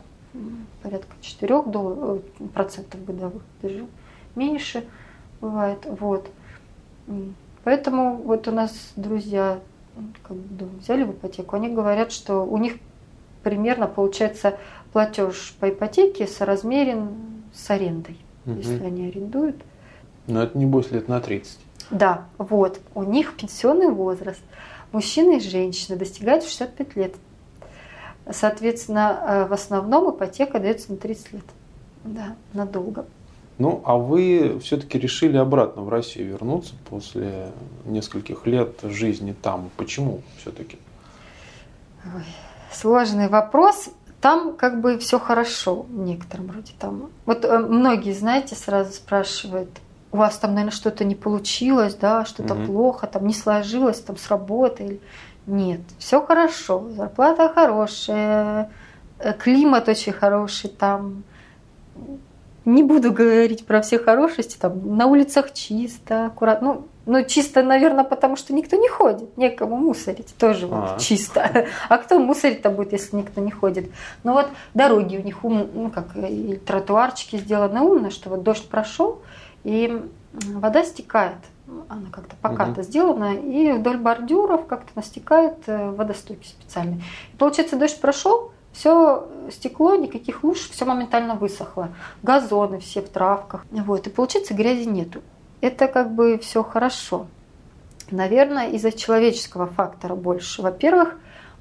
[0.83, 3.85] порядка 4 долларов, э, процентов годовых, даже
[4.35, 4.85] меньше
[5.41, 5.79] бывает.
[5.99, 6.29] Вот.
[7.63, 9.59] Поэтому вот у нас друзья
[10.23, 12.75] как бы взяли в ипотеку, они говорят, что у них
[13.43, 14.57] примерно получается
[14.97, 17.09] платеж по ипотеке соразмерен
[17.53, 18.57] с арендой, Мгм.
[18.57, 19.57] если они арендуют.
[20.25, 21.59] Но это небось лет на 30.
[21.91, 24.41] Да, вот, у них пенсионный возраст
[24.91, 27.13] мужчины и женщины достигает 65 лет.
[28.27, 31.45] Соответственно, э, в основном ипотека дается на 30 лет.
[32.03, 33.05] Да, надолго.
[33.59, 37.51] Ну, а вы все-таки решили обратно в Россию вернуться после
[37.85, 39.69] нескольких лет жизни там.
[39.77, 40.79] Почему все-таки?
[42.71, 43.91] Сложный вопрос.
[44.21, 46.73] Там как бы все хорошо в некотором роде.
[46.79, 47.09] Там.
[47.25, 49.69] Вот э, многие, знаете, сразу спрашивают,
[50.11, 52.65] у вас там, наверное, что-то не получилось, да, что-то Мгм.
[52.65, 55.01] плохо, там не сложилось, там с работой.
[55.45, 58.71] Нет, все хорошо, зарплата хорошая,
[59.19, 61.23] э, климат очень хороший там.
[62.65, 66.73] Не буду говорить про все хорошести, там на улицах чисто, аккуратно.
[66.73, 70.99] Ну, ну, чисто, наверное, потому что никто не ходит, некому мусорить, тоже вот А.
[70.99, 71.65] чисто.
[71.89, 73.89] А кто мусорить-то будет, если никто не ходит?
[74.23, 78.67] Ну вот дороги у них ум, ну как и тротуарчики сделаны умно, что вот дождь
[78.69, 79.21] прошел
[79.63, 80.03] и
[80.33, 81.37] вода стекает.
[81.89, 82.83] Она как-то покато Мгм.
[82.83, 87.01] сделана, и вдоль бордюров как-то настекает э, водостойки специальные.
[87.33, 91.89] И получается, дождь прошел, все стекло, никаких луж, все моментально высохло.
[92.23, 93.65] Газоны все в травках.
[93.71, 95.21] Вот, и получается, грязи нету.
[95.61, 97.27] Это как бы все хорошо.
[98.11, 100.61] Наверное, из-за человеческого фактора больше.
[100.61, 101.15] Во-первых,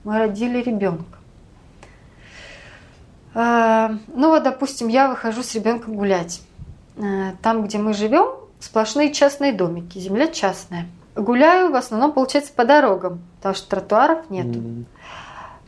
[0.05, 1.19] мы родили ребенка.
[3.35, 6.43] А, Ну вот, допустим, я выхожу с ребенком гулять.
[6.97, 8.29] Э, Там, где мы живем,
[8.61, 10.87] сплошные частные домики, земля частная.
[11.15, 14.59] Гуляю в основном, получается, по дорогам, потому что тротуаров нету.
[14.59, 14.87] М.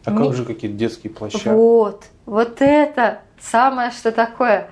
[0.05, 1.49] А Не- как же какие-то детские площадки?
[1.49, 4.71] Вот, вот это самое, что такое.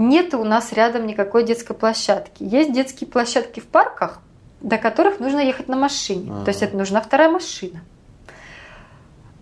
[0.00, 2.42] Нет у нас рядом никакой детской площадки.
[2.42, 4.20] Есть детские площадки в парках,
[4.62, 6.32] до которых нужно ехать на машине.
[6.32, 6.44] Ага.
[6.46, 7.80] То есть это нужна вторая машина.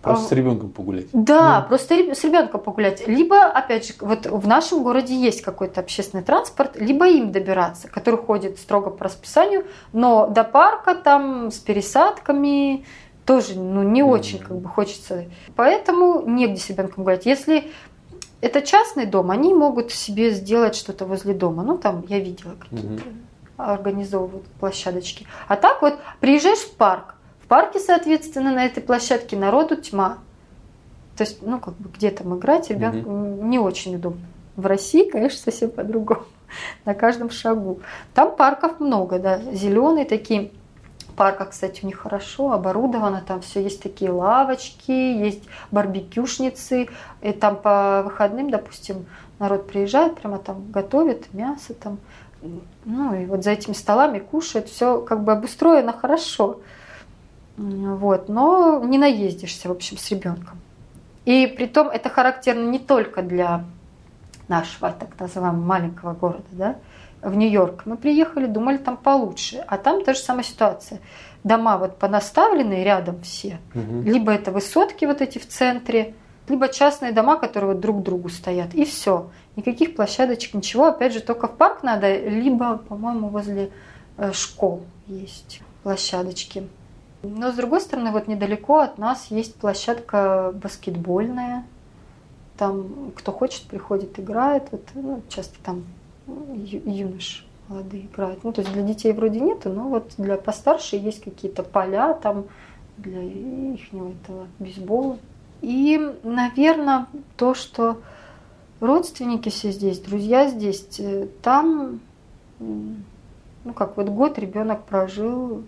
[0.02, 1.06] Просто А, с ребенком погулять.
[1.12, 1.68] Да, Ну.
[1.68, 3.06] просто с ребенком погулять.
[3.06, 8.18] Либо, опять же, вот в нашем городе есть какой-то общественный транспорт, либо им добираться, который
[8.18, 12.84] ходит строго по расписанию, но до парка там с пересадками
[13.26, 14.10] тоже ну, не Мгм.
[14.10, 15.24] очень как бы хочется.
[15.54, 17.26] Поэтому негде с ребенком гулять.
[17.26, 17.70] Если
[18.40, 21.62] это частный дом, они могут себе сделать что-то возле дома.
[21.62, 23.02] Ну, там я видела какие-то
[23.58, 25.26] организовывают площадочки.
[25.48, 30.18] А так вот, приезжаешь в парк, в парке, соответственно, на этой площадке народу тьма.
[31.16, 34.24] То есть, ну, как бы где там играть, ребенку не очень удобно.
[34.54, 36.22] В России, конечно, совсем по-другому.
[36.84, 37.80] На каждом шагу.
[38.14, 40.52] Там парков много, да, зеленые такие.
[41.18, 45.42] Парках, кстати, у них хорошо оборудовано, там все есть такие лавочки, есть
[45.72, 46.88] барбекюшницы,
[47.20, 49.04] и там по выходным, допустим,
[49.38, 51.98] народ приезжает, прямо там готовит мясо там,
[52.84, 56.60] ну и вот за этими столами кушает, все как бы обустроено хорошо.
[57.56, 60.60] Вот, но не наездишься, в общем, с ребенком.
[61.24, 63.64] И при том это характерно не только для
[64.46, 66.76] нашего так называемого маленького города, да,
[67.22, 67.82] в Нью-Йорк.
[67.86, 71.00] Мы приехали, думали, там получше, а там та же самая ситуация.
[71.44, 74.02] Дома вот понаставленные рядом все, Мгм.
[74.04, 76.14] либо это высотки вот эти в центре,
[76.48, 79.30] либо частные дома, которые вот друг к другу стоят, и все.
[79.56, 80.86] Никаких площадочек, ничего.
[80.86, 83.70] Опять же, только в парк надо, либо, по-моему, возле
[84.16, 86.68] э, школ есть площадочки.
[87.22, 91.64] Но с другой стороны, вот недалеко от нас есть площадка баскетбольная.
[92.56, 94.68] Там кто хочет, приходит, играет.
[94.70, 95.84] Вот, ну, часто там
[96.64, 98.44] юнош молодые играют.
[98.44, 102.46] Ну, то есть для детей вроде нету, но вот для постарше есть какие-то поля там
[102.96, 105.18] для их этого бейсбола.
[105.60, 107.06] И, наверное,
[107.36, 108.00] то, что
[108.80, 112.00] родственники все здесь, друзья здесь, э, там,
[112.58, 115.64] ну как вот год ребенок прожил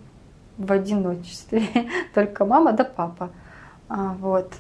[0.57, 1.65] в одиночестве,
[2.15, 3.31] только мама да папа.
[3.89, 4.53] А, вот.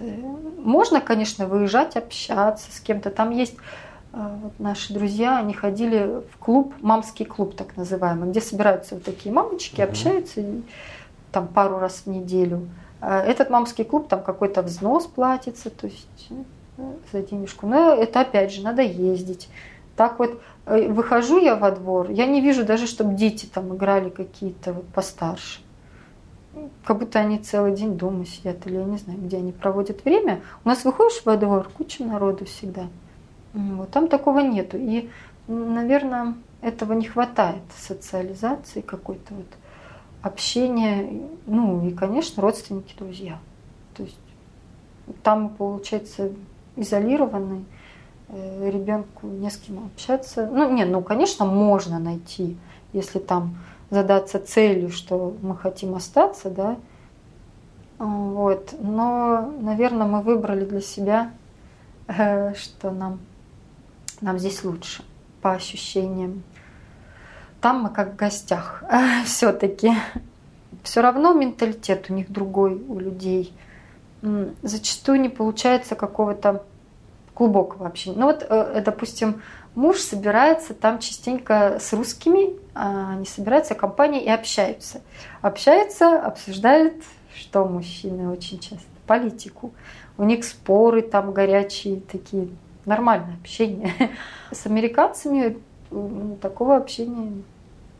[0.58, 3.10] Можно, конечно, выезжать, общаться с кем-то.
[3.10, 3.54] Там есть
[4.12, 9.32] вот наши друзья, они ходили в клуб, мамский клуб так называемый, где собираются вот такие
[9.32, 10.42] мамочки, общаются
[11.30, 12.68] там пару раз в неделю.
[13.00, 16.28] А этот мамский клуб, там какой-то взнос платится, то есть
[16.76, 17.66] ну, за денежку.
[17.66, 19.48] Но это опять же надо ездить.
[19.96, 24.10] Так вот, э, выхожу я во двор, я не вижу даже, чтобы дети там играли
[24.10, 25.60] какие-то вот постарше.
[26.84, 30.40] Как будто они целый день дома сидят, или я не знаю, где они проводят время.
[30.64, 32.86] У нас выходишь во двор, куча народу всегда.
[33.52, 34.76] Вот, там такого нету.
[34.78, 35.10] И,
[35.48, 39.46] наверное, этого не хватает, социализации какой-то вот
[40.22, 41.22] общения.
[41.46, 43.38] Ну и, конечно, родственники, друзья.
[43.96, 44.18] То есть
[45.22, 46.30] там, получается,
[46.76, 47.64] изолированный,
[48.28, 50.48] э, ребенку не с кем общаться.
[50.50, 52.56] Ну, нет, ну, конечно, можно найти,
[52.92, 53.56] если там
[53.90, 56.76] задаться целью, что мы хотим остаться, да,
[57.98, 58.74] вот.
[58.80, 61.32] Но, наверное, мы выбрали для себя,
[62.06, 63.18] э, что нам,
[64.20, 65.04] нам здесь лучше,
[65.42, 66.42] по ощущениям.
[67.60, 68.82] Там мы как в гостях
[69.24, 69.92] все-таки.
[70.82, 73.52] Все равно менталитет у них другой, у людей.
[74.62, 76.64] Зачастую не получается какого-то
[77.34, 78.16] глубокого общения.
[78.18, 79.42] Ну вот, э, допустим,
[79.74, 85.00] муж собирается там частенько с русскими, а они собираются компанией и общаются.
[85.40, 86.94] Общаются, обсуждают,
[87.34, 89.72] что мужчины очень часто, политику.
[90.18, 92.48] У них споры там горячие такие,
[92.90, 93.94] нормальное общение.
[94.50, 95.56] С американцами
[96.42, 97.42] такого общения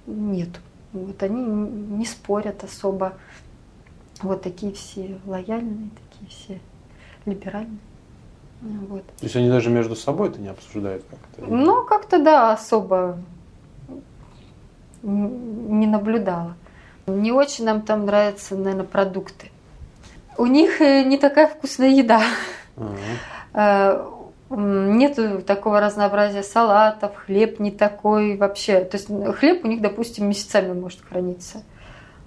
[0.07, 0.49] нет.
[0.93, 3.15] Вот они не спорят особо.
[4.23, 6.61] Вот такие все лояльные, такие все
[7.25, 7.79] либеральные.
[8.61, 9.07] Вот.
[9.07, 11.51] То есть они даже между собой это не обсуждают как-то?
[11.51, 13.19] Ну, как-то да, особо
[15.03, 16.57] не наблюдала.
[17.07, 19.51] Не очень нам там нравятся, наверное, продукты.
[20.37, 22.23] У них э, не такая вкусная еда.
[22.77, 24.20] Uh-huh.
[24.51, 28.81] Нету такого разнообразия салатов, хлеб не такой вообще.
[28.81, 29.09] То есть
[29.39, 31.63] хлеб у них, допустим, месяцами может храниться.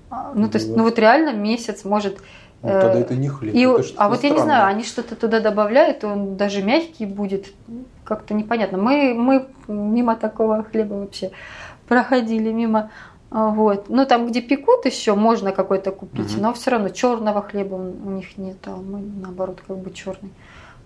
[0.10, 2.20] А, ну, то есть, ну вот реально месяц может
[2.62, 3.54] ну, тогда это не хлеб.
[3.54, 4.10] И, это а странное.
[4.10, 7.48] вот я не знаю, они что-то туда добавляют, он даже мягкий будет,
[8.06, 8.78] как-то непонятно.
[8.78, 11.32] Мы, мы мимо такого хлеба вообще
[11.90, 12.90] проходили, мимо.
[13.32, 13.90] А, вот.
[13.90, 16.41] Ну, там, где пекут еще, можно какой-то купить, угу.
[16.41, 20.32] но все равно черного хлеба у них нет, а мы, наоборот, как бы черный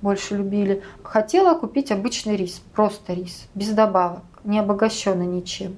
[0.01, 0.83] больше любили.
[1.03, 5.75] Хотела купить обычный рис, просто рис, без добавок, не обогащенный ничем.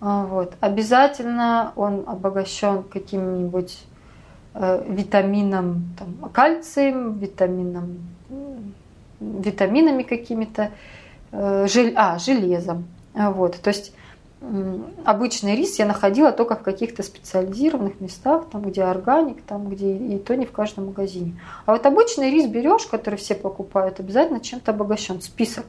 [0.00, 0.54] А, вот.
[0.60, 3.78] Обязательно он обогащен каким-нибудь
[4.54, 8.00] Э, витамином, там, кальцием, витамином,
[9.18, 10.72] витаминами какими-то,
[11.30, 12.84] э, жел, а, железом.
[13.14, 13.56] Вот.
[13.62, 13.94] То есть
[15.04, 20.18] обычный рис я находила только в каких-то специализированных местах, там, где органик, там, где и
[20.18, 21.40] то не в каждом магазине.
[21.66, 25.20] А вот обычный рис берешь, который все покупают, обязательно чем-то обогащен.
[25.20, 25.66] Список,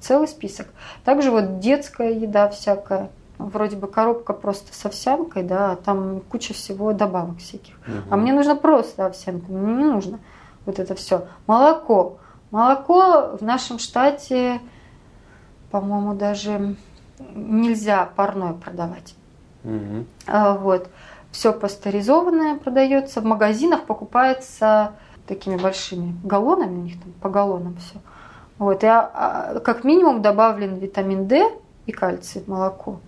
[0.00, 0.68] целый список.
[1.04, 3.10] Также вот детская еда всякая–
[3.50, 7.74] вроде бы коробка просто с овсянкой, да, а там куча всего добавок всяких.
[7.86, 7.96] Угу.
[8.10, 10.20] А мне нужно просто овсянка, мне не нужно
[10.64, 11.26] вот это все.
[11.46, 12.18] Молоко.
[12.50, 14.60] Молоко в нашем штате,
[15.70, 16.76] по-моему, даже
[17.18, 19.14] нельзя парное продавать.
[19.64, 20.06] Угу.
[20.60, 20.88] Вот.
[21.30, 23.20] Все пастеризованное продается.
[23.20, 24.92] В магазинах покупается
[25.26, 27.98] такими большими галлонами, у них там по галлонам все.
[28.58, 28.84] Вот.
[28.84, 31.50] И а, а, как минимум добавлен витамин D
[31.86, 33.00] и кальций в молоко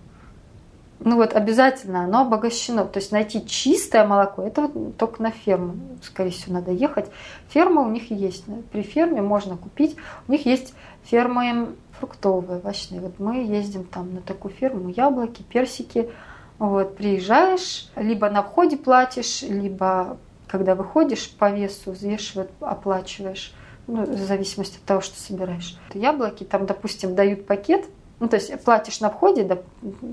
[0.99, 2.85] ну вот обязательно оно обогащено.
[2.85, 7.05] То есть найти чистое молоко, это вот только на ферму, скорее всего, надо ехать.
[7.49, 8.45] Ферма у них есть.
[8.71, 9.95] При ферме можно купить.
[10.27, 10.73] У них есть
[11.05, 13.01] фермы фруктовые, овощные.
[13.01, 16.09] Вот мы ездим там на такую ферму, яблоки, персики.
[16.57, 20.17] Вот, приезжаешь, либо на входе платишь, либо
[20.47, 23.53] когда выходишь по весу, взвешивают, оплачиваешь.
[23.87, 25.77] Ну, в зависимости от того, что собираешь.
[25.93, 27.85] Яблоки там, допустим, дают пакет
[28.19, 29.59] Ну, то есть платишь на входе, да,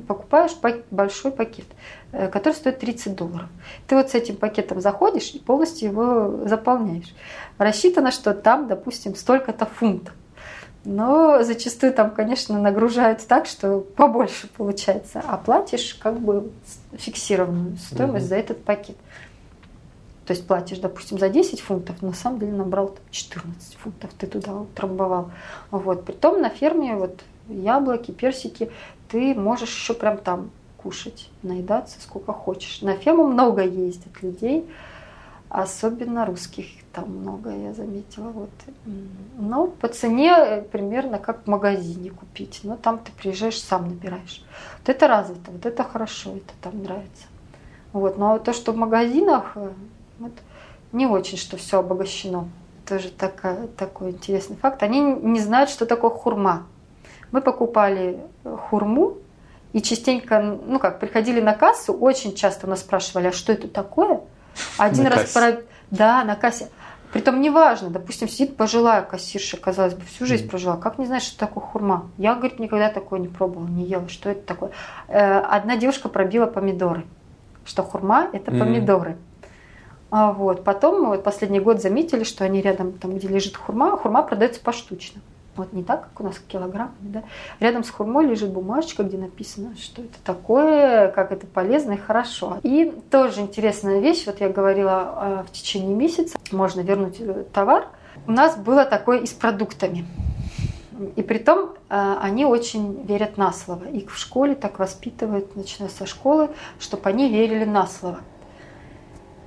[0.09, 0.53] покупаешь
[0.91, 1.67] большой пакет,
[2.11, 3.49] э, который стоит 30 долларов.
[3.87, 7.15] Ты вот с этим пакетом заходишь и полностью его заполняешь.
[7.57, 10.13] Рассчитано, что там, допустим, столько-то фунтов.
[10.85, 16.51] Но зачастую там, конечно, нагружают так, что побольше получается, а платишь как бы
[16.93, 18.29] фиксированную стоимость mm-hmm.
[18.29, 18.97] за этот пакет.
[20.27, 24.55] То есть платишь, допустим, за 10 фунтов, на самом деле набрал 14 фунтов, ты туда
[24.55, 25.31] утрамбовал.
[25.71, 26.05] Вот.
[26.05, 28.71] Притом на ферме вот яблоки, персики,
[29.09, 30.51] ты можешь еще прям там
[30.83, 32.83] кушать, наедаться сколько хочешь.
[32.83, 34.69] На ферму много ездят людей,
[35.49, 38.29] особенно русских там много, я заметила.
[38.29, 38.51] Вот.
[39.39, 42.61] Но по цене примерно как в магазине купить.
[42.63, 44.45] Но там ты приезжаешь, сам набираешь.
[44.79, 47.25] Вот это развито, вот это хорошо, это там нравится.
[47.93, 48.19] Вот.
[48.19, 49.71] Но то, что в магазинах, э,
[50.19, 50.33] вот,
[50.93, 52.49] не очень, что все обогащено.
[52.87, 54.83] Тоже такая, такой интересный факт.
[54.83, 56.67] Они не знают, что такое хурма.
[57.31, 59.19] Мы покупали э, хурму,
[59.73, 64.21] и частенько, ну как, приходили на кассу, очень часто нас спрашивали, а что это такое?
[64.77, 65.63] Один на раз про...
[65.91, 66.69] Да, на кассе.
[67.13, 71.39] Притом неважно, допустим, сидит пожилая кассирша, казалось бы, всю жизнь прожила, как не знать, что
[71.39, 72.11] такое хурма?
[72.17, 74.71] Я, говорит, никогда такое не пробовала, не ела, что это такое?
[75.09, 77.05] Э, одна девушка пробила помидоры,
[77.67, 79.19] что хурма– это помидоры.
[80.11, 80.63] А вот.
[80.63, 84.61] Потом мы вот последний год заметили, что они рядом, там, где лежит хурма, хурма продается
[84.61, 85.21] поштучно.
[85.55, 87.23] Вот не так, как у нас килограмм, да.
[87.61, 92.59] Рядом с хурмой лежит бумажечка, где написано, что это такое, как это полезно и хорошо.
[92.63, 97.89] И тоже интересная вещь, вот я говорила а, в течение месяца, можно вернуть э, товар.
[98.27, 100.07] У нас было такое и с продуктами.
[101.17, 103.85] И при том а, они очень верят на слово.
[103.85, 106.49] Их в школе так воспитывают, начиная со школы,
[106.79, 108.21] чтобы они верили на слово.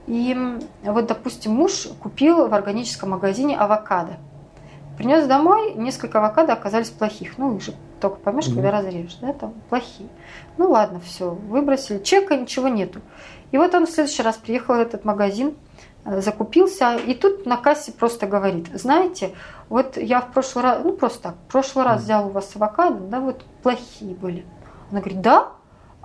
[0.06, 0.38] И
[0.84, 4.18] вот, допустим, муж купил в органическом магазине авокадо.
[4.97, 7.38] Принес домой, несколько авокадо оказались плохих.
[7.38, 8.55] Ну, их же только поймешь, mm-hmm.
[8.55, 10.09] когда разрежешь, да, там плохие.
[10.57, 11.99] Ну ладно, все, выбросили.
[11.99, 13.01] Чека ничего нету.
[13.51, 15.55] И вот он в следующий раз приехал в этот магазин,
[16.05, 19.31] э, закупился, и тут на кассе просто говорит, знаете,
[19.69, 22.99] вот я в прошлый раз, ну просто так, в прошлый раз взял у вас авокадо,
[22.99, 24.45] да, вот плохие были.
[24.91, 25.51] Она говорит, да,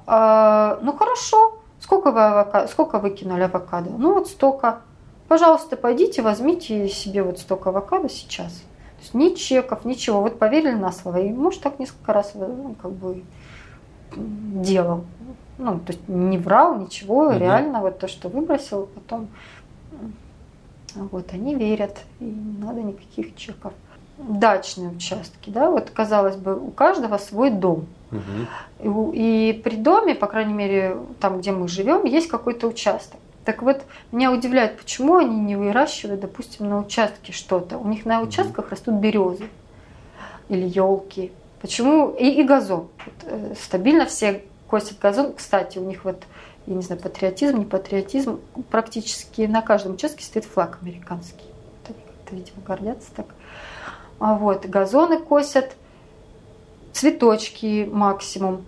[0.06, 3.90] а, ну хорошо, сколько вы, авокадо, сколько вы кинули авокадо?
[3.90, 4.82] Ну вот столько.
[5.28, 8.62] Пожалуйста, пойдите, возьмите себе вот столько авокадо сейчас.
[9.00, 10.20] То есть ни чеков, ничего.
[10.20, 11.22] Вот поверили на слово.
[11.22, 13.22] И муж так несколько раз ну, как бы
[14.14, 15.04] делал.
[15.56, 17.38] Ну, то есть не врал, ничего, угу.
[17.38, 19.28] реально вот то, что выбросил, потом
[20.94, 23.72] вот они верят, и не надо никаких чеков.
[24.18, 27.86] Дачные участки, да, вот казалось бы, у каждого свой дом.
[28.12, 29.12] Угу.
[29.14, 33.18] И, и при доме, по крайней мере, там, где мы живем, есть какой-то участок.
[33.50, 33.82] Так вот,
[34.12, 37.78] меня удивляет, почему они не выращивают, допустим, на участке что-то.
[37.78, 39.48] У них на участках растут березы
[40.48, 41.32] или елки.
[41.60, 42.10] Почему?
[42.10, 42.86] И, и газон.
[43.04, 45.32] Вот, э, стабильно все косят газон.
[45.32, 46.22] Кстати, у них вот,
[46.66, 48.38] я не знаю, патриотизм, не патриотизм,
[48.70, 51.42] практически на каждом участке стоит флаг американский.
[51.42, 53.26] Вот они как-то, видимо, гордятся так.
[54.20, 55.74] А вот, газоны косят,
[56.92, 58.64] цветочки максимум.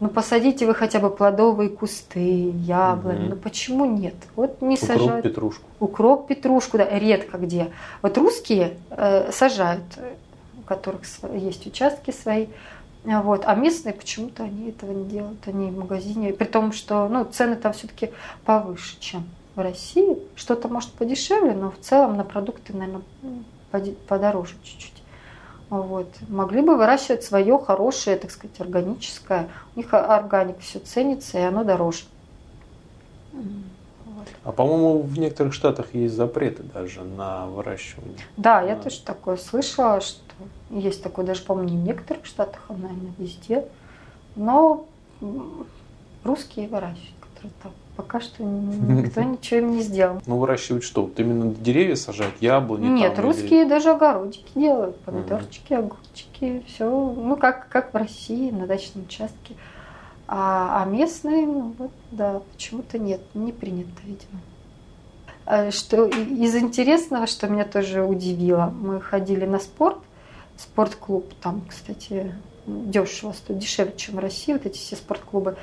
[0.00, 3.26] Ну посадите вы хотя бы плодовые кусты, яблони.
[3.26, 3.28] Угу.
[3.30, 4.14] Ну почему нет?
[4.36, 5.22] Вот не Укроп, сажают.
[5.22, 5.64] петрушку.
[5.80, 7.70] Укроп, петрушку, да, редко где.
[8.02, 9.84] Вот русские э, сажают,
[10.58, 11.02] у которых
[11.34, 12.46] есть участки свои.
[13.04, 13.44] Вот.
[13.46, 16.32] А местные почему-то они этого не делают, они в магазине.
[16.32, 18.10] При том, что ну, цены там все-таки
[18.44, 20.18] повыше, чем в России.
[20.36, 23.02] Что-то может подешевле, но в целом на продукты, наверное,
[24.08, 24.93] подороже чуть-чуть.
[25.70, 26.08] Вот.
[26.28, 29.48] Могли бы выращивать свое хорошее, так сказать, органическое.
[29.74, 32.04] У них органик все ценится, и оно дороже.
[33.32, 34.28] Вот.
[34.44, 38.18] А по-моему, в некоторых штатах есть запреты даже на выращивание.
[38.36, 38.66] Да, на...
[38.66, 40.20] я тоже такое слышала, что
[40.70, 43.66] есть такое даже, по-моему, не в некоторых штатах, а, наверное, везде.
[44.36, 44.86] Но
[46.22, 50.20] русские выращивают, которые там пока что никто ничего им не сделал.
[50.26, 51.02] Ну, выращивать что?
[51.02, 52.86] Вот именно деревья сажать, яблони?
[52.88, 53.68] Нет, там, русские или...
[53.68, 59.54] даже огородики делают, помидорчики, mm огурчики, все, ну, как, как в России, на дачном участке.
[60.26, 64.40] А, а местные, ну, вот, да, почему-то нет, не принято, видимо.
[65.46, 69.98] А что из интересного, что меня тоже удивило, мы ходили на спорт,
[70.56, 72.34] спортклуб, там, кстати,
[72.66, 75.56] дешево стоит, дешевле, чем в России, вот эти все спортклубы.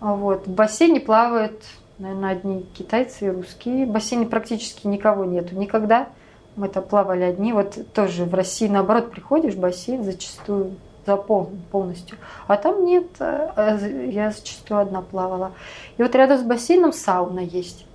[0.00, 0.46] А вот.
[0.46, 1.62] В бассейне плавают,
[1.98, 3.86] наверное, одни китайцы и русские.
[3.86, 5.54] В бассейне практически никого нету.
[5.54, 6.08] Никогда
[6.56, 7.52] мы там плавали одни.
[7.52, 12.18] Вот тоже в России, наоборот, приходишь в бассейн зачастую заполнен полностью.
[12.48, 15.52] А там нет, а, я зачастую одна плавала.
[15.96, 17.86] И вот рядом с бассейном сауна есть.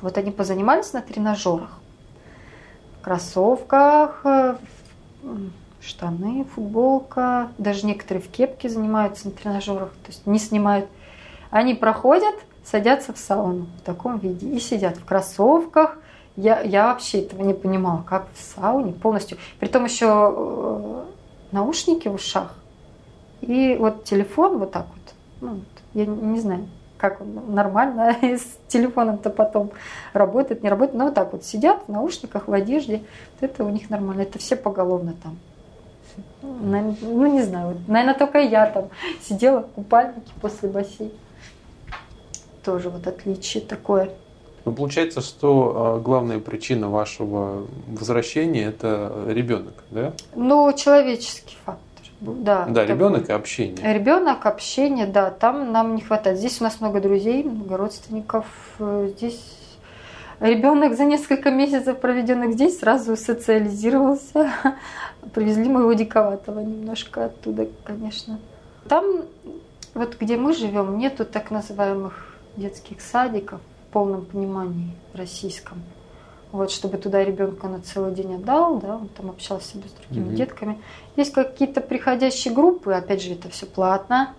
[0.00, 1.80] Вот они позанимались на тренажерах.
[3.00, 4.24] В кроссовках,
[5.86, 10.88] штаны, футболка, даже некоторые в кепке занимаются на тренажерах, то есть не снимают.
[11.50, 12.34] Они проходят,
[12.64, 15.98] садятся в сауну в таком виде и сидят в кроссовках.
[16.36, 19.38] Я, я вообще этого не понимала, как в сауне полностью.
[19.60, 21.04] Притом еще э,
[21.52, 22.56] наушники в ушах
[23.40, 25.14] и вот телефон вот так вот.
[25.40, 25.60] Ну,
[25.92, 26.66] я не знаю,
[26.96, 29.70] как он нормально с телефоном-то потом
[30.12, 30.96] работает, не работает.
[30.96, 33.02] Но вот так вот сидят в наушниках, в одежде.
[33.34, 34.22] Вот это у них нормально.
[34.22, 35.38] Это все поголовно там.
[36.42, 38.88] Ну, не знаю, наверное, только я там
[39.22, 41.12] сидела в купальнике после бассейна.
[42.64, 44.10] Тоже вот отличие такое.
[44.64, 50.14] Ну, получается, что а, главная причина вашего возвращения это ребенок, да?
[50.34, 51.80] Ну, человеческий факт.
[52.20, 53.92] Да, да ребенок и общение.
[53.92, 56.38] Ребенок, общение, да, там нам не хватает.
[56.38, 58.46] Здесь у нас много друзей, много родственников.
[58.78, 59.42] Здесь
[60.40, 64.52] ребенок за несколько месяцев, проведенных здесь, сразу социализировался.
[65.32, 68.38] Привезли моего диковатого немножко оттуда, конечно.
[68.88, 69.22] Там,
[69.94, 75.82] вот где мы живем, нету так называемых детских садиков в полном понимании российском
[76.54, 80.36] вот, чтобы туда ребенка на целый день отдал, да, он там общался с другими mm-hmm.
[80.36, 80.78] детками.
[81.16, 84.34] Есть какие-то приходящие группы, опять же, это все платно,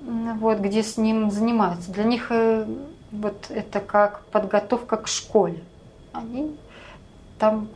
[0.00, 1.92] вот, где с ним занимаются.
[1.92, 2.66] Для них э,
[3.12, 5.62] вот это как подготовка к школе.
[6.12, 6.56] Они
[7.38, 7.68] там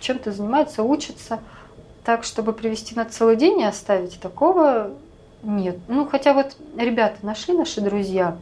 [0.00, 1.40] чем-то занимаются, учатся.
[2.04, 4.92] Так, чтобы привести на целый день и оставить, такого
[5.42, 5.76] нет.
[5.88, 8.36] Ну, хотя вот ребята нашли, наши друзья,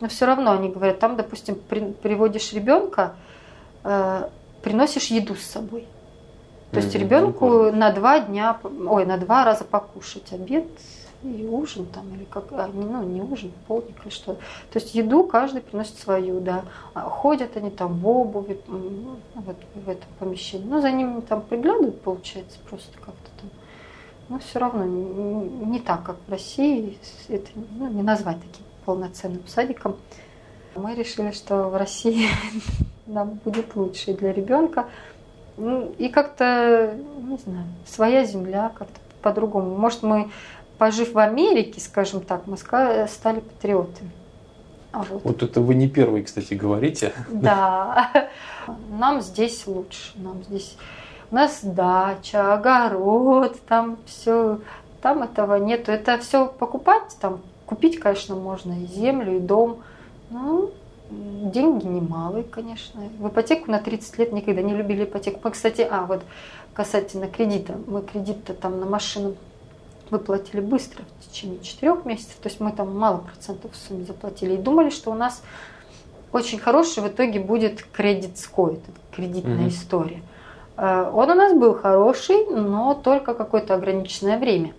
[0.00, 3.14] но все равно они говорят, там, допустим, при, приводишь ребенка,
[3.82, 4.28] Э,
[4.62, 5.86] приносишь еду с собой.
[6.70, 10.66] То есть ребенку на два дня, ой, на два раза покушать обед
[11.22, 14.34] и ужин там, или как, а, ну, не ужин, полдник или что.
[14.34, 16.64] То есть еду каждый приносит свою, да.
[16.94, 20.66] А ходят они там в обуви, вот в этом помещении.
[20.66, 23.50] Ну, за ними там приглядывают, получается, просто как-то там.
[24.28, 26.98] Но все равно не, не так, как в России.
[27.28, 29.96] Это ну, не назвать таким полноценным садиком.
[30.74, 32.28] Мы решили, что в России
[33.06, 34.88] нам будет лучше для ребенка.
[35.56, 39.76] Ну, и как-то, не знаю, своя земля, как-то по-другому.
[39.76, 40.30] Может, мы,
[40.80, 44.10] пожив в Америке, скажем так, мы стали патриотами.
[44.92, 45.22] А вот.
[45.24, 47.12] вот это вы не первый, кстати, говорите.
[47.28, 48.30] Да,
[48.88, 50.78] нам здесь лучше, нам здесь
[51.30, 54.60] у нас дача, огород, там все,
[55.02, 55.92] там этого нету.
[55.92, 59.82] Это все покупать, там купить, конечно, можно и землю, и дом.
[60.30, 60.70] Ну,
[61.10, 63.02] деньги немалые, конечно.
[63.18, 65.40] В ипотеку на 30 лет никогда не любили ипотеку.
[65.44, 66.22] Мы, кстати, а вот
[66.72, 69.34] касательно кредита, мы кредит-то там на машину
[70.10, 74.54] выплатили быстро, в течение 4 месяцев, то есть мы там мало процентов в сумме заплатили.
[74.54, 75.42] И думали, что у нас
[76.32, 78.80] очень хороший в итоге будет кредит ской,
[79.12, 79.68] кредитная mm-hmm.
[79.68, 80.22] история.
[80.76, 84.72] Э, он у нас был хороший, но только какое-то ограниченное время.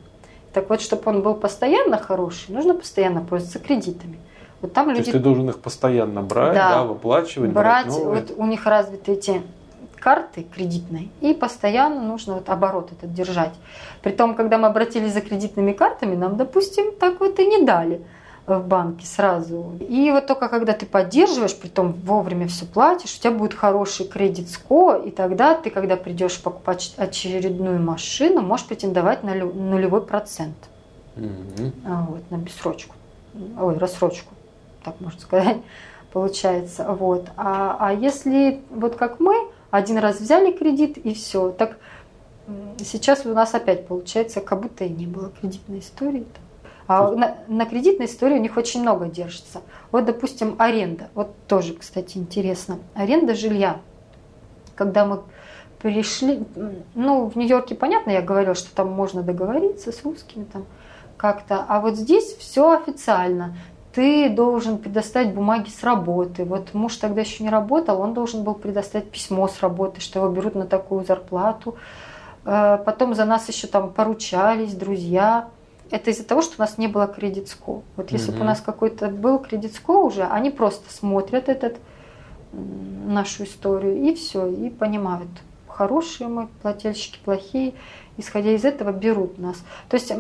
[0.54, 4.18] Так вот, чтобы он был постоянно хороший, нужно постоянно пользоваться кредитами.
[4.62, 5.02] Вот там То люди...
[5.02, 7.88] есть ты должен их постоянно брать, да, да выплачивать, брать.
[7.88, 9.42] брать вот у них развиты эти
[10.02, 13.54] карты кредитные, и постоянно нужно вот оборот этот держать.
[14.02, 18.02] Притом, когда мы обратились за кредитными картами, нам, допустим, так вот и не дали
[18.48, 19.78] в банке сразу.
[19.80, 24.50] И вот только когда ты поддерживаешь, притом вовремя все платишь, у тебя будет хороший кредит
[24.50, 30.58] СКО, и тогда ты, когда придешь покупать очередную машину, можешь претендовать на нулевой процент.
[31.16, 31.72] Mm-hmm.
[32.10, 32.96] Вот, на бессрочку.
[33.60, 34.34] Ой, рассрочку
[34.84, 35.58] так можно сказать,
[36.12, 36.92] получается.
[36.92, 37.28] Вот.
[37.38, 39.36] А, а если вот как мы,
[39.72, 41.78] один раз взяли кредит и все, так
[42.80, 46.26] сейчас у нас опять получается, как будто и не было кредитной истории.
[46.88, 49.62] А на, на кредитной истории у них очень много держится.
[49.92, 51.10] Вот, допустим, аренда.
[51.16, 52.80] Вот тоже, кстати, интересно.
[52.96, 53.80] Аренда жилья.
[54.76, 55.22] Когда мы
[55.82, 56.44] пришли,
[56.94, 60.66] ну, в Нью-Йорке, понятно, я говорила, что там можно договориться с русскими там
[61.16, 63.56] как-то, а вот здесь все официально
[63.94, 66.46] ты должен предоставить бумаги с работы.
[66.46, 70.30] Вот муж тогда еще не работал, он должен был предоставить письмо с работы, что его
[70.30, 71.76] берут на такую зарплату.
[72.46, 75.50] Э, потом за нас еще там поручались друзья.
[75.90, 77.82] Это из-за того, что у нас не было кредитско.
[77.98, 78.38] Вот если угу.
[78.38, 81.78] бы у нас какой-то был кредитско уже, они просто смотрят этот
[82.54, 85.30] нашу историю и все, и понимают,
[85.68, 87.74] хорошие мы плательщики, плохие.
[88.18, 89.58] Исходя из этого берут нас.
[89.90, 90.12] То есть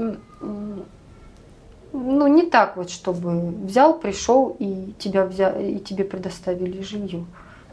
[1.94, 7.26] ну, не так вот, чтобы взял, пришел и тебя взяли, и тебе предоставили жилье.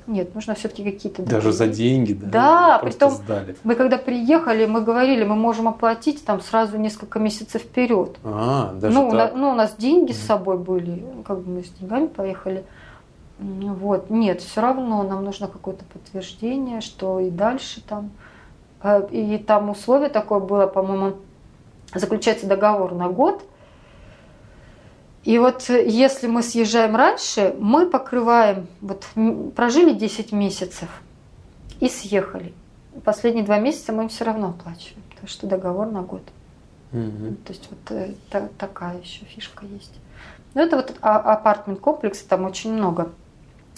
[0.07, 1.23] Нет, нужно все-таки какие-то...
[1.23, 2.29] Даже за деньги, да?
[2.29, 3.57] Да, притом сдали.
[3.63, 8.17] мы когда приехали, мы говорили, мы можем оплатить там сразу несколько месяцев вперед.
[8.25, 9.35] А, даже ну, так?
[9.35, 12.65] На, ну, у нас деньги с собой были, как бы мы с деньгами поехали.
[13.39, 18.11] Вот, нет, все равно нам нужно какое-то подтверждение, что и дальше там
[18.83, 21.17] Э, и там условие такое было, по-моему,
[21.95, 23.43] заключается договор на год.
[25.25, 29.07] И вот если мы съезжаем раньше, мы покрываем, вот
[29.55, 30.89] прожили 10 месяцев
[31.81, 32.55] и съехали.
[33.05, 36.23] Последние два месяца мы им все равно оплачиваем, потому что договор на год.
[36.93, 37.37] Угу.
[37.45, 39.93] То есть вот э, та, такая еще фишка есть.
[40.55, 43.13] Но это вот а, апартмент комплексы, там очень много.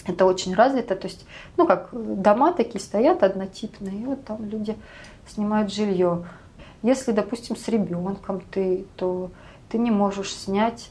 [0.05, 0.95] Это очень развито.
[0.95, 1.25] То есть,
[1.57, 4.75] ну как дома такие стоят однотипные, и вот там люди
[5.27, 6.25] снимают жилье.
[6.81, 9.29] Если, допустим, с ребенком ты, то
[9.69, 10.89] ты не можешь снять,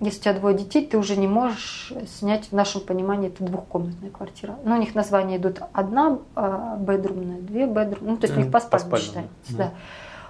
[0.00, 4.10] если у тебя двое детей, ты уже не можешь снять, в нашем понимании, это двухкомнатная
[4.10, 4.56] квартира.
[4.64, 8.50] Но у них названия идут одна а, бедрумная, две бедрумные, ну то есть у них
[8.50, 9.30] по спальне считается.
[9.50, 9.70] Да.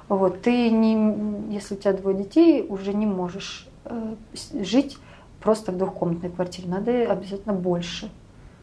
[0.08, 4.14] Вот, ты не, если у тебя двое детей, уже не можешь э,
[4.60, 4.98] жить
[5.40, 6.68] просто в двухкомнатной квартире.
[6.68, 8.06] Надо обязательно больше.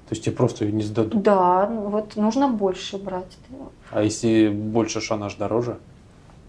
[0.10, 1.22] То есть тебе просто ее не сдадут?
[1.22, 3.38] Да, ну вот нужно больше брать.
[3.92, 5.78] А если больше, шанаж дороже?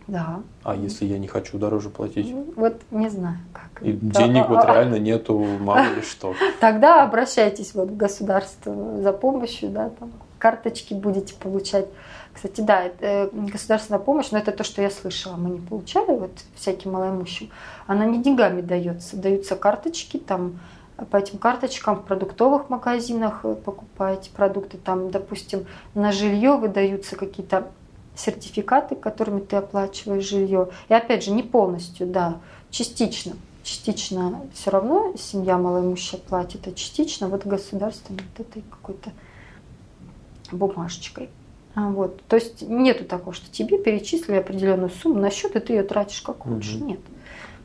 [0.09, 0.41] Да.
[0.65, 2.31] А если я не хочу дороже платить?
[2.33, 3.83] Ну, вот не знаю как.
[3.83, 6.35] И денег вот реально нету, мало ли что.
[6.61, 11.87] Тогда обращайтесь вот в государство за помощью, да, там карточки будете получать.
[12.33, 16.33] Кстати, да, э, государственная помощь, но это то, что я слышала, мы не получали, вот
[16.55, 17.51] всяким малоимущим.
[17.87, 20.59] Она не деньгами дается, даются карточки, там
[21.11, 27.69] по этим карточкам в продуктовых магазинах покупаете продукты, там, допустим, на жилье выдаются какие-то
[28.19, 30.69] сертификаты, которыми ты оплачиваешь жилье.
[30.89, 32.39] И опять же, не полностью, да,
[32.71, 33.35] частично.
[33.63, 39.13] Частично все равно семья малоимущая платит, а частично вот государство вот этой какой-то
[40.51, 41.29] бумажечкой.
[41.75, 42.23] А, вот.
[42.25, 46.23] То есть нету такого, что тебе перечислили определенную сумму на счет, и ты ее тратишь
[46.23, 46.77] как хочешь.
[46.77, 46.85] Угу.
[46.85, 47.01] Нет.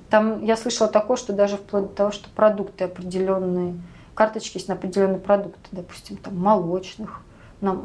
[0.10, 3.76] Там я слышала такое, что даже вплоть до того, что продукты определенные,
[4.14, 7.22] карточки есть на определенные продукты, допустим, там молочных.
[7.62, 7.82] На,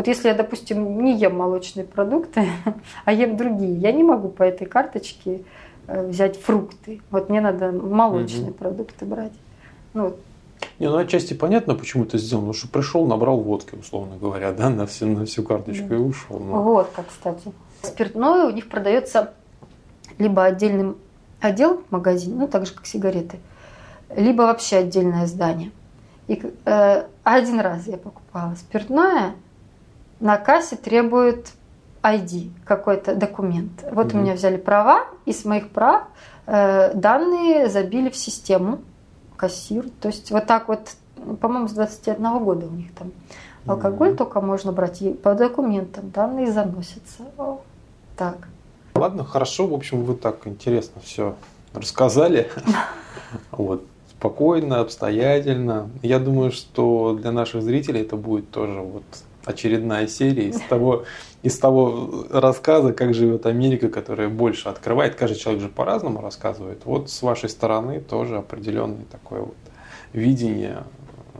[0.00, 2.48] вот если я, допустим, не ем молочные продукты,
[3.04, 5.42] а ем другие, я не могу по этой карточке
[5.88, 7.02] э, взять фрукты.
[7.10, 8.54] Вот мне надо молочные угу.
[8.54, 9.34] продукты брать.
[9.92, 10.16] Ну,
[10.78, 12.44] не, ну отчасти понятно, почему ты сделал.
[12.44, 15.96] Потому что пришел, набрал водки, условно говоря, да, на всю, на всю карточку да.
[15.96, 16.38] и ушел.
[16.38, 16.62] Но...
[16.62, 17.52] Водка, кстати.
[17.82, 19.34] Спиртное у них продается
[20.16, 20.96] либо отдельным
[21.42, 23.38] отдел в магазине, ну так же как сигареты,
[24.16, 25.72] либо вообще отдельное здание.
[26.26, 29.34] И э, один раз я покупала спиртное,
[30.20, 31.52] на кассе требует
[32.02, 33.84] ID, какой-то документ.
[33.90, 34.18] Вот угу.
[34.18, 36.04] у меня взяли права, и с моих прав
[36.46, 38.80] э, данные забили в систему
[39.36, 39.86] кассир.
[40.00, 40.92] То есть вот так вот,
[41.40, 43.12] по-моему, с 21 года у них там
[43.66, 47.24] алкоголь mm только можно брать и по документам, данные заносятся.
[48.16, 48.48] Так.
[48.94, 51.34] Ладно, хорошо, в общем, вы так интересно все
[51.74, 52.50] рассказали.
[53.52, 53.84] Вот.
[54.10, 55.88] Спокойно, обстоятельно.
[56.02, 59.04] Я думаю, что для наших зрителей это будет тоже вот
[59.44, 61.04] очередная серия из того,
[61.42, 65.14] из того рассказа, как живет Америка, которая больше открывает.
[65.14, 66.84] Каждый человек же по-разному рассказывает.
[66.84, 69.56] Вот с вашей стороны тоже определенное такое вот
[70.12, 70.84] видение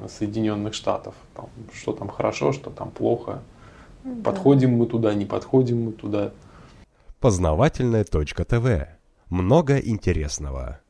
[0.09, 1.15] Соединенных Штатов.
[1.35, 3.43] Там, что там хорошо, что там плохо.
[4.05, 4.23] Да.
[4.31, 6.33] Подходим мы туда, не подходим мы туда.
[7.21, 8.89] Познавательная точка ТВ.
[9.29, 10.81] Много интересного.